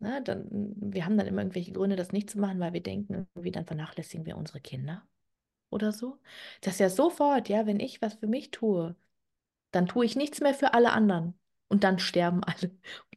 na, 0.00 0.20
dann, 0.20 0.46
wir 0.50 1.04
haben 1.04 1.16
dann 1.18 1.26
immer 1.26 1.42
irgendwelche 1.42 1.72
Gründe, 1.72 1.96
das 1.96 2.12
nicht 2.12 2.30
zu 2.30 2.38
machen, 2.38 2.60
weil 2.60 2.72
wir 2.72 2.82
denken, 2.82 3.26
irgendwie 3.34 3.50
dann 3.50 3.66
vernachlässigen 3.66 4.26
wir 4.26 4.36
unsere 4.36 4.60
Kinder 4.60 5.02
oder 5.70 5.92
so. 5.92 6.18
Das 6.60 6.74
ist 6.74 6.80
ja 6.80 6.90
sofort, 6.90 7.48
ja, 7.48 7.66
wenn 7.66 7.80
ich 7.80 8.00
was 8.02 8.14
für 8.14 8.26
mich 8.26 8.50
tue, 8.50 8.96
dann 9.72 9.86
tue 9.86 10.06
ich 10.06 10.16
nichts 10.16 10.40
mehr 10.40 10.54
für 10.54 10.74
alle 10.74 10.92
anderen. 10.92 11.34
Und 11.68 11.84
dann 11.84 11.98
sterben 11.98 12.42
alle. 12.44 12.70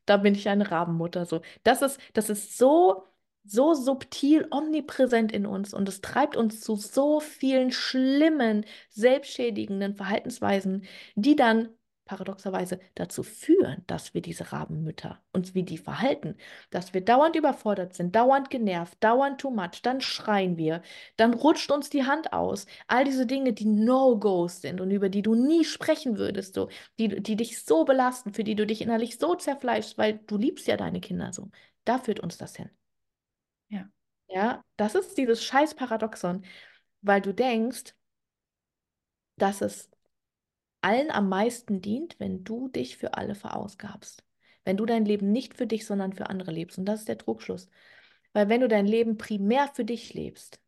Da 0.05 0.17
bin 0.17 0.36
ich 0.36 0.49
eine 0.49 0.69
Rabenmutter. 0.71 1.25
So. 1.25 1.41
Das 1.63 1.82
ist, 1.82 1.99
das 2.13 2.29
ist 2.29 2.57
so, 2.57 3.03
so 3.43 3.73
subtil, 3.73 4.47
omnipräsent 4.51 5.32
in 5.32 5.45
uns. 5.45 5.73
Und 5.73 5.88
es 5.88 6.01
treibt 6.01 6.36
uns 6.36 6.61
zu 6.61 6.75
so 6.75 7.19
vielen 7.19 7.71
schlimmen, 7.71 8.65
selbstschädigenden 8.89 9.95
Verhaltensweisen, 9.95 10.86
die 11.15 11.36
dann 11.36 11.69
paradoxerweise 12.06 12.80
dazu 12.95 13.24
führen, 13.24 13.84
dass 13.88 14.14
wir 14.14 14.22
diese 14.22 14.52
Rabenmütter 14.52 15.22
uns 15.34 15.54
wie 15.56 15.64
die 15.64 15.78
verhalten, 15.78 16.36
dass 16.70 16.93
wir 16.93 17.02
dauernd 17.02 17.36
überfordert 17.36 17.93
sind, 17.93 18.16
dauernd 18.16 18.49
genervt, 18.49 18.97
dauernd 19.02 19.39
too 19.39 19.49
much, 19.52 19.82
dann 19.84 20.02
schreien 20.02 20.58
wir, 20.58 20.82
dann 21.18 21.34
rutscht 21.34 21.72
uns 21.72 21.89
die 21.89 22.04
Hand 22.06 22.34
aus. 22.34 22.66
All 22.88 23.06
diese 23.06 23.26
Dinge, 23.26 23.54
die 23.54 23.66
No-Gos 23.66 24.62
sind 24.62 24.82
und 24.82 24.91
über 24.91 25.10
die 25.10 25.22
du 25.22 25.36
nie 25.36 25.64
sprechen 25.66 26.18
würdest, 26.18 26.56
so, 26.56 26.70
die, 26.99 27.22
die 27.22 27.36
dich 27.36 27.64
so 27.64 27.86
belasten, 27.86 28.34
für 28.34 28.43
die 28.43 28.56
du 28.56 28.66
dich 28.66 28.82
innerlich 28.82 29.18
so 29.18 29.36
zerfleischst, 29.36 29.97
weil 29.97 30.20
du 30.28 30.38
liebst 30.38 30.68
ja 30.68 30.78
deine 30.78 31.02
Kinder 31.02 31.32
so. 31.34 31.49
Da 31.86 31.97
führt 31.99 32.20
uns 32.20 32.38
das 32.38 32.56
hin. 32.56 32.70
ja, 33.70 33.89
Ja, 34.28 34.64
das 34.78 34.95
ist 34.95 35.18
dieses 35.18 35.43
scheiß 35.43 35.76
Paradoxon, 35.76 36.43
weil 37.02 37.22
du 37.22 37.34
denkst, 37.34 37.93
dass 39.38 39.62
es 39.62 39.91
allen 40.82 41.11
am 41.11 41.29
meisten 41.29 41.82
dient, 41.82 42.19
wenn 42.19 42.43
du 42.43 42.67
dich 42.67 42.97
für 42.97 43.13
alle 43.15 43.36
verausgabst. 43.36 44.23
Wenn 44.63 44.77
du 44.77 44.86
dein 44.86 45.05
Leben 45.05 45.32
nicht 45.32 45.55
für 45.55 45.67
dich, 45.67 45.86
sondern 45.86 46.13
für 46.13 46.29
andere 46.29 46.51
lebst. 46.51 46.77
Und 46.77 46.86
das 46.86 47.01
ist 47.01 47.09
der 47.09 47.17
Trugschluss. 47.17 47.69
Weil 48.34 48.49
wenn 48.49 48.61
du 48.61 48.67
dein 48.67 48.86
Leben 48.86 49.17
primär 49.17 49.67
für 49.67 49.86
dich 49.86 50.13
lebst, 50.13 50.61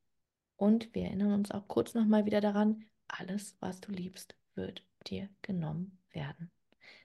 und 0.55 0.93
wir 0.93 1.03
erinnern 1.03 1.33
uns 1.33 1.51
auch 1.51 1.67
kurz 1.67 1.93
nochmal 1.93 2.25
wieder 2.25 2.41
daran, 2.41 2.85
alles, 3.07 3.57
was 3.59 3.81
du 3.81 3.91
liebst, 3.91 4.35
wird 4.55 4.85
dir 5.07 5.29
genommen 5.41 5.99
werden. 6.11 6.51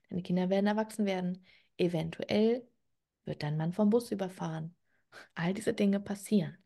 Deine 0.09 0.22
Kinder 0.22 0.48
werden 0.48 0.66
erwachsen 0.66 1.06
werden. 1.06 1.44
Eventuell 1.76 2.66
wird 3.24 3.42
dein 3.42 3.56
Mann 3.56 3.72
vom 3.72 3.90
Bus 3.90 4.11
überfahren. 4.12 4.74
All 5.34 5.54
diese 5.54 5.74
Dinge 5.74 6.00
passieren. 6.00 6.56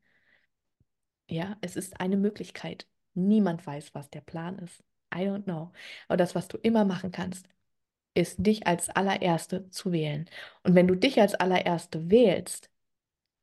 Ja, 1.28 1.56
es 1.60 1.76
ist 1.76 1.98
eine 2.00 2.16
Möglichkeit. 2.16 2.86
Niemand 3.14 3.66
weiß, 3.66 3.94
was 3.94 4.10
der 4.10 4.20
Plan 4.20 4.58
ist. 4.58 4.84
I 5.14 5.26
don't 5.28 5.44
know. 5.44 5.72
Aber 6.08 6.16
das, 6.16 6.34
was 6.34 6.48
du 6.48 6.58
immer 6.58 6.84
machen 6.84 7.12
kannst, 7.12 7.46
ist 8.14 8.36
dich 8.46 8.66
als 8.66 8.90
allererste 8.90 9.68
zu 9.70 9.92
wählen. 9.92 10.28
Und 10.64 10.74
wenn 10.74 10.88
du 10.88 10.94
dich 10.96 11.20
als 11.20 11.34
allererste 11.34 12.10
wählst 12.10 12.70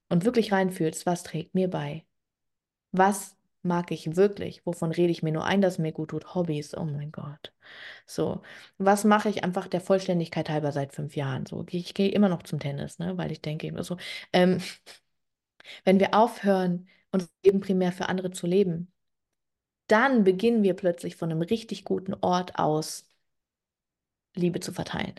und 0.09 0.25
wirklich 0.25 0.51
reinfühlst, 0.51 1.05
was 1.05 1.23
trägt 1.23 1.55
mir 1.55 1.69
bei? 1.69 2.05
Was 2.91 3.35
mag 3.61 3.91
ich 3.91 4.15
wirklich? 4.15 4.65
Wovon 4.65 4.91
rede 4.91 5.11
ich 5.11 5.23
mir 5.23 5.31
nur 5.31 5.45
ein, 5.45 5.61
dass 5.61 5.77
mir 5.79 5.91
gut 5.91 6.09
tut? 6.11 6.33
Hobbys, 6.35 6.75
oh 6.77 6.85
mein 6.85 7.11
Gott. 7.11 7.53
So, 8.05 8.41
was 8.77 9.03
mache 9.05 9.29
ich 9.29 9.43
einfach 9.43 9.67
der 9.67 9.81
Vollständigkeit 9.81 10.49
halber 10.49 10.71
seit 10.71 10.93
fünf 10.93 11.15
Jahren? 11.15 11.45
So, 11.45 11.65
ich 11.69 11.93
gehe 11.93 12.09
immer 12.11 12.29
noch 12.29 12.43
zum 12.43 12.59
Tennis, 12.59 12.99
ne? 12.99 13.17
Weil 13.17 13.31
ich 13.31 13.41
denke 13.41 13.67
immer 13.67 13.83
so, 13.83 13.97
ähm, 14.33 14.59
wenn 15.85 15.99
wir 15.99 16.13
aufhören, 16.13 16.87
unser 17.11 17.27
Leben 17.43 17.59
primär 17.59 17.91
für 17.91 18.07
andere 18.09 18.31
zu 18.31 18.47
leben, 18.47 18.91
dann 19.91 20.23
beginnen 20.23 20.63
wir 20.63 20.75
plötzlich 20.75 21.15
von 21.15 21.31
einem 21.31 21.41
richtig 21.41 21.83
guten 21.85 22.13
Ort 22.21 22.57
aus 22.57 23.09
Liebe 24.35 24.59
zu 24.59 24.71
verteilen. 24.73 25.13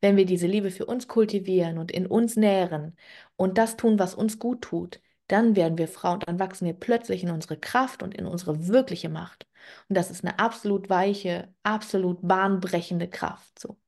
Wenn 0.00 0.16
wir 0.16 0.26
diese 0.26 0.46
Liebe 0.46 0.70
für 0.70 0.86
uns 0.86 1.08
kultivieren 1.08 1.78
und 1.78 1.90
in 1.92 2.06
uns 2.06 2.36
nähren 2.36 2.96
und 3.36 3.58
das 3.58 3.76
tun, 3.76 3.98
was 3.98 4.14
uns 4.14 4.38
gut 4.38 4.62
tut, 4.62 5.00
dann 5.28 5.56
werden 5.56 5.78
wir 5.78 5.88
Frauen, 5.88 6.20
dann 6.20 6.38
wachsen 6.38 6.66
wir 6.66 6.74
plötzlich 6.74 7.22
in 7.22 7.30
unsere 7.30 7.58
Kraft 7.58 8.02
und 8.02 8.14
in 8.14 8.26
unsere 8.26 8.68
wirkliche 8.68 9.08
Macht. 9.08 9.46
Und 9.88 9.96
das 9.96 10.10
ist 10.10 10.24
eine 10.24 10.38
absolut 10.38 10.90
weiche, 10.90 11.54
absolut 11.62 12.18
bahnbrechende 12.26 13.08
Kraft. 13.08 13.58
So. 13.58 13.78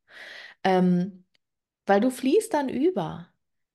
Ähm, 0.65 1.25
weil 1.87 2.01
du 2.01 2.11
fließt 2.11 2.55
dann 2.55 2.69
über. 2.69 3.32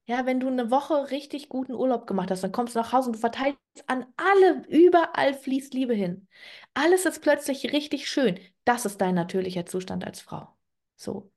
Ja, 0.08 0.26
wenn 0.26 0.40
du 0.40 0.48
eine 0.48 0.72
Woche 0.72 1.12
richtig 1.12 1.50
guten 1.50 1.74
Urlaub 1.74 2.08
gemacht 2.08 2.32
hast, 2.32 2.42
dann 2.44 2.52
kommst 2.54 2.76
du 2.76 2.80
nach 2.80 2.94
Hause 2.94 3.10
und 3.10 3.16
du 3.18 3.20
verteilst 3.20 3.60
an 3.88 4.06
alle, 4.16 4.64
überall 4.70 5.34
fließt 5.34 5.74
Liebe 5.74 5.94
hin. 5.94 6.28
Alles 6.74 7.06
ist 7.06 7.22
plötzlich 7.22 7.74
richtig 7.74 8.10
schön. 8.10 8.40
Das 8.64 8.86
ist 8.86 9.02
dein 9.02 9.16
natürlicher 9.16 9.66
Zustand 9.66 10.06
als 10.06 10.22
Frau. 10.22 10.48
So. 10.96 11.30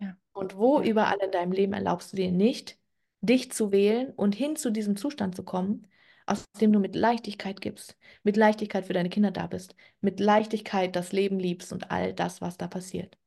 ja, 0.00 0.16
Und 0.32 0.56
wo 0.56 0.80
überall 0.80 1.18
in 1.24 1.32
deinem 1.32 1.52
Leben 1.52 1.72
erlaubst 1.74 2.12
du 2.12 2.16
dir 2.16 2.32
nicht, 2.32 2.78
dich 3.20 3.52
zu 3.52 3.72
wählen 3.72 4.12
und 4.14 4.34
hin 4.34 4.56
zu 4.56 4.70
diesem 4.72 4.96
Zustand 4.96 5.36
zu 5.36 5.44
kommen, 5.44 5.86
aus 6.26 6.44
dem 6.60 6.72
du 6.72 6.80
mit 6.80 6.96
Leichtigkeit 6.96 7.60
gibst, 7.60 7.96
mit 8.22 8.36
Leichtigkeit 8.36 8.86
für 8.86 8.92
deine 8.94 9.10
Kinder 9.10 9.30
da 9.32 9.46
bist, 9.48 9.74
mit 10.00 10.20
Leichtigkeit 10.20 10.96
das 10.96 11.12
Leben 11.12 11.38
liebst 11.40 11.72
und 11.72 11.90
all 11.90 12.14
das, 12.14 12.40
was 12.40 12.58
da 12.58 12.68
passiert. 12.68 13.18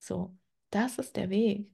So, 0.00 0.36
das 0.70 0.98
ist 0.98 1.16
der 1.16 1.30
Weg. 1.30 1.68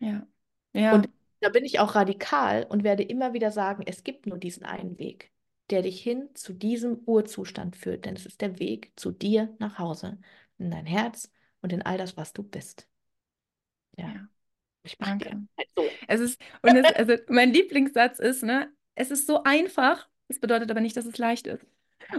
ja, 0.00 0.26
ja, 0.72 0.94
Und 0.94 1.08
da 1.40 1.48
bin 1.48 1.64
ich 1.64 1.80
auch 1.80 1.94
radikal 1.94 2.64
und 2.68 2.84
werde 2.84 3.02
immer 3.02 3.32
wieder 3.32 3.50
sagen, 3.50 3.82
es 3.86 4.04
gibt 4.04 4.26
nur 4.26 4.38
diesen 4.38 4.64
einen 4.64 4.98
Weg, 4.98 5.32
der 5.70 5.82
dich 5.82 6.02
hin 6.02 6.28
zu 6.34 6.52
diesem 6.52 7.00
Urzustand 7.06 7.76
führt, 7.76 8.04
denn 8.04 8.14
es 8.14 8.26
ist 8.26 8.40
der 8.40 8.58
Weg 8.58 8.92
zu 8.96 9.10
dir 9.10 9.54
nach 9.58 9.78
Hause, 9.78 10.18
in 10.58 10.70
dein 10.70 10.86
Herz 10.86 11.30
und 11.60 11.72
in 11.72 11.82
all 11.82 11.98
das, 11.98 12.16
was 12.16 12.32
du 12.32 12.42
bist. 12.42 12.88
Ja, 13.96 14.06
ja. 14.06 14.28
ich 14.82 14.98
mache 14.98 15.18
Danke. 15.18 15.48
halt 15.58 15.68
so. 15.76 15.84
Es 16.08 16.20
ist, 16.20 16.40
und 16.62 16.76
es, 16.76 16.92
also 16.94 17.16
mein 17.28 17.52
Lieblingssatz 17.52 18.18
ist, 18.18 18.42
ne, 18.42 18.72
es 18.94 19.10
ist 19.10 19.26
so 19.26 19.42
einfach, 19.42 20.08
es 20.28 20.38
bedeutet 20.40 20.70
aber 20.70 20.80
nicht, 20.80 20.96
dass 20.96 21.06
es 21.06 21.18
leicht 21.18 21.46
ist. 21.46 21.66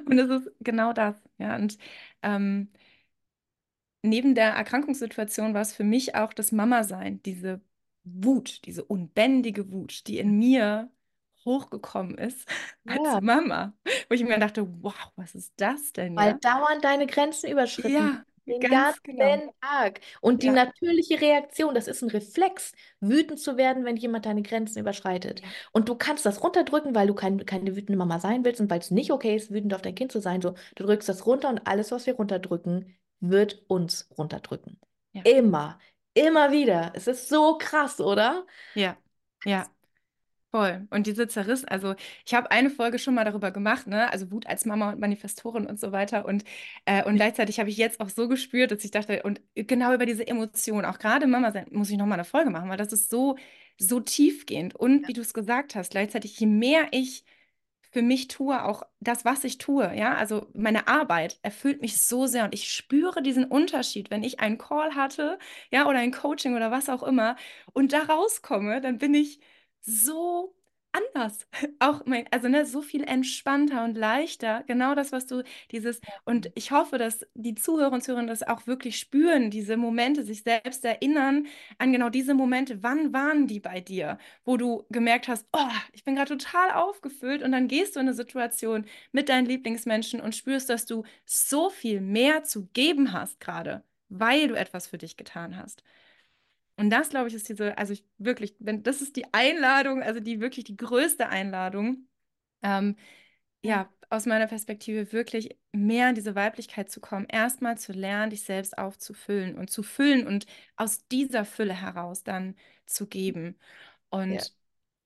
Und 0.06 0.18
es 0.18 0.30
ist 0.30 0.52
genau 0.60 0.94
das, 0.94 1.16
ja. 1.38 1.56
Und 1.56 1.78
ähm, 2.22 2.72
neben 4.02 4.36
der 4.36 4.54
Erkrankungssituation 4.54 5.54
war 5.54 5.62
es 5.62 5.74
für 5.74 5.84
mich 5.84 6.16
auch 6.16 6.34
das 6.34 6.52
Mama-Sein, 6.52 7.22
diese 7.24 7.62
Wut, 8.06 8.66
diese 8.66 8.84
unbändige 8.86 9.72
Wut, 9.72 10.08
die 10.08 10.20
in 10.20 10.38
mir 10.38 10.92
hochgekommen 11.46 12.18
ist 12.18 12.48
als 12.86 13.14
Ja, 13.14 13.22
Mama, 13.22 13.74
wo 14.10 14.16
ich 14.16 14.24
mir 14.24 14.40
dachte, 14.40 14.68
wow, 14.84 14.94
was 15.16 15.36
ist 15.36 15.54
das 15.58 15.94
denn, 15.94 16.18
weil 16.18 16.34
ja? 16.34 16.40
dauernd 16.42 16.84
deine 16.84 17.08
Grenzen 17.08 17.50
überschritten 17.50 18.10
Ja, 18.10 18.26
den 18.46 18.66
ganz 18.70 19.02
genau. 19.04 19.42
ganzen 19.42 19.52
Tag. 19.62 20.02
Und 20.22 20.44
die 20.44 20.50
Ja, 20.50 20.52
natürliche 20.52 21.22
Reaktion, 21.22 21.74
das 21.76 21.88
ist 21.88 22.02
ein 22.02 22.10
Reflex, 22.10 22.74
wütend 23.00 23.40
zu 23.40 23.56
werden, 23.58 23.86
wenn 23.86 23.96
jemand 23.96 24.26
deine 24.26 24.42
Grenzen 24.44 24.80
überschreitet. 24.80 25.42
ja, 25.42 25.54
Und 25.72 25.88
du 25.90 25.96
kannst 25.96 26.26
das 26.26 26.44
runterdrücken, 26.44 26.94
weil 26.94 27.08
du 27.08 27.14
kein, 27.16 27.46
keine 27.46 27.76
wütende 27.76 27.98
Mama 27.98 28.20
sein 28.20 28.44
willst 28.44 28.60
und 28.62 28.70
weil 28.70 28.80
es 28.80 28.92
nicht 28.92 29.12
okay 29.12 29.36
ist, 29.36 29.52
wütend 29.52 29.74
auf 29.74 29.82
dein 29.82 29.96
Kind 29.96 30.12
zu 30.12 30.20
sein. 30.20 30.42
So, 30.42 30.56
du 30.76 30.84
drückst 30.86 31.08
das 31.10 31.26
runter 31.26 31.50
und 31.50 31.66
alles, 31.68 31.92
was 31.92 32.06
wir 32.06 32.16
runterdrücken, 32.16 32.94
wird 33.22 33.64
uns 33.70 34.10
runterdrücken. 34.18 34.80
ja, 35.14 35.24
Immer, 35.24 35.80
immer 36.14 36.52
wieder. 36.52 36.92
Es 36.96 37.08
ist 37.08 37.30
so 37.30 37.58
krass, 37.58 38.00
oder? 38.00 38.46
ja, 38.74 38.98
ja. 39.46 39.70
Voll. 40.52 40.88
Und 40.92 41.08
diese 41.08 41.28
Zerriss, 41.28 41.66
also 41.66 41.96
ich 42.26 42.36
habe 42.36 42.52
eine 42.52 42.70
Folge 42.70 43.00
schon 43.00 43.16
mal 43.16 43.26
darüber 43.26 43.50
gemacht, 43.50 43.88
ne? 43.88 44.12
Also 44.12 44.30
Wut 44.32 44.46
als 44.46 44.66
Mama 44.66 44.92
und 44.92 45.00
Manifestorin 45.00 45.66
und 45.66 45.80
so 45.80 45.92
weiter. 45.92 46.26
Und, 46.26 46.44
äh, 46.86 47.04
und 47.04 47.16
gleichzeitig 47.16 47.60
habe 47.60 47.70
ich 47.72 47.78
jetzt 47.78 48.00
auch 48.00 48.10
so 48.10 48.28
gespürt, 48.28 48.70
dass 48.72 48.84
ich 48.86 48.92
dachte, 48.92 49.24
und 49.24 49.42
genau 49.56 49.94
über 49.96 50.06
diese 50.06 50.28
Emotionen, 50.28 50.86
auch 50.86 51.00
gerade 51.00 51.26
Mama 51.26 51.52
sein, 51.52 51.66
muss 51.72 51.90
ich 51.90 51.98
nochmal 51.98 52.20
eine 52.20 52.26
Folge 52.26 52.52
machen, 52.52 52.70
weil 52.70 52.78
das 52.78 52.94
ist 52.94 53.10
so, 53.10 53.36
so 53.80 54.00
tiefgehend. 54.00 54.76
Und 54.76 55.08
wie 55.08 55.14
du 55.14 55.22
es 55.22 55.34
gesagt 55.34 55.74
hast, 55.74 55.90
gleichzeitig, 55.92 56.40
je 56.40 56.46
mehr 56.46 56.88
ich 56.92 57.26
für 57.94 58.02
mich 58.02 58.28
tue, 58.28 58.64
auch 58.64 58.84
das, 59.00 59.24
was 59.26 59.44
ich 59.44 59.60
tue, 59.60 59.94
ja, 59.96 60.16
also 60.16 60.48
meine 60.54 60.88
Arbeit 60.88 61.40
erfüllt 61.44 61.82
mich 61.82 62.02
so 62.02 62.26
sehr 62.28 62.44
und 62.46 62.54
ich 62.54 62.72
spüre 62.74 63.22
diesen 63.22 63.46
Unterschied, 63.46 64.12
wenn 64.12 64.24
ich 64.24 64.40
einen 64.40 64.58
Call 64.58 64.96
hatte, 64.96 65.40
ja, 65.72 65.88
oder 65.88 66.00
ein 66.00 66.12
Coaching 66.12 66.56
oder 66.56 66.72
was 66.72 66.90
auch 66.90 67.04
immer 67.04 67.36
und 67.74 67.94
da 67.94 68.04
rauskomme, 68.04 68.82
dann 68.82 68.98
bin 68.98 69.14
ich 69.14 69.40
so 69.82 70.56
anders. 70.94 71.48
Auch 71.80 72.06
mein, 72.06 72.26
also 72.32 72.48
ne, 72.48 72.66
so 72.66 72.82
viel 72.82 73.04
entspannter 73.04 73.84
und 73.84 73.98
leichter. 73.98 74.64
Genau 74.68 74.96
das, 74.96 75.12
was 75.12 75.26
du 75.28 75.44
dieses, 75.72 76.02
und 76.26 76.52
ich 76.56 76.72
hoffe, 76.72 76.98
dass 76.98 77.26
die 77.34 77.56
Zuhörer 77.56 77.92
und 77.94 78.02
Zuhörerinnen 78.04 78.28
das 78.30 78.44
auch 78.44 78.68
wirklich 78.68 78.98
spüren, 79.00 79.50
diese 79.52 79.78
Momente, 79.78 80.24
sich 80.24 80.44
selbst 80.44 80.86
erinnern 80.86 81.48
an 81.78 81.92
genau 81.92 82.10
diese 82.10 82.34
Momente. 82.34 82.84
Wann 82.84 83.14
waren 83.14 83.48
die 83.48 83.60
bei 83.60 83.82
dir, 83.82 84.18
wo 84.46 84.58
du 84.58 84.86
gemerkt 84.90 85.28
hast, 85.28 85.48
oh, 85.54 85.60
ich 85.94 86.04
bin 86.04 86.16
gerade 86.16 86.38
total 86.38 86.72
aufgefüllt 86.72 87.44
und 87.44 87.52
dann 87.52 87.68
gehst 87.68 87.96
du 87.96 88.00
in 88.00 88.08
eine 88.08 88.16
Situation 88.16 88.86
mit 89.12 89.30
deinen 89.30 89.46
Lieblingsmenschen 89.48 90.22
und 90.22 90.36
spürst, 90.36 90.70
dass 90.70 90.86
du 90.86 91.04
so 91.26 91.70
viel 91.70 92.02
mehr 92.02 92.44
zu 92.44 92.68
geben 92.74 93.14
hast 93.14 93.40
gerade, 93.40 93.84
weil 94.10 94.48
du 94.48 94.56
etwas 94.56 94.88
für 94.88 94.98
dich 94.98 95.18
getan 95.18 95.58
hast. 95.58 95.84
Und 96.78 96.90
das, 96.90 97.10
glaube 97.10 97.28
ich, 97.30 97.34
ist 97.36 97.50
diese, 97.50 97.78
also 97.78 97.94
ich 97.94 98.06
wirklich, 98.18 98.56
wenn, 98.60 98.84
das 98.84 99.02
ist 99.02 99.16
die 99.16 99.26
Einladung, 99.34 100.02
also 100.04 100.20
die 100.20 100.42
wirklich 100.42 100.66
die 100.66 100.78
größte 100.78 101.30
Einladung, 101.30 102.08
ähm, 102.64 102.96
ja, 103.64 103.90
aus 104.10 104.26
meiner 104.26 104.48
Perspektive 104.48 105.12
wirklich 105.14 105.58
mehr 105.72 106.10
in 106.10 106.16
diese 106.16 106.36
Weiblichkeit 106.36 106.90
zu 106.92 107.02
kommen, 107.02 107.26
erstmal 107.28 107.78
zu 107.78 107.94
lernen, 107.94 108.30
dich 108.32 108.44
selbst 108.44 108.78
aufzufüllen 108.78 109.58
und 109.58 109.70
zu 109.72 109.84
füllen 109.84 110.28
und 110.28 110.46
aus 110.76 111.08
dieser 111.08 111.46
Fülle 111.46 111.74
heraus 111.82 112.24
dann 112.24 112.56
zu 112.86 113.08
geben. 113.08 113.58
Ja, 114.28 114.44
Und 114.44 114.54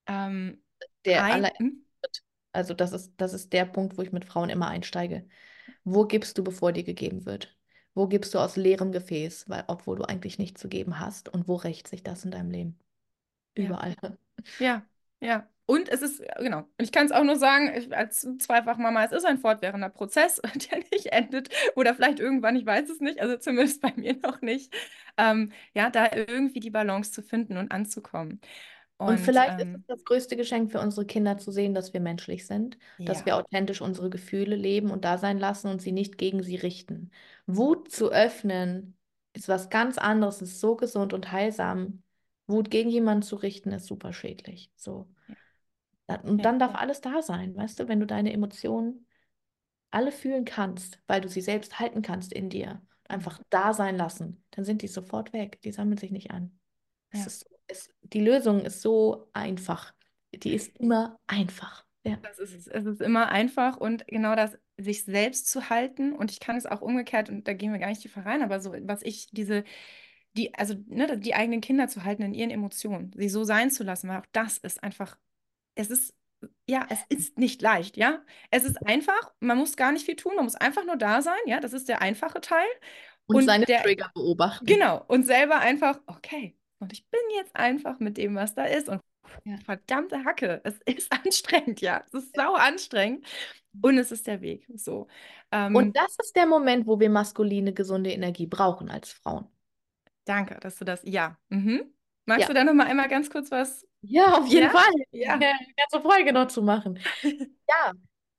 ähm, 0.08 0.62
der 1.06 1.32
ein, 1.32 1.32
allererste 1.32 1.60
hm? 1.60 1.86
Also 2.54 2.74
das 2.74 2.92
ist, 2.94 3.14
das 3.18 3.34
ist 3.34 3.54
der 3.54 3.66
Punkt, 3.66 3.98
wo 3.98 4.02
ich 4.02 4.12
mit 4.12 4.26
Frauen 4.26 4.50
immer 4.50 4.68
einsteige. 4.70 5.28
Wo 5.86 6.06
gibst 6.08 6.38
du, 6.40 6.44
bevor 6.46 6.74
dir 6.74 6.84
gegeben 6.86 7.26
wird? 7.26 7.57
Wo 7.98 8.08
gibst 8.08 8.34
du 8.36 8.40
aus 8.40 8.58
leerem 8.58 8.92
Gefäß, 8.92 9.50
weil, 9.50 9.64
obwohl 9.68 9.98
du 9.98 10.04
eigentlich 10.06 10.40
nichts 10.40 10.62
zu 10.62 10.70
geben 10.70 11.00
hast? 11.00 11.30
Und 11.30 11.48
wo 11.48 11.56
rächt 11.56 11.88
sich 11.88 12.04
das 12.04 12.24
in 12.26 12.32
deinem 12.32 12.52
Leben? 12.52 12.80
ja, 13.56 13.66
Überall. 13.66 13.96
ja, 14.60 14.86
ja. 15.22 15.50
Und 15.66 15.90
es 15.90 16.02
ist, 16.02 16.24
genau, 16.40 16.60
und 16.60 16.70
ich 16.80 16.92
kann 16.94 17.08
es 17.08 17.12
auch 17.12 17.24
nur 17.26 17.38
sagen, 17.38 17.94
als 17.94 18.28
Zweifachmama, 18.40 19.04
es 19.06 19.12
ist 19.12 19.26
ein 19.26 19.40
fortwährender 19.40 19.90
Prozess, 19.90 20.42
der 20.72 20.80
nicht 20.92 21.08
endet 21.08 21.50
oder 21.76 21.96
vielleicht 21.96 22.20
irgendwann, 22.20 22.56
ich 22.56 22.66
weiß 22.66 22.90
es 22.90 23.02
nicht, 23.02 23.20
also 23.22 23.38
zumindest 23.38 23.82
bei 23.82 23.94
mir 23.98 24.16
noch 24.24 24.42
nicht, 24.42 24.74
ähm, 25.18 25.52
ja, 25.74 25.90
da 25.90 26.10
irgendwie 26.16 26.62
die 26.62 26.70
Balance 26.72 27.12
zu 27.12 27.24
finden 27.24 27.58
und 27.58 27.72
anzukommen. 27.74 28.42
Und 28.98 29.08
Und 29.10 29.20
vielleicht 29.20 29.60
ist 29.60 29.70
es 29.74 29.80
ähm, 29.80 29.86
das 29.88 30.04
größte 30.06 30.36
Geschenk 30.36 30.72
für 30.72 30.80
unsere 30.82 31.06
Kinder 31.06 31.38
zu 31.38 31.52
sehen, 31.52 31.74
dass 31.74 31.94
wir 31.94 32.00
menschlich 32.00 32.48
sind, 32.48 32.78
dass 33.06 33.20
ja, 33.20 33.26
wir 33.26 33.36
authentisch 33.38 33.82
unsere 33.82 34.10
Gefühle 34.10 34.56
leben 34.56 34.90
und 34.92 35.06
da 35.06 35.18
sein 35.18 35.38
lassen 35.38 35.68
und 35.70 35.82
sie 35.82 35.92
nicht 35.92 36.18
gegen 36.18 36.42
sie 36.44 36.56
richten. 36.56 37.12
Wut 37.46 37.92
zu 37.92 38.12
öffnen 38.12 38.98
ist 39.34 39.48
was 39.48 39.70
ganz 39.70 39.98
anderes, 40.00 40.42
ist 40.42 40.60
so 40.60 40.76
gesund 40.76 41.14
und 41.14 41.32
heilsam. 41.32 42.02
Wut 42.48 42.72
gegen 42.72 42.90
jemanden 42.90 43.22
zu 43.22 43.36
richten 43.36 43.72
ist 43.72 43.86
super 43.86 44.14
schädlich. 44.14 44.72
So. 44.76 45.08
ja, 46.10 46.20
Und 46.22 46.40
ja, 46.40 46.44
dann 46.46 46.60
darf 46.60 46.74
alles 46.76 47.02
da 47.02 47.22
sein, 47.22 47.56
weißt 47.56 47.80
du, 47.80 47.88
wenn 47.88 48.00
du 48.00 48.08
deine 48.08 48.34
Emotionen 48.34 49.06
alle 49.92 50.12
fühlen 50.12 50.46
kannst, 50.46 51.00
weil 51.08 51.22
du 51.22 51.30
sie 51.30 51.42
selbst 51.42 51.80
halten 51.80 52.02
kannst 52.02 52.34
in 52.34 52.50
dir, 52.50 52.82
einfach 53.08 53.42
da 53.50 53.74
sein 53.74 53.96
lassen, 53.96 54.44
dann 54.52 54.66
sind 54.66 54.82
die 54.82 54.88
sofort 54.88 55.34
weg. 55.34 55.62
Die 55.62 55.72
sammeln 55.72 55.98
sich 55.98 56.12
nicht 56.12 56.32
an. 56.32 56.60
Ja. 57.14 57.24
ist, 57.26 57.46
es, 57.68 57.90
die 58.02 58.22
Lösung 58.22 58.66
ist 58.66 58.82
so 58.82 59.30
einfach. 59.34 59.94
Die 60.34 60.54
ist 60.54 60.78
immer 60.78 61.20
einfach. 61.28 61.86
Ja. 62.04 62.18
Das 62.22 62.40
ist 62.40 62.54
es. 62.54 62.68
Es 62.68 62.86
ist 62.86 63.02
immer 63.02 63.30
einfach 63.30 63.78
und 63.78 64.08
genau 64.08 64.36
das, 64.36 64.58
sich 64.78 65.04
selbst 65.04 65.50
zu 65.50 65.70
halten. 65.70 66.14
Und 66.14 66.32
ich 66.32 66.40
kann 66.40 66.56
es 66.56 66.66
auch 66.66 66.82
umgekehrt, 66.82 67.30
und 67.30 67.48
da 67.48 67.54
gehen 67.54 67.72
wir 67.72 67.80
gar 67.80 67.90
nicht 67.90 68.02
tiefer 68.02 68.26
rein, 68.26 68.42
aber 68.44 68.60
so, 68.60 68.74
was 68.84 69.02
ich 69.04 69.28
diese, 69.32 69.64
die, 70.34 70.54
also 70.56 70.76
ne, 70.88 71.18
die 71.18 71.34
eigenen 71.36 71.62
Kinder 71.62 71.88
zu 71.88 72.04
halten 72.04 72.24
in 72.24 72.34
ihren 72.34 72.52
Emotionen, 72.52 73.12
sie 73.16 73.30
so 73.30 73.44
sein 73.44 73.72
zu 73.72 73.84
lassen, 73.84 74.08
weil 74.10 74.20
auch 74.20 74.26
das 74.32 74.58
ist 74.60 74.84
einfach, 74.84 75.18
es 75.76 75.90
ist, 75.90 76.14
ja, 76.68 76.86
es 76.90 77.00
ist 77.10 77.38
nicht 77.40 77.62
leicht, 77.62 77.98
ja. 77.98 78.24
Es 78.52 78.64
ist 78.64 78.78
einfach, 78.86 79.34
man 79.40 79.58
muss 79.58 79.76
gar 79.76 79.92
nicht 79.92 80.06
viel 80.06 80.16
tun, 80.16 80.36
man 80.36 80.46
muss 80.46 80.56
einfach 80.56 80.86
nur 80.86 80.98
da 80.98 81.22
sein, 81.22 81.40
ja, 81.46 81.60
das 81.60 81.74
ist 81.74 81.90
der 81.90 82.02
einfache 82.02 82.42
Teil. 82.42 82.68
Und 83.28 83.42
seine 83.42 83.66
Und 83.66 83.70
der, 83.70 83.82
Trigger 83.82 84.12
beobachten. 84.14 84.66
genau, 84.66 85.04
und 85.08 85.26
selber 85.26 85.60
einfach, 85.60 86.00
okay, 86.06 86.56
und 86.80 86.94
ich 86.94 87.06
bin 87.10 87.20
jetzt 87.36 87.56
einfach 87.56 88.00
mit 88.00 88.18
dem, 88.18 88.36
was 88.36 88.54
da 88.56 88.66
ist. 88.66 88.90
Und 88.90 89.02
Ja. 89.44 89.58
verdammte 89.66 90.24
Hacke, 90.26 90.62
es 90.66 90.80
ist 90.86 91.12
anstrengend, 91.12 91.82
ja. 91.82 92.04
Es 92.08 92.14
ist 92.14 92.36
sau 92.36 92.54
anstrengend. 92.56 93.26
Und 93.82 93.98
es 93.98 94.12
ist 94.12 94.26
der 94.28 94.42
Weg. 94.42 94.68
So. 94.76 95.08
Ähm, 95.52 95.76
Und 95.76 95.96
das 95.96 96.16
ist 96.24 96.36
der 96.36 96.46
Moment, 96.48 96.88
wo 96.88 97.00
wir 97.00 97.10
maskuline, 97.10 97.74
gesunde 97.74 98.12
Energie 98.12 98.48
brauchen 98.48 98.90
als 98.90 99.12
Frauen. 99.12 99.48
danke, 100.26 100.56
dass 100.60 100.76
du 100.78 100.86
das. 100.86 101.02
Ja. 101.06 101.38
Mhm. 101.50 101.94
Magst 102.26 102.42
Ja. 102.44 102.48
du 102.48 102.54
da 102.54 102.64
noch 102.64 102.74
mal 102.74 102.88
einmal 102.88 103.08
ganz 103.08 103.30
kurz 103.30 103.52
was? 103.52 103.86
Ja, 104.02 104.38
auf 104.40 104.48
jeden 104.48 104.66
Ja? 104.66 104.70
Fall. 104.72 104.92
Ja. 105.12 105.34
Eine 105.36 105.54
ganze 105.78 106.02
Folge 106.02 106.34
noch 106.34 106.48
zu 106.48 106.62
machen. 106.62 107.00
Ja, 107.70 107.92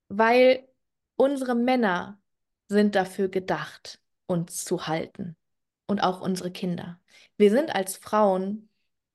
weil 0.08 0.66
unsere 1.16 1.54
Männer 1.54 2.20
sind 2.68 2.94
dafür 2.94 3.28
gedacht, 3.28 4.00
uns 4.26 4.64
zu 4.64 4.86
halten. 4.86 5.36
Und 5.88 6.00
auch 6.00 6.20
unsere 6.20 6.52
Kinder. 6.52 7.00
Wir 7.36 7.50
sind 7.50 7.74
als 7.74 7.96
Frauen 7.96 8.68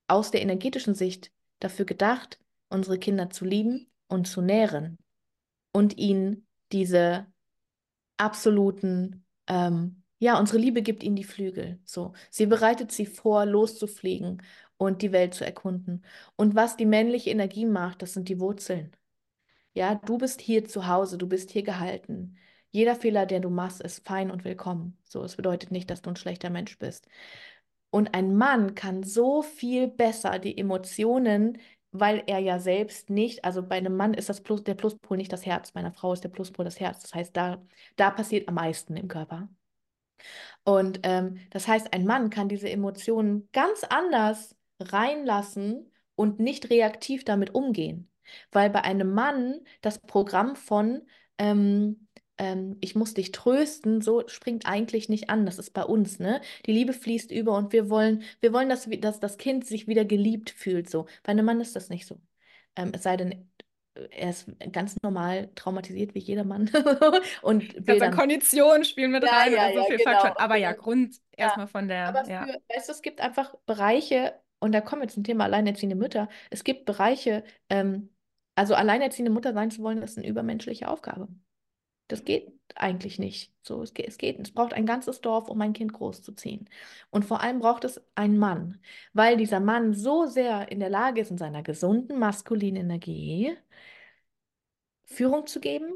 aus 0.08 0.32
der 0.32 0.42
energetischen 0.42 0.96
Sicht 0.96 1.32
dafür 1.60 1.86
gedacht, 1.86 2.40
unsere 2.70 2.98
Kinder 3.00 3.30
zu 3.30 3.46
lieben 3.46 3.90
und 4.08 4.28
zu 4.28 4.42
nähren 4.42 4.98
und 5.72 5.98
ihnen 5.98 6.48
diese 6.72 7.28
absoluten, 8.18 9.26
ähm, 9.48 10.04
ja, 10.20 10.40
unsere 10.40 10.58
Liebe 10.58 10.82
gibt 10.82 11.04
ihnen 11.04 11.16
die 11.16 11.24
Flügel. 11.24 11.80
So, 11.86 12.14
sie 12.30 12.46
bereitet 12.46 12.92
sie 12.92 13.06
vor, 13.06 13.46
loszufliegen 13.46 14.42
und 14.78 15.02
die 15.02 15.12
Welt 15.12 15.34
zu 15.34 15.46
erkunden. 15.46 16.04
Und 16.36 16.56
was 16.56 16.78
die 16.78 16.86
männliche 16.86 17.30
Energie 17.30 17.66
macht, 17.66 18.02
das 18.02 18.14
sind 18.14 18.30
die 18.30 18.40
Wurzeln. 18.40 18.96
Ja, 19.74 19.96
du 19.96 20.18
bist 20.18 20.42
hier 20.42 20.66
zu 20.66 20.88
Hause, 20.88 21.18
du 21.18 21.28
bist 21.28 21.52
hier 21.52 21.64
gehalten. 21.64 22.38
Jeder 22.74 22.96
Fehler, 22.96 23.28
den 23.28 23.44
du 23.44 23.52
machst, 23.52 23.82
ist 23.82 24.06
fein 24.06 24.32
und 24.32 24.44
willkommen. 24.44 24.98
So, 25.04 25.24
es 25.24 25.36
bedeutet 25.36 25.70
nicht, 25.70 25.92
dass 25.92 26.02
du 26.02 26.10
ein 26.10 26.16
schlechter 26.16 26.50
Mensch 26.50 26.80
bist. 26.80 27.08
Und 27.92 28.16
ein 28.16 28.36
Mann 28.36 28.74
kann 28.74 29.04
so 29.04 29.44
viel 29.44 29.88
besser 29.88 30.40
die 30.40 30.58
Emotionen, 30.58 31.60
weil 31.92 32.24
er 32.26 32.40
ja 32.40 32.58
selbst 32.58 33.12
nicht, 33.12 33.46
also 33.46 33.62
bei 33.62 33.78
einem 33.78 33.96
Mann 33.96 34.16
ist 34.16 34.28
das 34.28 34.42
Plus, 34.42 34.64
der 34.64 34.74
Pluspol 34.74 35.18
nicht 35.18 35.32
das 35.32 35.46
Herz, 35.46 35.72
bei 35.72 35.82
einer 35.82 35.94
Frau 35.94 36.14
ist 36.14 36.24
der 36.24 36.30
Pluspol 36.30 36.66
das 36.66 36.80
Herz. 36.80 37.02
Das 37.04 37.14
heißt, 37.14 37.38
da, 37.38 37.64
da 37.96 38.10
passiert 38.10 38.48
am 38.48 38.56
meisten 38.56 38.98
im 38.98 39.08
Körper. 39.08 39.48
Und 40.64 41.02
ähm, 41.04 41.38
das 41.52 41.68
heißt, 41.68 41.94
ein 41.94 42.06
Mann 42.06 42.32
kann 42.32 42.50
diese 42.50 42.70
Emotionen 42.72 43.50
ganz 43.52 43.84
anders 43.84 44.56
reinlassen 44.80 45.92
und 46.16 46.40
nicht 46.40 46.72
reaktiv 46.72 47.24
damit 47.24 47.54
umgehen. 47.54 48.10
Weil 48.52 48.72
bei 48.72 48.84
einem 48.84 49.14
Mann 49.14 49.60
das 49.82 50.00
Programm 50.00 50.56
von 50.56 51.04
ähm, 51.38 52.08
ähm, 52.44 52.78
ich 52.82 52.96
muss 52.96 53.14
dich 53.14 53.32
trösten, 53.32 54.02
so 54.02 54.28
springt 54.28 54.66
eigentlich 54.66 55.10
nicht 55.10 55.30
an. 55.30 55.46
Das 55.46 55.60
ist 55.60 55.72
bei 55.74 55.84
uns, 55.84 56.20
ne? 56.20 56.42
Die 56.66 56.72
Liebe 56.74 56.94
fließt 56.94 57.32
über 57.32 57.56
und 57.58 57.74
wir 57.74 57.90
wollen, 57.90 58.24
wir 58.42 58.54
wollen, 58.54 58.70
dass, 58.70 58.88
dass 59.00 59.20
das 59.20 59.38
Kind 59.38 59.66
sich 59.66 59.88
wieder 59.88 60.06
geliebt 60.06 60.50
fühlt. 60.52 60.90
So. 60.90 61.06
Bei 61.24 61.32
einem 61.32 61.46
Mann 61.46 61.62
ist 61.62 61.76
das 61.76 61.90
nicht 61.90 62.06
so. 62.08 62.20
Ähm, 62.76 62.92
es 62.94 63.04
sei 63.04 63.18
denn, 63.18 63.50
er 64.12 64.30
ist 64.32 64.48
ganz 64.72 64.96
normal 65.04 65.50
traumatisiert 65.56 66.16
wie 66.16 66.20
jeder 66.20 66.44
Mann. 66.44 66.70
und 67.42 67.88
will 67.88 68.00
Also 68.00 68.02
dann. 68.02 68.12
Kondition 68.12 68.84
spielen 68.86 69.12
mit 69.12 69.24
Ja, 69.24 69.32
rein 69.32 69.54
ja, 69.54 69.68
oder 69.68 69.74
so 69.74 69.82
ja, 69.82 69.86
viel 69.86 69.98
genau. 69.98 70.12
Faktoren. 70.12 70.38
Aber 70.38 70.56
ja, 70.58 70.72
Okay. 70.72 70.78
Grund 70.82 71.20
erstmal 71.32 71.68
von 71.68 71.88
der, 71.88 72.08
Aber 72.08 72.26
für, 72.26 72.62
weißt 72.70 72.88
du, 72.90 72.92
es 72.94 73.02
gibt 73.02 73.22
einfach 73.22 73.56
Bereiche, 73.66 74.40
und 74.60 74.72
da 74.74 74.82
kommen 74.82 75.02
wir 75.02 75.10
zum 75.10 75.24
Thema 75.24 75.46
alleinerziehende 75.46 75.96
Mütter. 75.96 76.30
Es 76.50 76.64
gibt 76.64 76.86
Bereiche, 76.86 77.44
ähm, 77.70 78.10
also 78.56 78.76
alleinerziehende 78.76 79.32
Mutter 79.32 79.54
sein 79.54 79.72
zu 79.72 79.82
wollen, 79.84 80.02
ist 80.02 80.18
eine 80.18 80.28
übermenschliche 80.28 80.88
Aufgabe. 80.90 81.28
Das 82.14 82.26
geht 82.26 82.54
eigentlich 82.76 83.18
nicht. 83.18 83.52
So, 83.64 83.82
es 83.82 83.96
geht, 83.96 84.08
es 84.08 84.20
geht. 84.20 84.40
Es 84.40 84.52
braucht 84.52 84.74
ein 84.74 84.86
ganzes 84.86 85.20
Dorf, 85.20 85.50
um 85.50 85.60
ein 85.62 85.74
Kind 85.74 85.94
großzuziehen. 85.94 86.70
Und 87.10 87.26
vor 87.26 87.42
allem 87.42 87.58
braucht 87.60 87.86
es 87.86 88.00
einen 88.14 88.38
Mann, 88.38 88.80
weil 89.14 89.36
dieser 89.36 89.60
Mann 89.60 89.96
so 89.96 90.28
sehr 90.28 90.72
in 90.72 90.80
der 90.80 90.92
Lage 90.92 91.22
ist, 91.22 91.32
in 91.32 91.40
seiner 91.40 91.64
gesunden 91.64 92.20
maskulinen 92.20 92.84
Energie 92.84 93.58
Führung 95.06 95.48
zu 95.48 95.60
geben. 95.60 95.92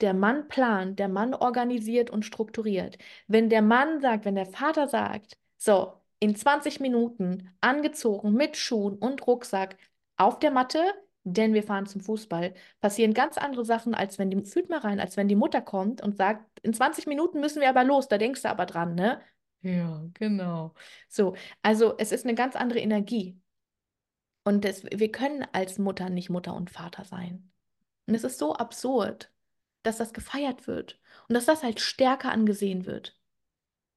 Der 0.00 0.14
Mann 0.14 0.48
plant, 0.48 0.98
der 0.98 1.08
Mann 1.08 1.34
organisiert 1.34 2.08
und 2.08 2.24
strukturiert. 2.24 2.96
Wenn 3.26 3.50
der 3.50 3.62
Mann 3.62 4.00
sagt, 4.00 4.24
wenn 4.24 4.36
der 4.36 4.46
Vater 4.46 4.88
sagt, 4.88 5.36
so, 5.58 5.92
in 6.20 6.34
20 6.36 6.80
Minuten 6.80 7.54
angezogen 7.60 8.32
mit 8.32 8.56
Schuhen 8.56 8.96
und 8.96 9.26
Rucksack 9.26 9.76
auf 10.16 10.38
der 10.38 10.50
Matte, 10.52 10.80
denn 11.24 11.54
wir 11.54 11.62
fahren 11.62 11.86
zum 11.86 12.00
Fußball, 12.02 12.54
passieren 12.80 13.14
ganz 13.14 13.38
andere 13.38 13.64
Sachen, 13.64 13.94
als 13.94 14.18
wenn 14.18 14.30
die, 14.30 14.44
fühlt 14.44 14.68
mal 14.70 14.80
rein, 14.80 15.00
als 15.00 15.16
wenn 15.16 15.28
die 15.28 15.36
Mutter 15.36 15.60
kommt 15.62 16.02
und 16.02 16.16
sagt, 16.16 16.44
in 16.62 16.74
20 16.74 17.06
Minuten 17.06 17.40
müssen 17.40 17.60
wir 17.60 17.68
aber 17.70 17.84
los, 17.84 18.08
da 18.08 18.18
denkst 18.18 18.42
du 18.42 18.50
aber 18.50 18.66
dran, 18.66 18.94
ne? 18.94 19.20
Ja, 19.62 20.04
genau. 20.14 20.74
So, 21.08 21.34
also 21.62 21.96
es 21.98 22.12
ist 22.12 22.24
eine 22.24 22.34
ganz 22.34 22.54
andere 22.56 22.80
Energie. 22.80 23.40
Und 24.44 24.64
das, 24.64 24.84
wir 24.84 25.10
können 25.10 25.46
als 25.52 25.78
Mutter 25.78 26.10
nicht 26.10 26.28
Mutter 26.28 26.54
und 26.54 26.70
Vater 26.70 27.04
sein. 27.04 27.50
Und 28.06 28.14
es 28.14 28.24
ist 28.24 28.38
so 28.38 28.54
absurd, 28.54 29.32
dass 29.82 29.96
das 29.96 30.12
gefeiert 30.12 30.66
wird 30.66 31.00
und 31.28 31.34
dass 31.34 31.46
das 31.46 31.62
halt 31.62 31.80
stärker 31.80 32.30
angesehen 32.30 32.84
wird. 32.84 33.16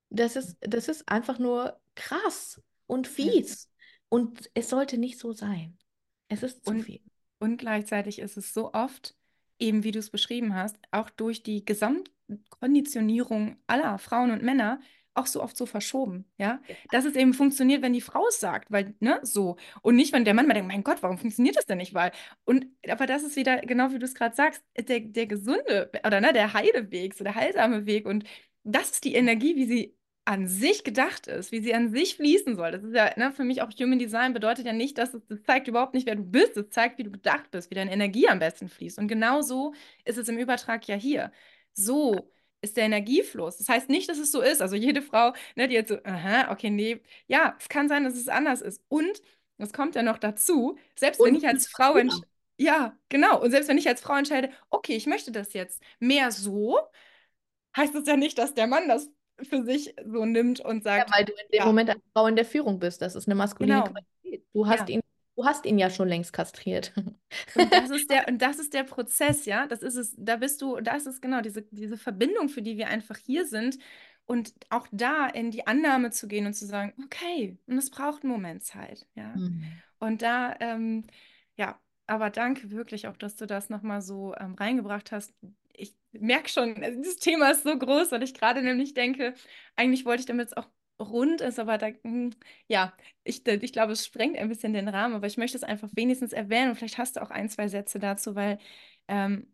Das 0.09 0.38
ist, 0.38 0.57
das 0.61 0.88
ist 0.88 1.09
einfach 1.09 1.38
nur 1.38 1.80
krass 1.95 2.61
und 2.86 3.07
fies. 3.07 3.69
Und 4.07 4.49
es 4.53 4.69
sollte 4.69 4.97
nicht 4.97 5.19
so 5.19 5.34
sein. 5.34 5.78
Es 6.30 6.43
ist 6.43 6.65
zu 6.65 6.71
Und, 6.71 6.84
viel. 6.84 7.01
Und 7.39 7.57
gleichzeitig 7.57 8.19
ist 8.19 8.38
es 8.38 8.53
so 8.53 8.73
oft, 8.73 9.15
eben 9.59 9.83
wie 9.83 9.91
du 9.91 9.99
es 9.99 10.09
beschrieben 10.09 10.55
hast, 10.55 10.77
auch 10.91 11.09
durch 11.09 11.43
die 11.43 11.65
Gesamtkonditionierung 11.65 13.57
aller 13.67 13.97
Frauen 13.99 14.31
und 14.31 14.43
Männer 14.43 14.79
auch 15.13 15.25
so 15.25 15.41
oft 15.41 15.57
so 15.57 15.65
verschoben, 15.65 16.25
ja, 16.38 16.61
Ja. 16.67 16.77
dass 16.91 17.03
es 17.05 17.15
eben 17.15 17.33
funktioniert, 17.33 17.81
wenn 17.81 17.93
die 17.93 18.01
Frau 18.01 18.27
es 18.29 18.39
sagt, 18.39 18.71
weil, 18.71 18.93
ne, 18.99 19.19
so, 19.23 19.57
und 19.81 19.95
nicht, 19.95 20.13
wenn 20.13 20.25
der 20.25 20.35
Mann 20.35 20.47
mal 20.47 20.53
denkt, 20.53 20.67
mein 20.71 20.83
Gott, 20.83 21.01
warum 21.01 21.17
funktioniert 21.17 21.55
das 21.57 21.65
denn 21.65 21.79
nicht, 21.79 21.95
weil, 21.95 22.11
und, 22.45 22.67
aber 22.88 23.07
das 23.07 23.23
ist 23.23 23.35
wieder, 23.35 23.57
genau 23.61 23.91
wie 23.91 23.97
du 23.99 24.05
es 24.05 24.13
gerade 24.13 24.35
sagst, 24.35 24.63
der, 24.77 24.99
der 24.99 25.25
gesunde, 25.25 25.89
oder, 26.05 26.21
ne, 26.21 26.33
der 26.33 26.53
heile 26.53 26.91
Weg, 26.91 27.15
so 27.15 27.23
der 27.23 27.33
heilsame 27.35 27.88
Weg, 27.88 28.05
und 28.05 28.25
das 28.63 28.91
ist 28.91 29.05
die 29.05 29.15
Energie, 29.15 29.55
wie 29.55 29.65
sie 29.65 29.96
an 30.28 30.45
sich 30.47 30.84
gedacht 30.84 31.28
ist, 31.28 31.53
wie 31.53 31.61
sie 31.61 31.73
an 31.73 31.89
sich 31.89 32.17
fließen 32.17 32.57
soll. 32.57 32.71
Das 32.71 32.84
ist 32.84 32.93
ja, 32.93 33.11
ne, 33.15 33.32
für 33.32 33.45
mich 33.45 33.61
auch 33.61 33.69
Human 33.80 33.97
Design 33.97 34.34
bedeutet 34.34 34.65
ja 34.65 34.73
nicht, 34.73 34.97
dass 34.97 35.13
es, 35.13 35.25
das 35.25 35.41
zeigt 35.43 35.69
überhaupt 35.69 35.93
nicht, 35.93 36.05
wer 36.05 36.15
du 36.15 36.23
bist, 36.23 36.57
es 36.57 36.69
zeigt, 36.69 36.97
wie 36.97 37.03
du 37.03 37.11
gedacht 37.11 37.49
bist, 37.51 37.71
wie 37.71 37.75
deine 37.75 37.93
Energie 37.93 38.28
am 38.28 38.39
besten 38.39 38.67
fließt. 38.67 38.99
Und 38.99 39.07
genau 39.07 39.41
so 39.41 39.73
ist 40.03 40.17
es 40.17 40.28
im 40.28 40.38
Übertrag 40.38 40.86
ja 40.89 40.95
hier. 40.95 41.32
So 41.71 42.30
ist 42.59 42.75
der 42.75 42.84
Energiefluss. 42.84 43.57
Das 43.57 43.69
heißt 43.69 43.88
nicht, 43.88 44.09
dass 44.09 44.17
es 44.17 44.32
so 44.32 44.41
ist. 44.41 44.61
Also 44.61 44.75
jede 44.75 45.01
Frau, 45.01 45.32
ne, 45.55 45.69
die 45.69 45.75
jetzt 45.75 45.89
so, 45.89 45.97
aha, 46.03 46.51
okay, 46.51 46.71
nee, 46.71 47.01
ja, 47.28 47.55
es 47.57 47.69
kann 47.69 47.88
sein, 47.88 48.03
dass 48.03 48.15
es 48.15 48.28
anders 48.28 48.61
ist. 48.61 48.82
Und 48.89 49.21
es 49.59 49.71
kommt 49.71 49.95
ja 49.95 50.03
noch 50.03 50.17
dazu, 50.17 50.78
selbst 50.97 51.21
wenn 51.21 51.36
Und 51.36 51.41
ich 51.41 51.47
als 51.47 51.67
Frau 51.67 51.95
ja, 52.59 52.97
genau. 53.07 53.39
Und 53.41 53.51
selbst 53.51 53.69
wenn 53.69 53.78
ich 53.78 53.88
als 53.88 54.01
Frau 54.01 54.15
entscheide, 54.15 54.49
okay, 54.71 54.95
ich 54.95 55.05
möchte 55.05 55.32
das 55.32 55.53
jetzt 55.53 55.82
mehr 55.99 56.32
so, 56.32 56.80
heißt 57.78 57.95
es 57.95 58.07
ja 58.07 58.17
nicht, 58.17 58.38
dass 58.39 58.55
der 58.55 58.67
Mann 58.67 58.88
das 58.88 59.09
für 59.41 59.63
sich 59.63 59.95
so 60.05 60.25
nimmt 60.25 60.59
und 60.59 60.85
Ja, 60.85 60.97
sagt, 60.97 61.11
weil 61.15 61.25
du 61.25 61.31
in 61.33 61.51
dem 61.51 61.59
ja, 61.59 61.65
Moment 61.65 61.89
als 61.89 62.01
Frau 62.13 62.27
in 62.27 62.35
der 62.35 62.45
Führung 62.45 62.79
bist. 62.79 63.01
Das 63.01 63.15
ist 63.15 63.27
eine 63.27 63.35
maskuline 63.35 63.73
genau, 63.73 63.85
Qualität. 63.85 64.47
Du 64.53 64.67
hast 64.67 64.89
ja. 64.89 64.95
ihn, 64.95 65.01
du 65.35 65.45
hast 65.45 65.65
ihn 65.65 65.77
ja 65.77 65.89
schon 65.89 66.07
längst 66.07 66.33
kastriert. 66.33 66.93
Und 67.55 67.71
das 67.71 67.89
ist 67.89 68.09
der, 68.09 68.27
und 68.27 68.41
das 68.41 68.59
ist 68.59 68.73
der 68.73 68.83
Prozess, 68.83 69.45
ja. 69.45 69.67
Das 69.67 69.81
ist 69.81 69.95
es, 69.95 70.15
da 70.17 70.38
bist 70.38 70.61
du, 70.61 70.79
da 70.81 70.95
ist 70.95 71.07
es 71.07 71.21
genau, 71.21 71.41
diese, 71.41 71.61
diese 71.71 71.97
Verbindung, 71.97 72.49
für 72.49 72.61
die 72.61 72.77
wir 72.77 72.88
einfach 72.88 73.17
hier 73.17 73.45
sind. 73.45 73.77
Und 74.25 74.53
auch 74.69 74.88
da 74.91 75.27
in 75.27 75.51
die 75.51 75.67
Annahme 75.67 76.11
zu 76.11 76.27
gehen 76.27 76.47
und 76.47 76.53
zu 76.53 76.65
sagen, 76.65 76.93
okay, 77.05 77.57
und 77.65 77.77
es 77.77 77.89
braucht 77.89 78.23
einen 78.23 78.33
Moment 78.33 78.63
Zeit, 78.63 79.07
ja. 79.15 79.33
Mhm. 79.35 79.63
Und 79.99 80.21
da, 80.21 80.55
ähm, 80.59 81.05
ja, 81.55 81.79
aber 82.07 82.29
danke 82.29 82.71
wirklich 82.71 83.07
auch, 83.07 83.17
dass 83.17 83.35
du 83.35 83.45
das 83.45 83.69
nochmal 83.69 84.01
so 84.01 84.35
ähm, 84.39 84.55
reingebracht 84.55 85.11
hast. 85.11 85.33
Merke 86.13 86.49
schon, 86.49 86.83
also 86.83 86.97
dieses 87.01 87.17
Thema 87.17 87.51
ist 87.51 87.63
so 87.63 87.77
groß, 87.77 88.11
weil 88.11 88.23
ich 88.23 88.33
gerade 88.33 88.61
nämlich 88.63 88.93
denke, 88.93 89.33
eigentlich 89.75 90.05
wollte 90.05 90.21
ich, 90.21 90.25
damit 90.25 90.55
auch 90.57 90.67
rund 90.99 91.41
ist, 91.41 91.59
aber 91.59 91.77
da, 91.77 91.87
hm, 92.03 92.31
ja, 92.67 92.93
ich, 93.23 93.45
ich 93.47 93.73
glaube, 93.73 93.93
es 93.93 94.05
sprengt 94.05 94.37
ein 94.37 94.49
bisschen 94.49 94.73
den 94.73 94.87
Rahmen, 94.87 95.13
aber 95.15 95.27
ich 95.27 95.37
möchte 95.37 95.57
es 95.57 95.63
einfach 95.63 95.89
wenigstens 95.93 96.33
erwähnen 96.33 96.69
und 96.71 96.75
vielleicht 96.77 96.97
hast 96.97 97.17
du 97.17 97.21
auch 97.21 97.29
ein, 97.29 97.49
zwei 97.49 97.67
Sätze 97.67 97.99
dazu, 97.99 98.35
weil 98.35 98.57
ähm, 99.07 99.47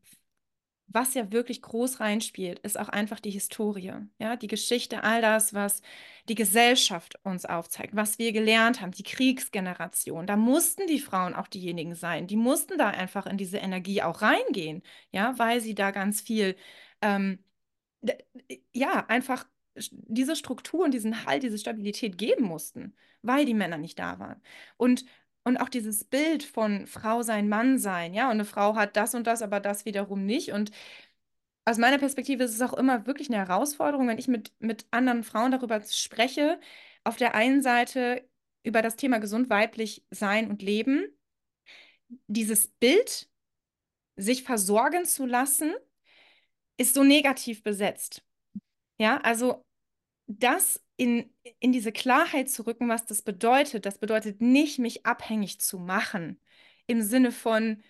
was 0.87 1.13
ja 1.15 1.31
wirklich 1.31 1.61
groß 1.61 1.99
reinspielt, 1.99 2.59
ist 2.59 2.79
auch 2.79 2.89
einfach 2.89 3.19
die 3.19 3.31
Historie, 3.31 3.93
ja, 4.19 4.35
die 4.35 4.47
Geschichte, 4.47 5.03
all 5.03 5.21
das, 5.21 5.53
was 5.53 5.81
die 6.29 6.35
Gesellschaft 6.35 7.15
uns 7.23 7.45
aufzeigt, 7.45 7.95
was 7.95 8.19
wir 8.19 8.31
gelernt 8.31 8.81
haben, 8.81 8.91
die 8.91 9.03
Kriegsgeneration. 9.03 10.27
Da 10.27 10.37
mussten 10.37 10.87
die 10.87 10.99
Frauen 10.99 11.33
auch 11.33 11.47
diejenigen 11.47 11.95
sein, 11.95 12.27
die 12.27 12.35
mussten 12.37 12.77
da 12.77 12.89
einfach 12.89 13.25
in 13.25 13.37
diese 13.37 13.57
Energie 13.57 14.01
auch 14.03 14.21
reingehen, 14.21 14.83
ja, 15.11 15.37
weil 15.39 15.61
sie 15.61 15.75
da 15.75 15.91
ganz 15.91 16.21
viel, 16.21 16.55
ähm, 17.01 17.39
d- 18.01 18.17
ja, 18.73 19.05
einfach 19.07 19.45
diese 19.91 20.35
Struktur 20.35 20.83
und 20.85 20.93
diesen 20.93 21.25
Halt, 21.25 21.43
diese 21.43 21.57
Stabilität 21.57 22.17
geben 22.17 22.43
mussten, 22.45 22.95
weil 23.23 23.45
die 23.45 23.53
Männer 23.55 23.77
nicht 23.77 23.97
da 23.99 24.19
waren. 24.19 24.41
Und 24.77 25.05
und 25.43 25.57
auch 25.57 25.69
dieses 25.69 26.03
Bild 26.05 26.43
von 26.43 26.87
Frau 26.87 27.21
sein, 27.23 27.49
Mann 27.49 27.77
sein, 27.77 28.13
ja, 28.13 28.25
und 28.27 28.33
eine 28.33 28.45
Frau 28.45 28.75
hat 28.75 28.95
das 28.97 29.15
und 29.15 29.27
das, 29.27 29.41
aber 29.41 29.59
das 29.59 29.85
wiederum 29.85 30.25
nicht. 30.25 30.51
Und 30.53 30.71
aus 31.65 31.77
meiner 31.77 31.97
Perspektive 31.97 32.43
ist 32.43 32.53
es 32.53 32.61
auch 32.61 32.73
immer 32.73 33.05
wirklich 33.05 33.29
eine 33.29 33.37
Herausforderung, 33.37 34.07
wenn 34.07 34.17
ich 34.17 34.27
mit, 34.27 34.53
mit 34.59 34.85
anderen 34.91 35.23
Frauen 35.23 35.51
darüber 35.51 35.81
spreche. 35.81 36.59
Auf 37.03 37.17
der 37.17 37.35
einen 37.35 37.61
Seite 37.61 38.27
über 38.63 38.81
das 38.81 38.95
Thema 38.95 39.19
gesund 39.19 39.49
weiblich 39.49 40.05
sein 40.11 40.49
und 40.49 40.61
leben, 40.61 41.05
dieses 42.27 42.67
Bild, 42.67 43.29
sich 44.15 44.43
versorgen 44.43 45.05
zu 45.05 45.25
lassen, 45.25 45.73
ist 46.77 46.93
so 46.93 47.03
negativ 47.03 47.63
besetzt. 47.63 48.23
Ja, 48.99 49.17
also 49.21 49.63
das 50.27 50.83
in, 51.03 51.29
in 51.59 51.71
diese 51.71 51.91
Klarheit 51.91 52.49
zu 52.49 52.65
rücken, 52.65 52.89
was 52.89 53.05
das 53.05 53.21
bedeutet, 53.21 53.85
das 53.85 53.97
bedeutet 53.99 54.41
nicht, 54.41 54.79
mich 54.79 55.05
abhängig 55.05 55.59
zu 55.59 55.79
machen. 55.79 56.39
Im 56.87 57.01
Sinne 57.01 57.31
von, 57.31 57.83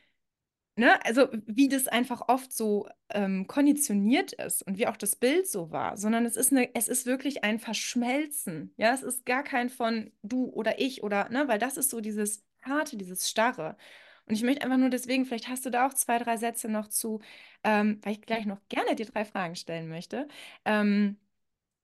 ne, 0.76 1.04
also 1.06 1.28
wie 1.46 1.70
das 1.70 1.88
einfach 1.88 2.28
oft 2.30 2.52
so 2.54 2.88
ähm, 3.10 3.48
konditioniert 3.48 4.34
ist 4.34 4.64
und 4.64 4.78
wie 4.78 4.88
auch 4.88 4.98
das 4.98 5.16
Bild 5.16 5.48
so 5.48 5.72
war, 5.72 5.98
sondern 5.98 6.26
es 6.26 6.38
ist 6.38 6.52
eine, 6.52 6.74
es 6.76 6.88
ist 6.88 7.06
wirklich 7.06 7.44
ein 7.44 7.60
Verschmelzen. 7.60 8.74
Ja, 8.78 8.94
es 8.94 9.04
ist 9.04 9.26
gar 9.26 9.44
kein 9.44 9.70
von 9.70 10.12
du 10.24 10.46
oder 10.46 10.80
ich 10.80 11.04
oder, 11.04 11.30
ne, 11.30 11.48
weil 11.48 11.60
das 11.60 11.78
ist 11.78 11.90
so 11.92 12.02
dieses 12.02 12.44
harte, 12.64 12.98
dieses 12.98 13.30
starre. 13.30 13.78
Und 14.26 14.36
ich 14.36 14.44
möchte 14.44 14.64
einfach 14.64 14.78
nur 14.78 14.90
deswegen, 14.90 15.26
vielleicht 15.26 15.50
hast 15.50 15.66
du 15.66 15.70
da 15.70 15.88
auch 15.88 15.94
zwei, 15.94 16.18
drei 16.18 16.38
Sätze 16.38 16.70
noch 16.70 16.88
zu, 16.88 17.20
ähm, 17.64 18.00
weil 18.04 18.14
ich 18.14 18.22
gleich 18.22 18.46
noch 18.46 18.60
gerne 18.70 18.96
die 18.96 19.06
drei 19.06 19.26
Fragen 19.26 19.56
stellen 19.56 19.90
möchte. 19.90 20.28
Ähm, 20.66 21.18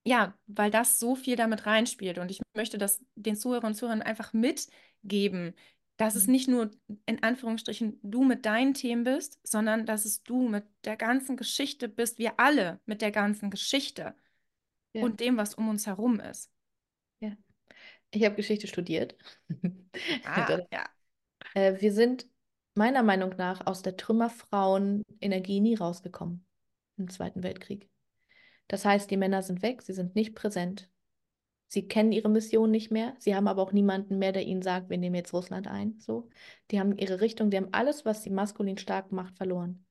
ja, 0.04 0.34
weil 0.46 0.70
das 0.70 0.98
so 0.98 1.14
viel 1.14 1.36
damit 1.36 1.66
reinspielt. 1.66 2.18
Und 2.18 2.30
ich 2.30 2.40
möchte 2.54 2.78
das 2.78 3.00
den 3.14 3.36
Zuhörern 3.36 3.68
und 3.72 3.74
Zuhörern 3.74 4.02
einfach 4.02 4.32
mitgeben, 4.32 5.54
dass 5.96 6.14
es 6.14 6.26
Mhm. 6.26 6.32
nicht 6.32 6.48
nur 6.48 6.70
in 7.06 7.22
Anführungsstrichen 7.22 7.98
du 8.02 8.24
mit 8.24 8.46
deinen 8.46 8.74
Themen 8.74 9.04
bist, 9.04 9.38
sondern 9.46 9.84
dass 9.86 10.04
es 10.06 10.22
du 10.22 10.48
mit 10.48 10.64
der 10.84 10.96
ganzen 10.96 11.36
Geschichte 11.36 11.88
bist, 11.88 12.18
wir 12.18 12.40
alle 12.40 12.80
mit 12.86 13.02
der 13.02 13.10
ganzen 13.10 13.50
Geschichte 13.50 14.14
Ja, 14.92 15.04
und 15.04 15.20
dem, 15.20 15.36
was 15.38 15.54
um 15.54 15.68
uns 15.68 15.86
herum 15.86 16.20
ist. 16.20 16.50
ja. 17.20 17.36
Ich 18.12 18.24
habe 18.24 18.36
Geschichte 18.36 18.66
studiert. 18.68 19.16
Ah, 20.24 20.60
ja. 20.70 20.90
Äh, 21.54 21.80
wir 21.80 21.92
sind 21.92 22.26
meiner 22.74 23.02
Meinung 23.04 23.34
nach 23.36 23.66
aus 23.66 23.82
der 23.82 23.96
Trümmerfrauen-Energie 23.96 25.60
nie 25.60 25.74
rausgekommen 25.76 26.44
im 26.96 27.08
Zweiten 27.10 27.42
Weltkrieg. 27.42 27.88
Das 28.70 28.84
heißt, 28.84 29.10
die 29.10 29.16
Männer 29.16 29.42
sind 29.42 29.62
weg, 29.62 29.82
sie 29.82 29.92
sind 29.92 30.14
nicht 30.14 30.36
präsent. 30.36 30.88
Sie 31.66 31.88
kennen 31.88 32.12
ihre 32.12 32.28
Mission 32.28 32.70
nicht 32.70 32.92
mehr. 32.92 33.16
Sie 33.18 33.34
haben 33.34 33.48
aber 33.48 33.62
auch 33.62 33.72
niemanden 33.72 34.18
mehr, 34.18 34.30
der 34.30 34.44
ihnen 34.44 34.62
sagt, 34.62 34.90
wir 34.90 34.96
nehmen 34.96 35.16
jetzt 35.16 35.32
Russland 35.32 35.66
ein. 35.66 35.98
So. 35.98 36.28
Die 36.70 36.78
haben 36.78 36.96
ihre 36.96 37.20
Richtung, 37.20 37.50
die 37.50 37.56
haben 37.56 37.70
alles, 37.72 38.04
was 38.04 38.22
sie 38.22 38.30
maskulin 38.30 38.78
stark 38.78 39.10
macht, 39.10 39.36
verloren. 39.36 39.84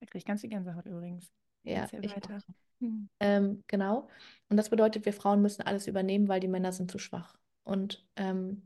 Da 0.00 0.06
kriege 0.06 0.16
ich 0.16 0.24
ganz 0.24 0.40
viel 0.40 0.48
Gänsehaut 0.48 0.86
übrigens. 0.86 1.30
Ja, 1.62 1.84
ich 1.84 2.16
weiter. 2.16 2.38
Hm. 2.80 3.10
Ähm, 3.20 3.64
genau. 3.66 4.08
Und 4.48 4.56
das 4.56 4.70
bedeutet, 4.70 5.04
wir 5.04 5.12
Frauen 5.12 5.42
müssen 5.42 5.60
alles 5.60 5.88
übernehmen, 5.88 6.26
weil 6.28 6.40
die 6.40 6.48
Männer 6.48 6.72
sind 6.72 6.90
zu 6.90 6.98
schwach. 6.98 7.38
Und 7.64 8.06
ähm, 8.16 8.62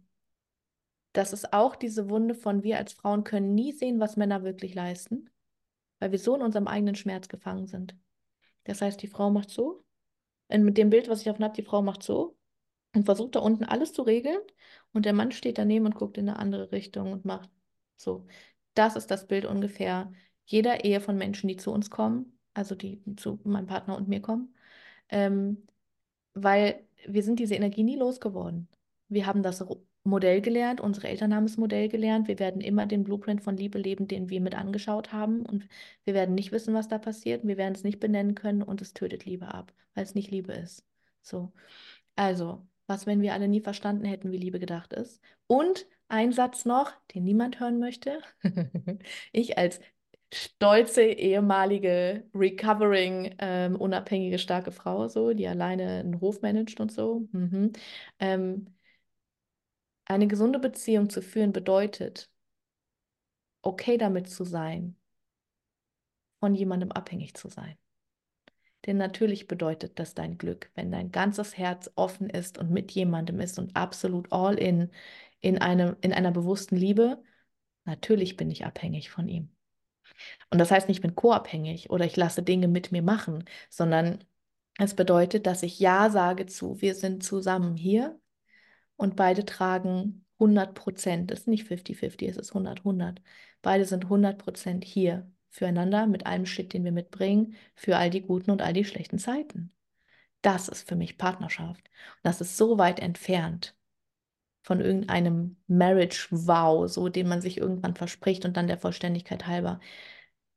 das 1.13 1.33
ist 1.33 1.53
auch 1.53 1.75
diese 1.75 2.09
Wunde 2.09 2.37
von 2.37 2.63
wir 2.63 2.79
als 2.79 2.93
Frauen 2.93 3.25
können 3.25 3.57
nie 3.57 3.73
sehen, 3.73 3.99
was 3.99 4.17
Männer 4.17 4.45
wirklich 4.45 4.77
leisten, 4.77 5.29
weil 5.99 6.13
wir 6.13 6.21
so 6.21 6.37
in 6.37 6.43
unserem 6.43 6.69
eigenen 6.69 6.95
Schmerz 6.95 7.27
gefangen 7.27 7.67
sind. 7.67 7.97
Das 8.65 8.81
heißt, 8.83 9.03
die 9.03 9.09
Frau 9.09 9.31
macht 9.31 9.51
so, 9.51 9.85
und 10.49 10.65
mit 10.65 10.79
dem 10.79 10.91
Bild, 10.91 11.09
was 11.09 11.23
ich 11.23 11.31
auf 11.31 11.39
habe, 11.41 11.55
die 11.55 11.63
Frau 11.63 11.83
macht 11.83 12.03
so 12.03 12.37
und 12.95 13.05
versucht 13.05 13.35
da 13.37 13.41
unten 13.41 13.65
alles 13.65 13.93
zu 13.93 14.03
regeln 14.03 14.41
und 14.93 15.07
der 15.07 15.15
Mann 15.15 15.33
steht 15.33 15.59
daneben 15.59 15.87
und 15.87 15.95
guckt 15.95 16.19
in 16.19 16.29
eine 16.29 16.39
andere 16.39 16.73
Richtung 16.73 17.13
und 17.13 17.25
macht 17.25 17.51
so. 17.97 18.27
Das 18.75 18.97
ist 18.97 19.11
das 19.11 19.27
Bild 19.27 19.45
ungefähr 19.47 20.13
jeder 20.45 20.85
Ehe 20.85 21.01
von 21.01 21.17
Menschen, 21.17 21.49
die 21.49 21.57
zu 21.57 21.73
uns 21.73 21.91
kommen, 21.91 22.39
also 22.55 22.75
die 22.75 23.03
zu 23.17 23.41
meinem 23.45 23.67
Partner 23.67 23.97
und 23.97 24.09
mir 24.09 24.21
kommen, 24.21 24.55
ähm, 25.09 25.67
weil 26.35 26.87
wir 27.07 27.23
sind 27.23 27.39
diese 27.41 27.55
Energie 27.55 27.85
nie 27.85 27.97
losgeworden. 27.97 28.69
Wir 29.09 29.27
haben 29.27 29.43
das 29.43 29.65
Modell 30.05 30.41
gelernt, 30.41 30.81
unsere 30.81 31.09
Eltern 31.09 31.35
haben 31.35 31.47
das 31.47 31.57
Modell 31.57 31.89
gelernt. 31.89 32.27
Wir 32.27 32.39
werden 32.39 32.61
immer 32.61 32.87
den 32.87 33.05
Blueprint 33.05 33.43
von 33.43 33.57
Liebe 33.57 33.79
leben, 33.79 34.09
den 34.09 34.29
wir 34.31 34.41
mit 34.41 34.55
angeschaut 34.57 35.13
haben. 35.13 35.47
Und 35.47 35.69
wir 36.05 36.15
werden 36.15 36.35
nicht 36.35 36.51
wissen, 36.51 36.75
was 36.75 36.89
da 36.89 36.99
passiert. 36.99 37.47
Wir 37.47 37.57
werden 37.57 37.75
es 37.75 37.85
nicht 37.85 38.01
benennen 38.01 38.35
können 38.35 38.63
und 38.63 38.83
es 38.83 38.95
tötet 38.95 39.25
Liebe 39.25 39.55
ab, 39.55 39.73
weil 39.95 40.05
es 40.05 40.15
nicht 40.15 40.31
Liebe 40.31 40.53
ist. 40.53 40.85
So. 41.23 41.53
Also, 42.17 42.67
was, 42.87 43.07
wenn 43.07 43.23
wir 43.23 43.33
alle 43.33 43.49
nie 43.49 43.61
verstanden 43.61 44.05
hätten, 44.05 44.33
wie 44.33 44.39
Liebe 44.39 44.59
gedacht 44.59 44.93
ist? 44.93 45.21
Und 45.47 45.87
ein 46.09 46.33
Satz 46.33 46.65
noch, 46.65 46.93
den 47.15 47.25
niemand 47.25 47.61
hören 47.61 47.79
möchte. 47.79 48.21
ich 49.33 49.57
als 49.57 49.81
stolze 50.35 51.03
ehemalige 51.03 52.25
recovering 52.35 53.35
ähm, 53.39 53.77
unabhängige 53.77 54.39
starke 54.39 54.73
Frau 54.73 55.09
so 55.09 55.35
die 55.35 55.47
alleine 55.47 56.01
einen 56.01 56.21
Hof 56.21 56.41
managt 56.41 56.81
und 56.81 56.91
so 56.91 57.29
mhm. 57.33 57.73
ähm, 58.19 58.67
eine 60.13 60.29
gesunde 60.29 60.59
Beziehung 60.59 61.11
zu 61.11 61.23
führen 61.23 61.53
bedeutet, 61.53 62.31
okay 63.63 63.99
damit 63.99 64.29
zu 64.29 64.45
sein, 64.45 64.97
von 66.41 66.55
jemandem 66.55 66.93
abhängig 66.93 67.35
zu 67.35 67.49
sein. 67.49 67.77
Denn 68.87 68.97
natürlich 68.97 69.47
bedeutet 69.47 69.99
das 69.99 70.15
dein 70.15 70.39
Glück, 70.39 70.71
wenn 70.75 70.91
dein 70.91 71.13
ganzes 71.13 71.57
Herz 71.57 71.91
offen 71.95 72.29
ist 72.29 72.59
und 72.59 72.71
mit 72.71 72.91
jemandem 72.91 73.41
ist 73.41 73.59
und 73.59 73.77
absolut 73.77 74.33
all 74.33 74.59
in, 74.59 74.91
in, 75.41 75.59
einem, 75.59 75.97
in 76.01 76.13
einer 76.13 76.33
bewussten 76.33 76.77
Liebe. 76.77 77.23
Natürlich 77.85 78.37
bin 78.37 78.51
ich 78.51 78.65
abhängig 78.65 79.11
von 79.11 79.29
ihm. 79.29 79.51
Und 80.51 80.59
das 80.59 80.71
heißt 80.71 80.89
nicht, 80.89 80.99
ich 80.99 81.03
bin 81.03 81.15
co-abhängig 81.15 81.91
oder 81.91 82.05
ich 82.05 82.17
lasse 82.17 82.43
Dinge 82.43 82.69
mit 82.69 82.93
mir 82.93 83.03
machen, 83.03 83.45
sondern 83.71 84.25
es 84.79 84.95
bedeutet, 84.95 85.47
dass 85.47 85.63
ich 85.63 85.79
Ja 85.79 86.11
sage 86.11 86.47
zu, 86.47 86.81
wir 86.81 86.95
sind 86.95 87.23
zusammen 87.23 87.77
hier 87.77 88.19
und 88.97 89.17
beide 89.17 89.45
tragen 89.45 90.25
100 90.39 90.75
Prozent. 90.75 91.31
Das 91.31 91.41
ist 91.41 91.49
nicht 91.49 91.67
50-50, 91.67 92.29
es 92.29 92.37
ist 92.37 92.53
100-100. 92.53 93.19
Beide 93.63 93.85
sind 93.85 94.05
100 94.05 94.39
Prozent 94.39 94.85
hier 94.85 95.31
füreinander 95.51 96.07
mit 96.07 96.27
allem 96.27 96.47
Shit, 96.47 96.73
den 96.73 96.85
wir 96.85 96.93
mitbringen, 96.93 97.55
für 97.75 97.97
all 97.97 98.11
die 98.11 98.23
guten 98.23 98.51
und 98.51 98.63
all 98.63 98.73
die 98.73 98.85
schlechten 98.85 99.19
Zeiten. 99.19 99.73
Das 100.43 100.69
ist 100.69 100.89
für 100.89 100.97
mich 100.97 101.19
Partnerschaft. 101.19 101.87
Und 101.89 102.25
das 102.25 102.41
ist 102.41 102.57
so 102.57 102.79
weit 102.79 102.99
entfernt 103.01 103.77
von 104.63 104.81
irgendeinem 104.81 105.57
Marriage-Vow, 105.67 106.89
so 106.89 107.09
den 107.09 107.29
man 107.29 107.41
sich 107.41 107.59
irgendwann 107.59 107.95
verspricht 107.95 108.45
und 108.45 108.57
dann 108.57 108.67
der 108.67 108.79
Vollständigkeit 108.79 109.47
halber. 109.47 109.81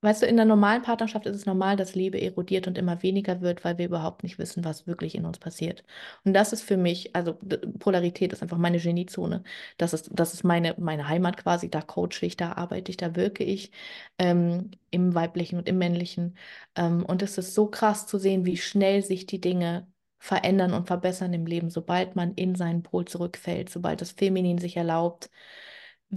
Weißt 0.01 0.21
du, 0.21 0.27
in 0.27 0.35
der 0.35 0.45
normalen 0.45 0.83
Partnerschaft 0.83 1.25
ist 1.25 1.35
es 1.35 1.45
normal, 1.47 1.77
dass 1.77 1.95
Liebe 1.95 2.21
erodiert 2.21 2.67
und 2.67 2.77
immer 2.77 3.01
weniger 3.01 3.41
wird, 3.41 3.63
weil 3.65 3.79
wir 3.79 3.85
überhaupt 3.87 4.21
nicht 4.21 4.37
wissen, 4.37 4.63
was 4.63 4.85
wirklich 4.85 5.15
in 5.15 5.25
uns 5.25 5.39
passiert. 5.39 5.83
Und 6.23 6.33
das 6.33 6.53
ist 6.53 6.61
für 6.61 6.77
mich, 6.77 7.15
also 7.15 7.33
Polarität 7.79 8.31
ist 8.31 8.43
einfach 8.43 8.59
meine 8.59 8.77
Geniezone. 8.79 9.43
Das 9.79 9.93
ist, 9.93 10.09
das 10.13 10.35
ist 10.35 10.43
meine, 10.43 10.75
meine 10.77 11.07
Heimat 11.09 11.37
quasi. 11.37 11.69
Da 11.71 11.81
coache 11.81 12.21
ich, 12.21 12.37
da 12.37 12.51
arbeite 12.53 12.91
ich, 12.91 12.97
da 12.97 13.15
wirke 13.15 13.43
ich 13.43 13.71
ähm, 14.19 14.69
im 14.91 15.15
Weiblichen 15.15 15.57
und 15.57 15.67
im 15.67 15.79
Männlichen. 15.79 16.37
Ähm, 16.75 17.03
und 17.03 17.23
es 17.23 17.37
ist 17.39 17.55
so 17.55 17.65
krass 17.67 18.05
zu 18.05 18.19
sehen, 18.19 18.45
wie 18.45 18.57
schnell 18.57 19.03
sich 19.03 19.25
die 19.25 19.41
Dinge 19.41 19.87
verändern 20.19 20.73
und 20.73 20.85
verbessern 20.87 21.33
im 21.33 21.45
Leben, 21.47 21.69
sobald 21.71 22.15
man 22.15 22.33
in 22.35 22.53
seinen 22.55 22.83
Pol 22.83 23.05
zurückfällt, 23.05 23.69
sobald 23.69 24.01
das 24.01 24.11
Feminin 24.11 24.59
sich 24.59 24.77
erlaubt, 24.77 25.29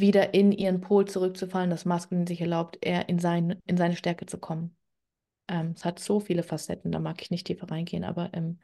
wieder 0.00 0.34
in 0.34 0.52
ihren 0.52 0.80
Pol 0.80 1.06
zurückzufallen, 1.06 1.70
das 1.70 1.84
Maskulin 1.84 2.26
sich 2.26 2.40
erlaubt, 2.40 2.78
eher 2.80 3.08
in, 3.08 3.18
sein, 3.18 3.60
in 3.66 3.76
seine 3.76 3.96
Stärke 3.96 4.26
zu 4.26 4.38
kommen. 4.38 4.76
Ähm, 5.48 5.72
es 5.74 5.84
hat 5.84 5.98
so 5.98 6.20
viele 6.20 6.42
Facetten, 6.42 6.92
da 6.92 6.98
mag 6.98 7.22
ich 7.22 7.30
nicht 7.30 7.46
tiefer 7.46 7.70
reingehen, 7.70 8.04
aber 8.04 8.30
ähm, 8.34 8.58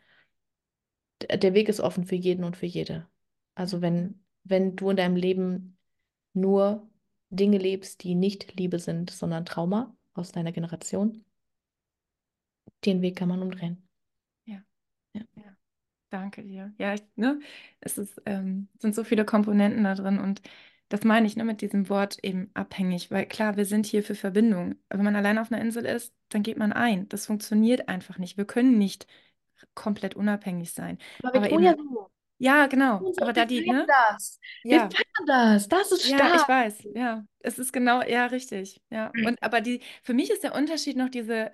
der 1.31 1.55
Weg 1.55 1.69
ist 1.69 1.81
offen 1.81 2.05
für 2.05 2.17
jeden 2.17 2.45
und 2.45 2.57
für 2.57 2.67
jede. 2.67 3.09
Also 3.55 3.81
wenn, 3.81 4.23
wenn 4.45 4.77
du 4.77 4.91
in 4.91 4.97
deinem 4.97 5.17
Leben 5.17 5.79
nur 6.33 6.89
Dinge 7.31 7.59
lebst, 7.59 8.03
die 8.03 8.15
nicht 8.15 8.55
Liebe 8.59 8.79
sind, 8.79 9.11
sondern 9.11 9.45
Trauma 9.45 9.97
aus 10.13 10.33
deiner 10.33 10.53
Generation, 10.53 11.25
den 12.85 13.03
Weg 13.03 13.17
kann 13.17 13.29
man 13.29 13.43
umdrehen. 13.43 13.89
Ja. 14.45 14.63
ja. 15.15 15.23
ja. 15.37 15.57
Danke 16.11 16.45
dir. 16.45 16.73
Ja, 16.79 16.95
ich, 16.95 17.03
ne, 17.17 17.41
es 17.81 17.99
ist, 17.99 18.21
ähm, 18.27 18.69
sind 18.79 18.95
so 18.95 19.05
viele 19.05 19.25
Komponenten 19.25 19.85
da 19.85 19.95
drin 19.95 20.19
und 20.19 20.43
das 20.95 21.03
meine 21.03 21.27
ich 21.27 21.35
ne, 21.35 21.43
mit 21.43 21.61
diesem 21.61 21.89
Wort 21.89 22.19
eben 22.23 22.53
abhängig, 22.55 23.11
weil 23.11 23.27
klar, 23.27 23.57
wir 23.57 23.65
sind 23.65 23.85
hier 23.85 24.05
für 24.05 24.15
Verbindung. 24.15 24.77
Wenn 24.91 25.03
man 25.03 25.17
allein 25.17 25.39
auf 25.39 25.51
einer 25.51 25.61
Insel 25.61 25.85
ist, 25.85 26.15
dann 26.29 26.45
geht 26.45 26.57
man 26.57 26.73
ein. 26.73 27.09
Das 27.09 27.27
funktioniert 27.27 27.89
einfach 27.89 28.17
nicht. 28.19 28.37
Wir 28.37 28.45
können 28.45 28.79
nicht 28.79 29.09
komplett 29.75 30.15
unabhängig 30.15 30.73
sein. 30.73 30.99
Aber 31.25 31.33
wir 31.33 31.41
Aber 31.41 31.51
eben, 31.51 31.65
ja 31.65 31.75
so. 31.77 32.11
Ja, 32.39 32.67
genau. 32.69 33.13
Aber 33.21 33.33
da 33.33 33.45
die, 33.45 33.69
ne? 33.69 33.85
Das. 33.89 34.39
Ja. 34.63 34.71
Wir 34.71 34.91
feiern 34.91 35.27
das. 35.27 35.69
Das 35.69 35.91
ist 35.91 36.07
stark. 36.07 36.21
Ja, 36.21 36.37
ich 36.37 36.49
weiß. 36.49 36.89
Ja, 36.95 37.25
es 37.41 37.59
ist 37.59 37.73
genau, 37.73 38.01
ja, 38.03 38.27
richtig. 38.27 38.81
Ja. 38.91 39.11
Mhm. 39.15 39.27
Und 39.27 39.43
aber 39.43 39.61
die, 39.61 39.81
für 40.05 40.15
mich 40.15 40.31
ist 40.31 40.45
der 40.45 40.55
Unterschied 40.55 40.97
noch 40.97 41.09
diese, 41.09 41.51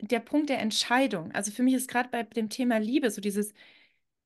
der 0.00 0.20
Punkt 0.20 0.48
der 0.48 0.60
Entscheidung. 0.60 1.32
Also 1.32 1.50
für 1.50 1.64
mich 1.64 1.74
ist 1.74 1.90
gerade 1.90 2.08
bei 2.08 2.22
dem 2.22 2.50
Thema 2.50 2.78
Liebe 2.78 3.10
so 3.10 3.20
dieses, 3.20 3.52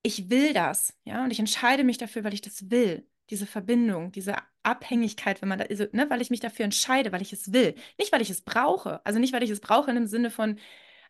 ich 0.03 0.29
will 0.29 0.53
das, 0.53 0.95
ja, 1.03 1.23
und 1.23 1.31
ich 1.31 1.39
entscheide 1.39 1.83
mich 1.83 1.97
dafür, 1.97 2.23
weil 2.23 2.35
ich 2.35 2.41
das 2.41 2.69
will 2.69 3.07
diese 3.29 3.45
Verbindung, 3.45 4.11
diese 4.11 4.35
Abhängigkeit, 4.63 5.41
wenn 5.41 5.49
man 5.49 5.59
da, 5.59 5.65
also, 5.65 5.85
ne, 5.91 6.09
weil 6.09 6.21
ich 6.21 6.29
mich 6.29 6.39
dafür 6.39 6.65
entscheide, 6.65 7.11
weil 7.11 7.21
ich 7.21 7.33
es 7.33 7.53
will. 7.53 7.75
Nicht, 7.97 8.11
weil 8.11 8.21
ich 8.21 8.29
es 8.29 8.41
brauche. 8.41 9.05
Also 9.05 9.19
nicht, 9.19 9.33
weil 9.33 9.43
ich 9.43 9.49
es 9.49 9.61
brauche 9.61 9.89
in 9.89 9.95
dem 9.95 10.07
Sinne 10.07 10.31
von, 10.31 10.59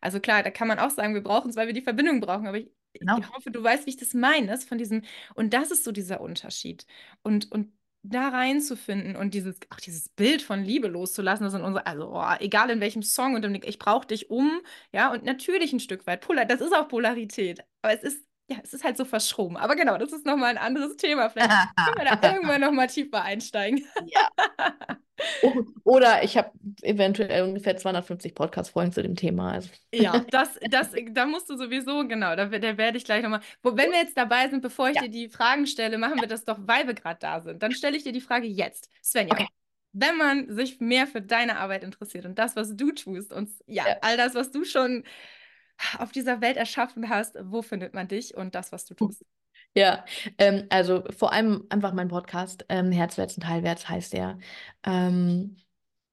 also 0.00 0.20
klar, 0.20 0.42
da 0.42 0.50
kann 0.50 0.68
man 0.68 0.78
auch 0.78 0.90
sagen, 0.90 1.14
wir 1.14 1.22
brauchen 1.22 1.50
es, 1.50 1.56
weil 1.56 1.66
wir 1.66 1.74
die 1.74 1.82
Verbindung 1.82 2.20
brauchen, 2.20 2.46
aber 2.46 2.58
ich, 2.58 2.70
genau. 2.94 3.18
ich 3.18 3.28
hoffe, 3.30 3.50
du 3.50 3.62
weißt, 3.62 3.86
wie 3.86 3.90
ich 3.90 3.96
das 3.96 4.14
meine, 4.14 4.56
von 4.58 4.78
diesem, 4.78 5.02
und 5.34 5.52
das 5.54 5.70
ist 5.70 5.84
so 5.84 5.92
dieser 5.92 6.20
Unterschied. 6.20 6.86
Und, 7.22 7.50
und 7.52 7.72
da 8.02 8.28
reinzufinden 8.28 9.14
und 9.16 9.34
dieses, 9.34 9.56
ach, 9.68 9.80
dieses 9.80 10.08
Bild 10.08 10.42
von 10.42 10.64
Liebe 10.64 10.88
loszulassen, 10.88 11.44
das 11.44 11.52
sind 11.52 11.62
unsere, 11.62 11.86
also 11.86 12.10
oh, 12.14 12.34
egal 12.38 12.70
in 12.70 12.80
welchem 12.80 13.02
Song 13.02 13.34
und 13.34 13.44
ich 13.64 13.78
brauche 13.78 14.06
dich 14.06 14.30
um, 14.30 14.62
ja, 14.92 15.12
und 15.12 15.24
natürlich 15.24 15.72
ein 15.72 15.80
Stück 15.80 16.06
weit 16.06 16.22
Polar, 16.22 16.46
das 16.46 16.60
ist 16.62 16.74
auch 16.74 16.88
Polarität, 16.88 17.60
aber 17.82 17.94
es 17.94 18.02
ist 18.02 18.24
ja, 18.50 18.56
es 18.64 18.74
ist 18.74 18.82
halt 18.82 18.96
so 18.96 19.04
verschoben. 19.04 19.56
Aber 19.56 19.76
genau, 19.76 19.96
das 19.96 20.12
ist 20.12 20.26
nochmal 20.26 20.50
ein 20.50 20.58
anderes 20.58 20.96
Thema. 20.96 21.30
Vielleicht 21.30 21.50
können 21.50 21.98
wir 21.98 22.16
da 22.16 22.32
irgendwann 22.34 22.60
nochmal 22.60 22.88
tiefer 22.88 23.22
einsteigen. 23.22 23.86
Ja. 24.06 24.28
Oder 25.84 26.24
ich 26.24 26.36
habe 26.36 26.50
eventuell 26.82 27.44
ungefähr 27.44 27.76
250 27.76 28.34
Podcast-Folgen 28.34 28.90
zu 28.90 29.02
dem 29.02 29.14
Thema. 29.14 29.52
Also. 29.52 29.70
Ja, 29.94 30.18
das, 30.30 30.58
das, 30.68 30.92
da 31.12 31.26
musst 31.26 31.48
du 31.48 31.56
sowieso, 31.56 32.08
genau, 32.08 32.34
da, 32.34 32.46
da 32.46 32.76
werde 32.76 32.98
ich 32.98 33.04
gleich 33.04 33.22
nochmal. 33.22 33.40
Wenn 33.62 33.92
wir 33.92 33.98
jetzt 33.98 34.16
dabei 34.16 34.48
sind, 34.48 34.62
bevor 34.62 34.88
ich 34.88 34.96
ja. 34.96 35.02
dir 35.02 35.10
die 35.10 35.28
Fragen 35.28 35.66
stelle, 35.66 35.98
machen 35.98 36.20
wir 36.20 36.28
das 36.28 36.44
doch, 36.44 36.58
weil 36.62 36.86
wir 36.86 36.94
gerade 36.94 37.18
da 37.20 37.40
sind. 37.40 37.62
Dann 37.62 37.72
stelle 37.72 37.96
ich 37.96 38.02
dir 38.02 38.12
die 38.12 38.20
Frage 38.20 38.46
jetzt. 38.46 38.90
Svenja, 39.02 39.34
okay. 39.34 39.46
wenn 39.92 40.16
man 40.16 40.52
sich 40.52 40.80
mehr 40.80 41.06
für 41.06 41.22
deine 41.22 41.58
Arbeit 41.58 41.84
interessiert 41.84 42.24
und 42.24 42.38
das, 42.38 42.56
was 42.56 42.74
du 42.74 42.90
tust 42.90 43.32
und 43.32 43.50
ja, 43.66 43.86
ja. 43.86 43.96
all 44.00 44.16
das, 44.16 44.34
was 44.34 44.50
du 44.50 44.64
schon 44.64 45.04
auf 45.98 46.12
dieser 46.12 46.40
Welt 46.40 46.56
erschaffen 46.56 47.08
hast, 47.08 47.36
wo 47.42 47.62
findet 47.62 47.94
man 47.94 48.08
dich 48.08 48.36
und 48.36 48.54
das, 48.54 48.72
was 48.72 48.84
du 48.84 48.94
tust? 48.94 49.24
Ja, 49.74 50.04
ähm, 50.38 50.66
also 50.68 51.04
vor 51.16 51.32
allem 51.32 51.66
einfach 51.68 51.92
mein 51.92 52.08
Podcast, 52.08 52.64
ähm, 52.68 52.90
Herzwärts 52.90 53.36
und 53.36 53.46
Heilwärts 53.46 53.88
heißt 53.88 54.12
der. 54.12 54.38
Ähm, 54.84 55.56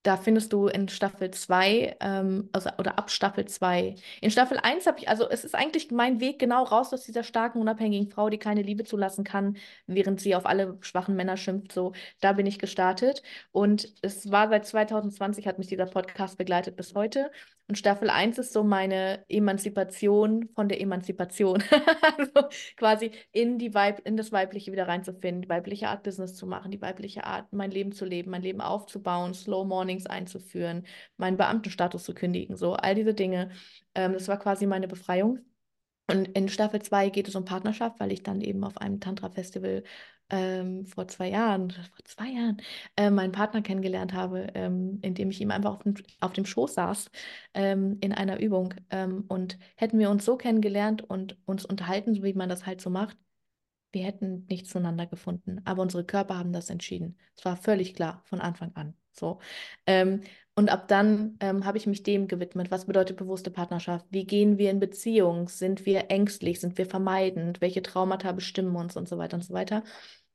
da 0.04 0.16
findest 0.16 0.54
du 0.54 0.68
in 0.68 0.88
Staffel 0.88 1.32
2, 1.32 1.98
ähm, 2.00 2.50
also, 2.54 2.70
oder 2.78 2.98
ab 2.98 3.12
Staffel 3.12 3.46
2. 3.46 3.96
In 4.22 4.32
Staffel 4.32 4.58
1 4.58 4.86
habe 4.88 5.00
ich, 5.00 5.10
also 5.10 5.30
es 5.30 5.44
ist 5.44 5.56
eigentlich 5.56 5.92
mein 5.92 6.20
Weg 6.20 6.40
genau 6.40 6.64
raus 6.64 6.94
aus 6.94 7.04
dieser 7.04 7.24
starken, 7.24 7.60
unabhängigen 7.60 8.10
Frau, 8.10 8.30
die 8.30 8.38
keine 8.38 8.62
Liebe 8.62 8.84
zulassen 8.84 9.24
kann, 9.24 9.58
während 9.86 10.22
sie 10.22 10.36
auf 10.36 10.46
alle 10.46 10.78
schwachen 10.82 11.16
Männer 11.16 11.38
schimpft. 11.38 11.72
So, 11.74 11.94
da 12.22 12.34
bin 12.34 12.46
ich 12.46 12.60
gestartet. 12.60 13.22
Und 13.52 13.94
es 14.02 14.32
war 14.32 14.50
seit 14.50 14.66
2020, 14.66 15.48
hat 15.48 15.58
mich 15.58 15.68
dieser 15.68 15.88
Podcast 15.88 16.38
begleitet 16.38 16.76
bis 16.78 16.96
heute. 16.96 17.32
Und 17.70 17.78
Staffel 17.78 18.10
1 18.10 18.38
ist 18.38 18.54
so 18.54 18.64
meine 18.64 19.26
Emanzipation 19.28 20.48
von 20.56 20.70
der 20.70 20.80
Emanzipation. 20.80 21.62
also 22.18 22.48
quasi 22.78 23.12
in, 23.34 23.60
die 23.60 23.74
Weib 23.74 24.00
in 24.06 24.16
das 24.16 24.32
Weibliche 24.32 24.72
wieder 24.72 24.88
reinzufinden, 24.88 25.42
die 25.42 25.50
weibliche 25.50 25.90
Art 25.90 26.04
Business 26.04 26.34
zu 26.34 26.48
machen, 26.48 26.72
die 26.72 26.82
weibliche 26.82 27.26
Art, 27.26 27.52
mein 27.52 27.72
Leben 27.72 27.92
zu 27.92 28.06
leben, 28.06 28.32
mein 28.32 28.42
Leben 28.42 28.62
aufzubauen, 28.62 29.34
Slow 29.34 29.66
Mornings 29.98 30.06
einzuführen, 30.08 30.86
meinen 31.18 31.38
Beamtenstatus 31.38 32.04
zu 32.04 32.14
kündigen, 32.14 32.56
so 32.58 32.74
all 32.74 32.96
diese 32.96 33.14
Dinge. 33.14 33.52
Ähm, 33.96 34.14
das 34.14 34.28
war 34.28 34.38
quasi 34.40 34.66
meine 34.68 34.88
Befreiung. 34.88 35.40
Und 36.10 36.28
in 36.30 36.48
Staffel 36.48 36.82
2 36.82 37.10
geht 37.10 37.28
es 37.28 37.36
um 37.36 37.44
Partnerschaft, 37.44 38.00
weil 38.00 38.14
ich 38.14 38.24
dann 38.24 38.40
eben 38.42 38.64
auf 38.64 38.78
einem 38.78 39.02
Tantra-Festival 39.02 39.84
ähm, 40.30 40.86
vor 40.86 41.08
zwei 41.08 41.30
Jahren, 41.30 41.72
vor 41.72 42.06
zwei 42.06 42.30
Jahren, 42.30 42.62
äh, 42.96 43.10
meinen 43.10 43.32
Partner 43.34 43.62
kennengelernt 43.62 44.14
habe, 44.14 44.48
ähm, 44.56 45.00
indem 45.02 45.32
ich 45.32 45.42
ihm 45.42 45.52
einfach 45.52 45.76
auf 45.76 45.84
dem, 45.84 45.96
auf 46.22 46.34
dem 46.34 46.46
Schoß 46.46 46.76
saß 46.76 47.12
ähm, 47.54 47.98
in 48.02 48.14
einer 48.14 48.40
Übung. 48.40 48.74
Ähm, 48.90 49.26
und 49.28 49.58
hätten 49.76 50.00
wir 50.00 50.10
uns 50.10 50.24
so 50.26 50.38
kennengelernt 50.38 51.02
und 51.10 51.38
uns 51.46 51.66
unterhalten, 51.66 52.14
so 52.16 52.24
wie 52.24 52.34
man 52.34 52.50
das 52.50 52.66
halt 52.66 52.80
so 52.82 52.90
macht, 52.90 53.18
wir 53.92 54.04
hätten 54.04 54.46
nicht 54.50 54.68
zueinander 54.68 55.06
gefunden. 55.06 55.62
Aber 55.66 55.82
unsere 55.82 56.04
Körper 56.04 56.38
haben 56.38 56.54
das 56.54 56.70
entschieden. 56.70 57.18
Es 57.36 57.46
war 57.46 57.58
völlig 57.58 57.94
klar 57.94 58.22
von 58.26 58.42
Anfang 58.42 58.76
an. 58.76 58.96
So. 59.12 59.40
Ähm, 59.86 60.22
und 60.56 60.70
ab 60.70 60.88
dann 60.88 61.38
ähm, 61.40 61.66
habe 61.66 61.78
ich 61.78 61.88
mich 61.88 62.04
dem 62.04 62.28
gewidmet. 62.28 62.72
Was 62.72 62.86
bedeutet 62.86 63.18
bewusste 63.18 63.52
Partnerschaft? 63.52 64.06
Wie 64.10 64.26
gehen 64.26 64.58
wir 64.58 64.72
in 64.72 64.80
Beziehung? 64.80 65.50
Sind 65.50 65.86
wir 65.86 66.10
ängstlich? 66.10 66.60
Sind 66.60 66.78
wir 66.78 66.86
vermeidend? 66.86 67.62
Welche 67.62 67.82
Traumata 67.82 68.32
bestimmen 68.32 68.76
uns 68.76 68.98
und 68.98 69.08
so 69.08 69.18
weiter 69.18 69.38
und 69.38 69.44
so 69.44 69.54
weiter? 69.54 69.84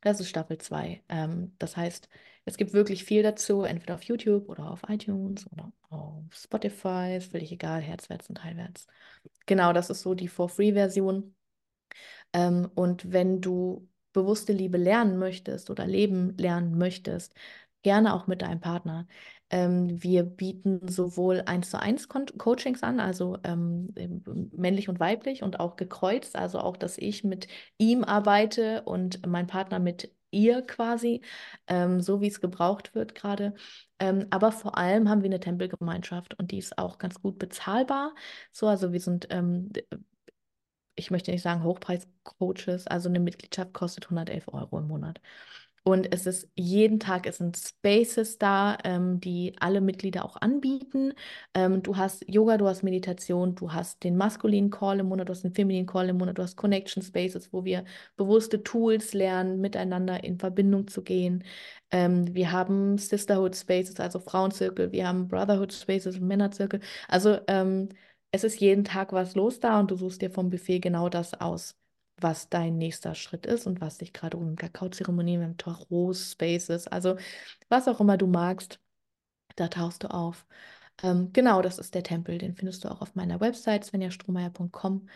Das 0.01 0.21
ist 0.21 0.29
Staffel 0.29 0.59
2. 0.59 1.03
Ähm, 1.09 1.55
das 1.59 1.77
heißt, 1.77 2.09
es 2.45 2.57
gibt 2.57 2.73
wirklich 2.73 3.05
viel 3.05 3.23
dazu, 3.23 3.63
entweder 3.63 3.95
auf 3.95 4.03
YouTube 4.03 4.49
oder 4.49 4.71
auf 4.71 4.83
iTunes 4.89 5.51
oder 5.53 5.73
auf 5.91 6.25
Spotify, 6.35 7.17
ist 7.17 7.31
völlig 7.31 7.53
egal, 7.53 7.81
herzwärts 7.81 8.29
und 8.29 8.39
teilwärts. 8.39 8.89
Genau, 9.47 9.73
das 9.73 9.91
ist 9.91 10.03
so 10.03 10.15
die 10.15 10.29
For-Free-Version. 10.29 11.35
Ähm, 12.33 12.71
und 12.75 13.13
wenn 13.13 13.41
du 13.41 13.89
bewusste 14.13 14.53
Liebe 14.53 14.79
lernen 14.79 15.19
möchtest 15.19 15.71
oder 15.71 15.87
Leben 15.87 16.37
lernen 16.37 16.77
möchtest, 16.77 17.35
gerne 17.83 18.15
auch 18.15 18.27
mit 18.27 18.43
deinem 18.43 18.61
Partner. 18.61 19.07
Ähm, 19.51 20.03
wir 20.03 20.23
bieten 20.23 20.89
sowohl 20.89 21.43
eins 21.47 21.71
zu 21.71 21.81
eins 21.81 22.09
Coachings 22.09 22.83
an, 22.83 23.01
also 23.01 23.39
ähm, 23.45 23.93
männlich 24.53 24.89
und 24.89 25.01
weiblich 25.01 25.43
und 25.43 25.61
auch 25.61 25.77
gekreuzt, 25.77 26.37
also 26.37 26.59
auch, 26.61 26.77
dass 26.77 26.97
ich 26.97 27.25
mit 27.25 27.49
ihm 27.79 28.05
arbeite 28.05 28.83
und 28.83 29.27
mein 29.27 29.47
Partner 29.47 29.79
mit 29.79 30.15
ihr 30.31 30.63
quasi, 30.63 31.21
ähm, 31.67 32.01
so 32.01 32.23
wie 32.23 32.29
es 32.29 32.41
gebraucht 32.41 32.95
wird 32.95 33.15
gerade. 33.15 33.55
Ähm, 33.99 34.27
aber 34.31 34.53
vor 34.53 34.79
allem 34.79 35.11
haben 35.11 35.23
wir 35.23 35.29
eine 35.29 35.41
Tempelgemeinschaft 35.41 36.39
und 36.39 36.51
die 36.51 36.59
ist 36.59 36.79
auch 36.79 36.97
ganz 36.99 37.21
gut 37.21 37.39
bezahlbar. 37.39 38.15
So, 38.51 38.67
also 38.69 38.93
wir 38.93 39.01
sind 39.01 39.27
ähm, 39.31 39.71
ich 40.95 41.11
möchte 41.11 41.31
nicht 41.31 41.43
sagen 41.43 41.65
Hochpreis-Coaches, 41.65 42.87
also 42.87 43.09
eine 43.09 43.21
Mitgliedschaft 43.21 43.73
kostet 43.73 44.05
111 44.07 44.49
Euro 44.49 44.79
im 44.79 44.89
Monat. 44.89 45.21
Und 45.85 46.13
es 46.15 46.27
ist 46.27 46.49
jeden 46.55 47.01
Tag, 47.01 47.27
es 47.27 47.39
sind 47.39 47.57
Spaces 47.57 48.39
da, 48.39 48.79
ähm, 48.85 49.21
die 49.21 49.55
alle 49.59 49.81
Mitglieder 49.81 50.25
auch 50.25 50.37
anbieten. 50.41 51.13
Ähm, 51.55 51.83
du 51.83 51.97
hast 51.97 52.25
Yoga, 52.29 52.57
du 52.57 52.69
hast 52.69 52.85
Meditation, 52.85 53.57
du 53.57 53.73
hast 53.73 54.05
den 54.05 54.17
maskulinen 54.17 54.71
Call 54.71 55.01
im 55.01 55.07
Monat, 55.07 55.29
du 55.29 55.33
hast 55.33 55.43
den 55.43 55.55
femininen 55.55 55.87
Call 55.87 56.09
im 56.09 56.19
Monat, 56.19 56.39
du 56.39 56.43
hast 56.43 56.57
Connection 56.57 57.03
Spaces, 57.03 57.53
wo 57.53 57.65
wir 57.65 57.85
bewusste 58.17 58.63
Tools 58.63 59.13
lernen, 59.13 59.61
miteinander 59.61 60.23
in 60.23 60.39
Verbindung 60.39 60.87
zu 60.87 61.03
gehen. 61.03 61.43
Ähm, 61.91 62.33
wir 62.33 62.53
haben 62.53 62.97
Sisterhood 62.99 63.57
Spaces, 63.57 63.99
also 63.99 64.21
Frauenzirkel, 64.21 64.93
wir 64.93 65.09
haben 65.09 65.27
Brotherhood 65.27 65.73
Spaces, 65.73 66.21
Männerzirkel. 66.21 66.79
Also 67.09 67.39
ähm, 67.49 67.89
es 68.33 68.45
ist 68.45 68.61
jeden 68.61 68.85
Tag 68.85 69.13
was 69.13 69.35
los 69.35 69.61
da 69.61 69.79
und 69.79 69.91
du 69.91 69.97
suchst 69.97 70.23
dir 70.23 70.31
vom 70.31 70.51
Buffet 70.51 70.81
genau 70.81 71.09
das 71.09 71.35
aus, 71.35 71.77
was 72.17 72.49
dein 72.49 72.79
nächster 72.79 73.15
Schritt 73.15 73.47
ist 73.47 73.67
und 73.67 73.81
was 73.81 73.99
dich 73.99 74.13
gerade 74.13 74.37
um 74.39 74.57
Kakaozeremonien, 74.57 75.43
im 75.43 75.57
Tarot 75.59 76.17
Spaces, 76.17 76.89
also 76.89 77.17
was 77.69 77.89
auch 77.89 78.01
immer 78.01 78.17
du 78.17 78.27
magst, 78.27 78.81
da 79.57 79.69
tauchst 79.69 80.03
du 80.03 80.09
auf. 80.11 80.47
Ähm, 81.03 81.33
genau, 81.33 81.63
das 81.63 81.79
ist 81.79 81.95
der 81.95 82.03
Tempel, 82.03 82.39
den 82.39 82.55
findest 82.55 82.85
du 82.85 82.91
auch 82.91 83.03
auf 83.03 83.15
meiner 83.15 83.41
Website 83.41 83.85
svenjastrohmeier.com. 83.85 85.09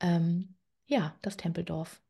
Ähm, 0.00 0.54
ja, 0.86 1.16
das 1.22 1.36
Tempeldorf. 1.36 2.02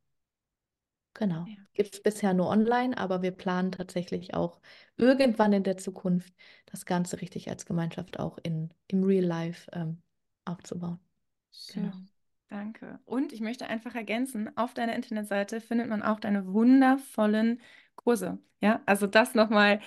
Genau. 1.14 1.44
Ja. 1.46 1.56
Gibt 1.74 1.94
es 1.94 2.02
bisher 2.02 2.34
nur 2.34 2.48
online, 2.48 2.96
aber 2.96 3.22
wir 3.22 3.30
planen 3.32 3.70
tatsächlich 3.70 4.34
auch 4.34 4.60
irgendwann 4.96 5.52
in 5.52 5.62
der 5.62 5.76
Zukunft 5.76 6.32
das 6.66 6.86
Ganze 6.86 7.20
richtig 7.20 7.50
als 7.50 7.66
Gemeinschaft 7.66 8.18
auch 8.18 8.38
in, 8.42 8.70
im 8.88 9.04
Real 9.04 9.24
Life 9.24 9.70
ähm, 9.72 10.02
aufzubauen. 10.44 10.98
Schön. 11.52 11.84
Genau. 11.84 11.96
Danke. 12.48 13.00
Und 13.04 13.32
ich 13.32 13.40
möchte 13.40 13.66
einfach 13.66 13.94
ergänzen, 13.94 14.56
auf 14.56 14.74
deiner 14.74 14.94
Internetseite 14.94 15.60
findet 15.60 15.88
man 15.88 16.02
auch 16.02 16.20
deine 16.20 16.46
wundervollen 16.52 17.60
Kurse. 17.96 18.38
Ja, 18.60 18.80
also 18.86 19.06
das 19.06 19.34
nochmal, 19.34 19.80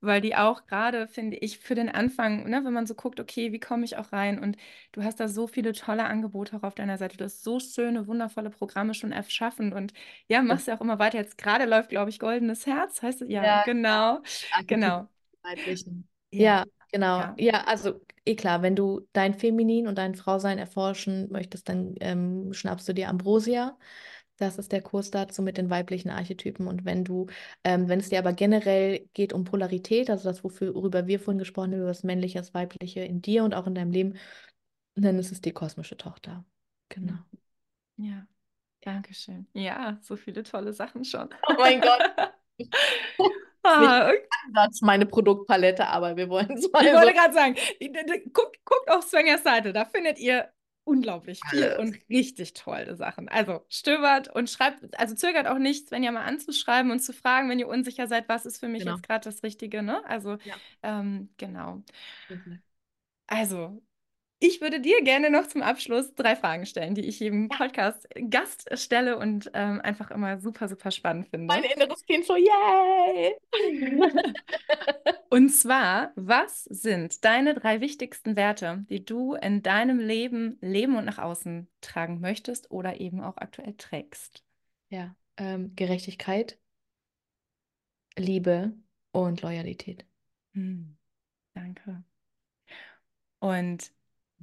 weil 0.00 0.20
die 0.20 0.34
auch 0.34 0.66
gerade, 0.66 1.06
finde 1.06 1.36
ich, 1.36 1.58
für 1.58 1.74
den 1.74 1.88
Anfang, 1.88 2.48
ne, 2.48 2.64
wenn 2.64 2.72
man 2.72 2.86
so 2.86 2.94
guckt, 2.94 3.20
okay, 3.20 3.52
wie 3.52 3.60
komme 3.60 3.84
ich 3.84 3.96
auch 3.96 4.12
rein? 4.12 4.38
Und 4.38 4.56
du 4.92 5.02
hast 5.02 5.20
da 5.20 5.28
so 5.28 5.46
viele 5.46 5.72
tolle 5.72 6.04
Angebote 6.04 6.56
auch 6.56 6.62
auf 6.62 6.74
deiner 6.74 6.98
Seite. 6.98 7.16
Du 7.16 7.24
hast 7.24 7.42
so 7.44 7.60
schöne, 7.60 8.06
wundervolle 8.06 8.50
Programme 8.50 8.94
schon 8.94 9.12
erschaffen 9.12 9.72
und 9.72 9.92
ja, 10.28 10.42
machst 10.42 10.66
ja 10.66 10.76
auch 10.76 10.80
immer 10.80 10.98
weiter. 10.98 11.18
Jetzt 11.18 11.36
gerade 11.36 11.64
läuft, 11.64 11.90
glaube 11.90 12.10
ich, 12.10 12.18
Goldenes 12.18 12.66
Herz, 12.66 13.02
heißt 13.02 13.22
es? 13.22 13.28
Ja, 13.28 13.44
ja 13.44 13.62
genau. 13.64 14.20
Genau. 14.66 15.08
Ja, 16.30 16.64
genau. 16.94 17.18
Ja. 17.18 17.34
ja, 17.38 17.64
also 17.64 18.00
eh 18.24 18.36
klar, 18.36 18.62
wenn 18.62 18.76
du 18.76 19.06
dein 19.12 19.34
Feminin 19.34 19.88
und 19.88 19.98
dein 19.98 20.14
Frausein 20.14 20.58
erforschen 20.58 21.30
möchtest, 21.30 21.68
dann 21.68 21.94
ähm, 22.00 22.52
schnappst 22.52 22.88
du 22.88 22.94
dir 22.94 23.08
Ambrosia. 23.08 23.76
Das 24.36 24.58
ist 24.58 24.72
der 24.72 24.82
Kurs 24.82 25.10
dazu 25.10 25.42
mit 25.42 25.58
den 25.58 25.70
weiblichen 25.70 26.10
Archetypen. 26.10 26.66
Und 26.66 26.84
wenn 26.84 27.04
du, 27.04 27.26
ähm, 27.62 27.88
wenn 27.88 28.00
es 28.00 28.08
dir 28.08 28.18
aber 28.18 28.32
generell 28.32 29.08
geht 29.12 29.32
um 29.32 29.44
Polarität, 29.44 30.10
also 30.10 30.24
das, 30.28 30.42
worüber 30.42 31.06
wir 31.06 31.20
vorhin 31.20 31.38
gesprochen 31.38 31.72
haben, 31.72 31.80
über 31.80 31.88
das 31.88 32.04
Männliche, 32.04 32.38
das 32.38 32.54
Weibliche 32.54 33.00
in 33.00 33.22
dir 33.22 33.44
und 33.44 33.54
auch 33.54 33.66
in 33.66 33.74
deinem 33.74 33.92
Leben, 33.92 34.14
dann 34.94 35.18
ist 35.18 35.32
es 35.32 35.40
die 35.40 35.52
kosmische 35.52 35.96
Tochter. 35.96 36.44
Genau. 36.88 37.18
Ja, 37.96 38.26
danke 38.80 39.14
schön. 39.14 39.46
Ja, 39.52 39.98
so 40.00 40.16
viele 40.16 40.42
tolle 40.42 40.72
Sachen 40.72 41.04
schon. 41.04 41.28
Oh 41.48 41.54
mein 41.58 41.80
Gott. 41.80 42.32
Ah, 43.64 44.12
Ansatz 44.46 44.82
meine 44.82 45.06
Produktpalette, 45.06 45.86
aber 45.86 46.16
wir 46.16 46.28
wollen 46.28 46.52
es 46.52 46.70
mal. 46.70 46.84
Ich 46.84 46.92
wollte 46.92 47.14
gerade 47.14 47.34
sagen, 47.34 47.56
guckt, 48.32 48.62
guckt 48.64 48.90
auf 48.90 49.04
Svenjas 49.04 49.42
Seite, 49.42 49.72
da 49.72 49.86
findet 49.86 50.18
ihr 50.18 50.50
unglaublich 50.84 51.40
viel 51.48 51.64
Alles. 51.64 51.78
und 51.78 51.98
richtig 52.10 52.52
tolle 52.52 52.94
Sachen. 52.94 53.28
Also 53.28 53.64
stöbert 53.68 54.28
und 54.28 54.50
schreibt, 54.50 54.98
also 54.98 55.14
zögert 55.14 55.46
auch 55.46 55.58
nicht, 55.58 55.88
Svenja 55.88 56.12
mal 56.12 56.24
anzuschreiben 56.24 56.90
und 56.90 57.00
zu 57.00 57.12
fragen, 57.12 57.48
wenn 57.48 57.58
ihr 57.58 57.68
unsicher 57.68 58.06
seid, 58.06 58.28
was 58.28 58.46
ist 58.46 58.60
für 58.60 58.68
mich 58.68 58.82
genau. 58.82 58.96
jetzt 58.96 59.06
gerade 59.06 59.24
das 59.24 59.42
Richtige, 59.42 59.82
ne? 59.82 60.04
Also 60.04 60.36
ja. 60.44 60.54
ähm, 60.82 61.30
genau. 61.38 61.82
Mhm. 62.28 62.60
Also 63.26 63.82
ich 64.46 64.60
würde 64.60 64.78
dir 64.78 65.02
gerne 65.02 65.30
noch 65.30 65.46
zum 65.46 65.62
Abschluss 65.62 66.14
drei 66.14 66.36
Fragen 66.36 66.66
stellen, 66.66 66.94
die 66.94 67.06
ich 67.06 67.18
jedem 67.18 67.48
Podcast 67.48 68.06
Gast 68.28 68.68
stelle 68.78 69.18
und 69.18 69.50
ähm, 69.54 69.80
einfach 69.80 70.10
immer 70.10 70.38
super, 70.38 70.68
super 70.68 70.90
spannend 70.90 71.28
finde. 71.28 71.46
Mein 71.46 71.64
inneres 71.64 72.04
Kind 72.04 72.26
so, 72.26 72.36
yay! 72.36 73.34
und 75.30 75.48
zwar, 75.48 76.12
was 76.14 76.64
sind 76.64 77.24
deine 77.24 77.54
drei 77.54 77.80
wichtigsten 77.80 78.36
Werte, 78.36 78.84
die 78.90 79.02
du 79.02 79.32
in 79.34 79.62
deinem 79.62 79.98
Leben 79.98 80.58
leben 80.60 80.96
und 80.96 81.06
nach 81.06 81.18
außen 81.18 81.66
tragen 81.80 82.20
möchtest 82.20 82.70
oder 82.70 83.00
eben 83.00 83.22
auch 83.22 83.38
aktuell 83.38 83.74
trägst? 83.78 84.44
Ja, 84.90 85.16
ähm, 85.38 85.74
Gerechtigkeit, 85.74 86.58
Liebe 88.18 88.74
und 89.10 89.40
Loyalität. 89.40 90.04
Hm, 90.52 90.98
danke. 91.54 92.04
Und 93.40 93.90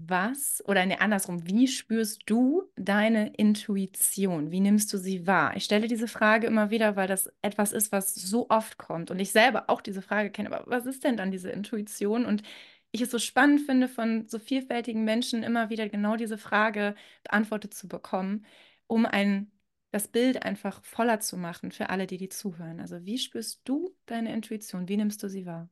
was 0.09 0.63
oder 0.67 0.85
ne, 0.85 0.99
andersrum, 1.01 1.47
wie 1.47 1.67
spürst 1.67 2.21
du 2.25 2.63
deine 2.75 3.33
Intuition? 3.35 4.51
Wie 4.51 4.59
nimmst 4.59 4.91
du 4.93 4.97
sie 4.97 5.27
wahr? 5.27 5.55
Ich 5.55 5.63
stelle 5.65 5.87
diese 5.87 6.07
Frage 6.07 6.47
immer 6.47 6.69
wieder, 6.71 6.95
weil 6.95 7.07
das 7.07 7.31
etwas 7.41 7.71
ist, 7.71 7.91
was 7.91 8.13
so 8.15 8.49
oft 8.49 8.77
kommt 8.77 9.11
und 9.11 9.19
ich 9.19 9.31
selber 9.31 9.69
auch 9.69 9.81
diese 9.81 10.01
Frage 10.01 10.31
kenne. 10.31 10.51
Aber 10.51 10.69
was 10.69 10.85
ist 10.85 11.03
denn 11.03 11.17
dann 11.17 11.31
diese 11.31 11.49
Intuition? 11.49 12.25
Und 12.25 12.43
ich 12.91 13.01
es 13.01 13.11
so 13.11 13.19
spannend 13.19 13.61
finde, 13.61 13.87
von 13.87 14.27
so 14.27 14.39
vielfältigen 14.39 15.03
Menschen 15.03 15.43
immer 15.43 15.69
wieder 15.69 15.87
genau 15.89 16.15
diese 16.17 16.37
Frage 16.37 16.95
beantwortet 17.23 17.73
zu 17.73 17.87
bekommen, 17.87 18.45
um 18.87 19.05
ein, 19.05 19.51
das 19.91 20.07
Bild 20.07 20.43
einfach 20.43 20.83
voller 20.83 21.19
zu 21.19 21.37
machen 21.37 21.71
für 21.71 21.89
alle, 21.89 22.07
die 22.07 22.17
die 22.17 22.29
zuhören. 22.29 22.79
Also 22.79 23.05
wie 23.05 23.17
spürst 23.17 23.61
du 23.65 23.95
deine 24.05 24.33
Intuition? 24.33 24.87
Wie 24.87 24.97
nimmst 24.97 25.23
du 25.23 25.29
sie 25.29 25.45
wahr? 25.45 25.69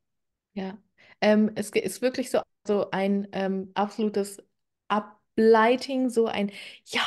Ja, 0.54 0.78
ähm, 1.22 1.52
es 1.56 1.70
ist 1.70 2.02
wirklich 2.02 2.30
so, 2.32 2.42
so 2.66 2.92
ein 2.92 3.28
ähm, 3.32 3.72
absolutes 3.74 4.44
Uplighting, 4.90 6.10
so 6.10 6.28
ein 6.28 6.52
Ja. 6.86 7.02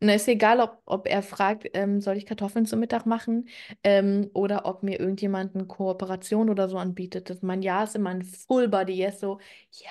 Und 0.00 0.08
es 0.08 0.22
ist 0.22 0.28
egal, 0.28 0.60
ob, 0.60 0.82
ob 0.86 1.06
er 1.06 1.22
fragt, 1.22 1.68
ähm, 1.74 2.00
soll 2.00 2.16
ich 2.16 2.26
Kartoffeln 2.26 2.66
zum 2.66 2.80
Mittag 2.80 3.06
machen 3.06 3.48
ähm, 3.82 4.30
oder 4.34 4.66
ob 4.66 4.82
mir 4.82 5.00
irgendjemand 5.00 5.54
eine 5.54 5.66
Kooperation 5.66 6.50
oder 6.50 6.68
so 6.68 6.76
anbietet. 6.78 7.30
Das, 7.30 7.42
mein 7.42 7.62
Ja 7.62 7.84
ist 7.84 7.96
immer 7.96 8.10
ein 8.10 8.22
Full 8.22 8.68
Body 8.68 8.94
Yes, 8.94 9.20
so 9.20 9.40
Ja. 9.72 9.90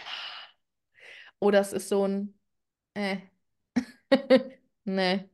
Oder 1.40 1.60
es 1.60 1.74
ist 1.74 1.90
so 1.90 2.08
ein 2.08 2.34
äh. 2.94 3.18
nee. 4.86 5.30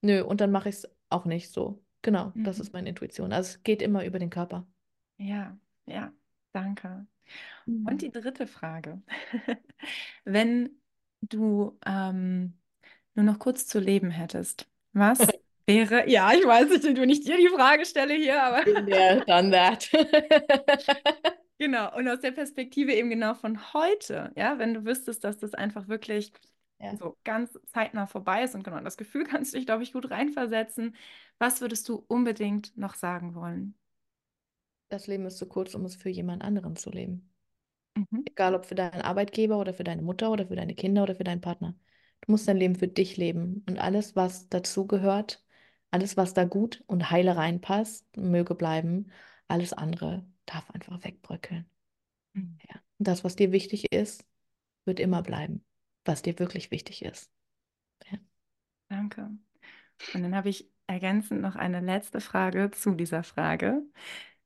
Nö, 0.00 0.22
und 0.24 0.40
dann 0.40 0.50
mache 0.50 0.68
ich 0.68 0.76
es 0.76 0.90
auch 1.10 1.24
nicht 1.24 1.52
so. 1.52 1.82
Genau, 2.02 2.32
das 2.34 2.58
ist 2.58 2.72
mhm. 2.72 2.78
meine 2.78 2.88
Intuition. 2.90 3.32
Also 3.32 3.56
es 3.56 3.62
geht 3.62 3.80
immer 3.80 4.04
über 4.04 4.18
den 4.18 4.30
Körper. 4.30 4.66
Ja, 5.16 5.56
ja, 5.86 6.12
danke. 6.52 7.06
Und 7.66 7.84
mhm. 7.84 7.98
die 7.98 8.10
dritte 8.10 8.46
Frage. 8.46 9.02
Wenn 10.24 10.70
du 11.20 11.78
ähm, 11.86 12.54
nur 13.14 13.24
noch 13.24 13.38
kurz 13.38 13.66
zu 13.66 13.78
leben 13.78 14.10
hättest, 14.10 14.68
was 14.92 15.18
wäre, 15.66 16.08
ja, 16.08 16.32
ich 16.32 16.44
weiß 16.44 16.68
nicht, 16.70 16.98
wenn 16.98 17.10
ich 17.10 17.20
dir 17.20 17.36
die 17.36 17.48
Frage 17.48 17.86
stelle 17.86 18.14
hier, 18.14 18.42
aber. 18.42 18.66
Yeah, 18.66 19.24
done 19.24 19.50
that. 19.52 19.88
genau, 21.58 21.96
und 21.96 22.08
aus 22.08 22.20
der 22.20 22.32
Perspektive 22.32 22.92
eben 22.92 23.10
genau 23.10 23.34
von 23.34 23.72
heute, 23.72 24.32
ja, 24.34 24.58
wenn 24.58 24.74
du 24.74 24.84
wüsstest, 24.84 25.22
dass 25.22 25.38
das 25.38 25.54
einfach 25.54 25.86
wirklich 25.86 26.32
ja. 26.80 26.96
so 26.96 27.16
ganz 27.22 27.58
zeitnah 27.66 28.06
vorbei 28.06 28.42
ist 28.42 28.54
und 28.54 28.64
genau 28.64 28.80
das 28.80 28.96
Gefühl 28.96 29.24
kannst 29.24 29.52
du 29.52 29.58
dich, 29.58 29.66
glaube 29.66 29.84
ich, 29.84 29.92
gut 29.92 30.10
reinversetzen. 30.10 30.96
Was 31.38 31.60
würdest 31.60 31.88
du 31.88 32.04
unbedingt 32.08 32.76
noch 32.76 32.94
sagen 32.94 33.34
wollen? 33.34 33.74
Das 34.92 35.06
Leben 35.06 35.24
ist 35.24 35.38
zu 35.38 35.46
kurz, 35.46 35.74
um 35.74 35.86
es 35.86 35.96
für 35.96 36.10
jemand 36.10 36.42
anderen 36.42 36.76
zu 36.76 36.90
leben. 36.90 37.32
Mhm. 37.96 38.24
Egal 38.26 38.54
ob 38.54 38.66
für 38.66 38.74
deinen 38.74 39.00
Arbeitgeber 39.00 39.56
oder 39.58 39.72
für 39.72 39.84
deine 39.84 40.02
Mutter 40.02 40.30
oder 40.30 40.46
für 40.46 40.54
deine 40.54 40.74
Kinder 40.74 41.02
oder 41.02 41.16
für 41.16 41.24
deinen 41.24 41.40
Partner. 41.40 41.74
Du 42.20 42.32
musst 42.32 42.46
dein 42.46 42.58
Leben 42.58 42.76
für 42.76 42.88
dich 42.88 43.16
leben 43.16 43.64
und 43.66 43.78
alles, 43.78 44.16
was 44.16 44.50
dazu 44.50 44.86
gehört, 44.86 45.42
alles, 45.90 46.18
was 46.18 46.34
da 46.34 46.44
gut 46.44 46.84
und 46.88 47.10
heile 47.10 47.36
reinpasst, 47.36 48.04
möge 48.18 48.54
bleiben. 48.54 49.10
Alles 49.48 49.72
andere 49.72 50.26
darf 50.44 50.70
einfach 50.72 51.02
wegbröckeln. 51.02 51.64
Mhm. 52.34 52.58
Ja. 52.68 52.76
Und 52.98 53.08
das, 53.08 53.24
was 53.24 53.34
dir 53.34 53.50
wichtig 53.50 53.94
ist, 53.94 54.26
wird 54.84 55.00
immer 55.00 55.22
bleiben, 55.22 55.64
was 56.04 56.20
dir 56.20 56.38
wirklich 56.38 56.70
wichtig 56.70 57.02
ist. 57.02 57.30
Ja. 58.10 58.18
Danke. 58.90 59.30
Und 60.12 60.22
dann 60.22 60.36
habe 60.36 60.50
ich 60.50 60.68
ergänzend 60.86 61.40
noch 61.40 61.56
eine 61.56 61.80
letzte 61.80 62.20
Frage 62.20 62.70
zu 62.72 62.90
dieser 62.90 63.22
Frage. 63.22 63.82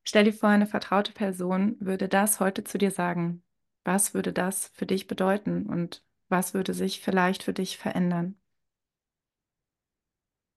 Stell 0.09 0.25
dir 0.25 0.33
vor, 0.33 0.49
eine 0.49 0.67
vertraute 0.67 1.13
Person 1.13 1.77
würde 1.81 2.09
das 2.09 2.39
heute 2.39 2.63
zu 2.63 2.79
dir 2.79 2.93
sagen. 2.93 3.43
Was 3.85 4.15
würde 4.15 4.33
das 4.33 4.69
für 4.69 4.87
dich 4.87 5.09
bedeuten 5.09 5.67
und 5.67 6.03
was 6.29 6.55
würde 6.55 6.75
sich 6.75 7.01
vielleicht 7.01 7.43
für 7.43 7.53
dich 7.53 7.77
verändern? 7.77 8.37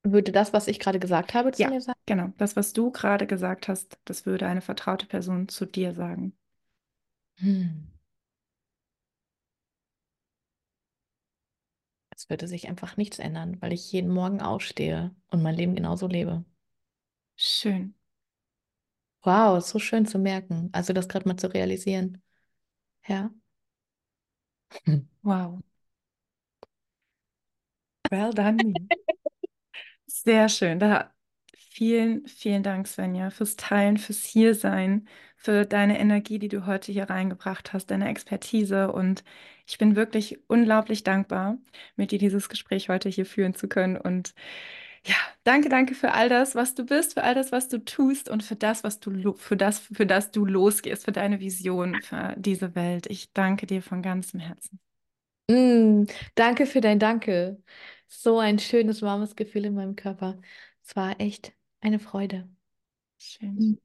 Würde 0.04 0.32
das, 0.32 0.54
was 0.54 0.68
ich 0.68 0.80
gerade 0.80 1.00
gesagt 1.00 1.34
habe, 1.34 1.52
zu 1.52 1.64
ja, 1.64 1.70
mir 1.70 1.82
sagen? 1.82 2.00
Genau, 2.06 2.32
das, 2.38 2.56
was 2.56 2.74
du 2.74 2.92
gerade 2.92 3.28
gesagt 3.28 3.68
hast, 3.68 4.00
das 4.06 4.26
würde 4.26 4.46
eine 4.48 4.62
vertraute 4.62 5.08
Person 5.08 5.48
zu 5.50 5.66
dir 5.66 5.94
sagen. 5.94 6.34
Hm. 7.40 7.90
Es 12.16 12.30
würde 12.30 12.48
sich 12.48 12.68
einfach 12.68 12.98
nichts 12.98 13.18
ändern, 13.18 13.58
weil 13.62 13.74
ich 13.74 13.92
jeden 13.92 14.12
Morgen 14.12 14.42
aufstehe 14.42 15.10
und 15.32 15.42
mein 15.42 15.56
Leben 15.56 15.74
genauso 15.76 16.08
lebe. 16.08 16.46
Schön. 17.36 17.96
Wow, 19.24 19.60
so 19.62 19.80
schön 19.80 20.06
zu 20.06 20.18
merken. 20.20 20.70
Also 20.74 20.94
das 20.94 21.08
gerade 21.10 21.28
mal 21.28 21.38
zu 21.38 21.48
realisieren. 21.54 22.22
Ja. 23.08 23.32
Wow. 25.24 25.62
Well 28.12 28.32
done 28.34 28.58
me. 28.64 28.74
Sehr 30.08 30.50
schön. 30.50 30.80
Da 30.80 31.14
vielen, 31.58 32.28
vielen 32.28 32.64
Dank, 32.64 32.88
Svenja, 32.88 33.30
fürs 33.30 33.56
Teilen, 33.56 33.98
fürs 33.98 34.24
Hiersein, 34.24 35.08
für 35.38 35.66
deine 35.66 36.00
Energie, 36.00 36.40
die 36.40 36.48
du 36.50 36.66
heute 36.66 36.92
hier 36.92 37.10
reingebracht 37.10 37.74
hast, 37.74 37.88
deine 37.92 38.10
Expertise. 38.10 38.92
Und 38.92 39.24
ich 39.68 39.78
bin 39.78 39.96
wirklich 39.96 40.40
unglaublich 40.50 41.04
dankbar, 41.04 41.58
mit 41.96 42.12
dir 42.12 42.20
dieses 42.20 42.50
Gespräch 42.50 42.90
heute 42.90 43.10
hier 43.10 43.26
führen 43.26 43.54
zu 43.54 43.68
können. 43.68 43.98
Und 43.98 44.34
ja, 45.10 45.16
danke, 45.44 45.70
danke 45.70 45.96
für 45.96 46.12
all 46.12 46.30
das, 46.30 46.54
was 46.54 46.76
du 46.76 46.86
bist, 46.86 47.16
für 47.16 47.24
all 47.24 47.34
das, 47.34 47.52
was 47.52 47.68
du 47.68 47.84
tust 47.84 48.30
und 48.30 48.44
für 48.44 48.56
das, 48.56 48.84
was 48.84 49.00
du 49.00 49.34
für 49.34 49.58
das, 49.58 49.80
für 49.80 50.06
das 50.06 50.30
du 50.30 50.46
losgehst, 50.46 51.04
für 51.04 51.12
deine 51.12 51.40
Vision, 51.40 52.00
für 52.04 52.36
diese 52.38 52.76
Welt. 52.76 53.08
Ich 53.08 53.34
danke 53.34 53.66
dir 53.66 53.82
von 53.82 54.04
ganzem 54.04 54.40
Herzen. 54.40 54.80
Mm, 55.50 56.04
danke 56.36 56.68
für 56.68 56.80
dein 56.80 57.00
Danke. 57.00 57.60
So 58.08 58.38
ein 58.38 58.60
schönes, 58.60 59.02
warmes 59.02 59.36
Gefühl 59.36 59.66
in 59.66 59.74
meinem 59.74 59.96
Körper. 59.96 60.40
Es 60.84 60.96
war 60.96 61.20
echt 61.20 61.54
eine 61.82 61.98
Freude. 61.98 62.48
Schön. 63.18 63.56
Mm. 63.56 63.78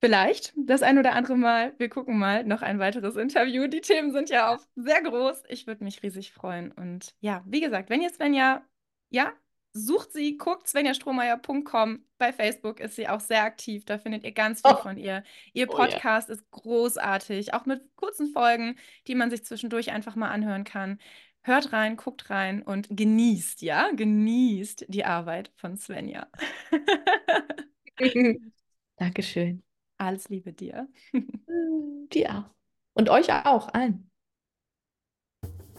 Vielleicht 0.00 0.54
das 0.56 0.82
ein 0.82 0.98
oder 0.98 1.12
andere 1.12 1.36
Mal, 1.36 1.74
wir 1.78 1.88
gucken 1.88 2.18
mal, 2.18 2.42
noch 2.42 2.62
ein 2.62 2.80
weiteres 2.80 3.14
Interview. 3.14 3.68
Die 3.68 3.80
Themen 3.80 4.10
sind 4.10 4.28
ja 4.28 4.52
auch 4.52 4.66
sehr 4.74 5.00
groß. 5.02 5.44
Ich 5.48 5.68
würde 5.68 5.84
mich 5.84 6.02
riesig 6.02 6.32
freuen. 6.32 6.72
Und 6.72 7.14
ja, 7.20 7.44
wie 7.46 7.60
gesagt, 7.60 7.88
wenn 7.88 8.02
ihr 8.02 8.10
Svenja 8.10 8.64
ja, 9.12 9.32
sucht 9.72 10.12
sie, 10.12 10.36
guckt 10.36 10.68
svenjastrohmeier.com. 10.68 12.04
Bei 12.18 12.32
Facebook 12.32 12.80
ist 12.80 12.96
sie 12.96 13.08
auch 13.08 13.20
sehr 13.20 13.42
aktiv. 13.44 13.84
Da 13.84 13.98
findet 13.98 14.24
ihr 14.24 14.32
ganz 14.32 14.60
viel 14.60 14.74
oh. 14.74 14.82
von 14.82 14.96
ihr. 14.96 15.24
Ihr 15.52 15.66
Podcast 15.66 16.28
oh, 16.28 16.32
yeah. 16.32 16.40
ist 16.40 16.50
großartig, 16.50 17.54
auch 17.54 17.66
mit 17.66 17.82
kurzen 17.96 18.32
Folgen, 18.32 18.76
die 19.06 19.14
man 19.14 19.30
sich 19.30 19.44
zwischendurch 19.44 19.90
einfach 19.90 20.16
mal 20.16 20.30
anhören 20.30 20.64
kann. 20.64 20.98
Hört 21.42 21.72
rein, 21.72 21.96
guckt 21.96 22.30
rein 22.30 22.62
und 22.62 22.88
genießt, 22.90 23.62
ja, 23.62 23.90
genießt 23.90 24.86
die 24.88 25.04
Arbeit 25.04 25.50
von 25.56 25.76
Svenja. 25.76 26.28
Dankeschön. 28.96 29.62
Alles 29.98 30.28
Liebe 30.28 30.52
dir. 30.52 30.88
dir. 32.12 32.50
Und 32.94 33.08
euch 33.08 33.32
auch, 33.32 33.68
allen. 33.72 34.10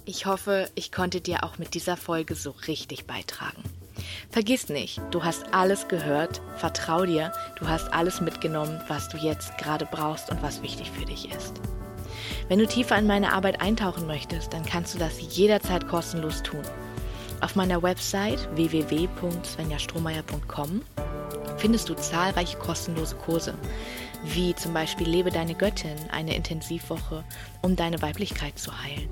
Ich 0.06 0.26
hoffe, 0.26 0.70
ich 0.76 0.92
konnte 0.92 1.22
dir 1.22 1.44
auch 1.44 1.58
mit 1.58 1.74
dieser 1.74 1.96
Folge 1.96 2.36
so 2.36 2.52
richtig 2.52 3.06
beitragen. 3.06 3.64
Vergiss 4.34 4.68
nicht, 4.68 5.00
du 5.12 5.24
hast 5.24 5.54
alles 5.54 5.88
gehört, 5.88 6.42
vertrau 6.58 7.06
dir, 7.06 7.32
du 7.60 7.68
hast 7.68 7.94
alles 7.94 8.20
mitgenommen, 8.20 8.82
was 8.88 9.08
du 9.08 9.18
jetzt 9.18 9.56
gerade 9.60 9.86
brauchst 9.86 10.32
und 10.32 10.42
was 10.42 10.64
wichtig 10.64 10.90
für 10.90 11.06
dich 11.06 11.32
ist. 11.32 11.54
Wenn 12.48 12.58
du 12.58 12.66
tiefer 12.66 12.98
in 12.98 13.06
meine 13.06 13.32
Arbeit 13.32 13.62
eintauchen 13.62 14.08
möchtest, 14.08 14.52
dann 14.52 14.66
kannst 14.66 14.96
du 14.96 14.98
das 14.98 15.22
jederzeit 15.36 15.88
kostenlos 15.88 16.42
tun. 16.42 16.64
Auf 17.42 17.56
meiner 17.56 17.84
Website 17.84 18.50
www.svenjastrohmeier.com 18.56 20.82
findest 21.58 21.90
du 21.90 21.94
zahlreiche 21.94 22.58
kostenlose 22.58 23.16
Kurse, 23.18 23.54
wie 24.24 24.56
zum 24.56 24.74
Beispiel 24.74 25.08
Lebe 25.08 25.30
deine 25.30 25.54
Göttin, 25.54 26.10
eine 26.12 26.36
Intensivwoche, 26.36 27.24
um 27.62 27.76
deine 27.76 28.02
Weiblichkeit 28.02 28.58
zu 28.58 28.72
heilen 28.82 29.12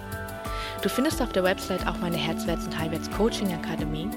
Du 0.81 0.89
findest 0.89 1.21
auf 1.21 1.31
der 1.31 1.43
Website 1.43 1.85
auch 1.85 1.97
meine 1.99 2.17
Herzwärts- 2.17 2.65
und 2.65 2.77
Heilwärts 2.77 3.11
Coaching 3.11 3.53
Akademie 3.53 4.09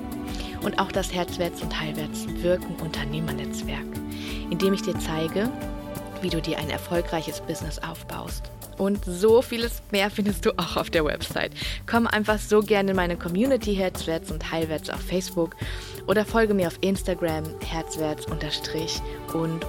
und 0.62 0.78
auch 0.78 0.90
das 0.90 1.12
Herzwärts 1.12 1.60
und 1.60 1.78
Heilwärts 1.78 2.26
Wirken 2.42 2.74
Unternehmernetzwerk, 2.76 3.84
in 4.50 4.56
dem 4.56 4.72
ich 4.72 4.80
dir 4.80 4.98
zeige, 4.98 5.50
wie 6.22 6.30
du 6.30 6.40
dir 6.40 6.58
ein 6.58 6.70
erfolgreiches 6.70 7.42
Business 7.42 7.78
aufbaust. 7.80 8.50
Und 8.78 9.04
so 9.04 9.42
vieles 9.42 9.82
mehr 9.90 10.10
findest 10.10 10.46
du 10.46 10.52
auch 10.58 10.78
auf 10.78 10.88
der 10.88 11.04
Website. 11.04 11.52
Komm 11.86 12.06
einfach 12.06 12.38
so 12.38 12.60
gerne 12.60 12.92
in 12.92 12.96
meine 12.96 13.18
Community 13.18 13.74
Herzwärts 13.74 14.32
und 14.32 14.50
Heilwärts 14.50 14.88
auf 14.88 15.02
Facebook 15.02 15.56
oder 16.06 16.24
folge 16.24 16.54
mir 16.54 16.68
auf 16.68 16.78
Instagram 16.80 17.44
unterstrich 18.30 19.02
und 19.34 19.66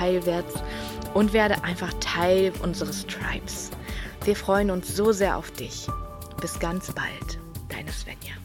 Heilwärts 0.00 0.54
und 1.12 1.34
werde 1.34 1.62
einfach 1.64 1.92
Teil 2.00 2.50
unseres 2.62 3.06
Tribes. 3.06 3.70
Wir 4.24 4.36
freuen 4.36 4.70
uns 4.70 4.96
so 4.96 5.12
sehr 5.12 5.36
auf 5.36 5.50
dich. 5.50 5.86
Bis 6.40 6.58
ganz 6.58 6.92
bald, 6.92 7.38
deine 7.68 7.90
Svenja. 7.92 8.43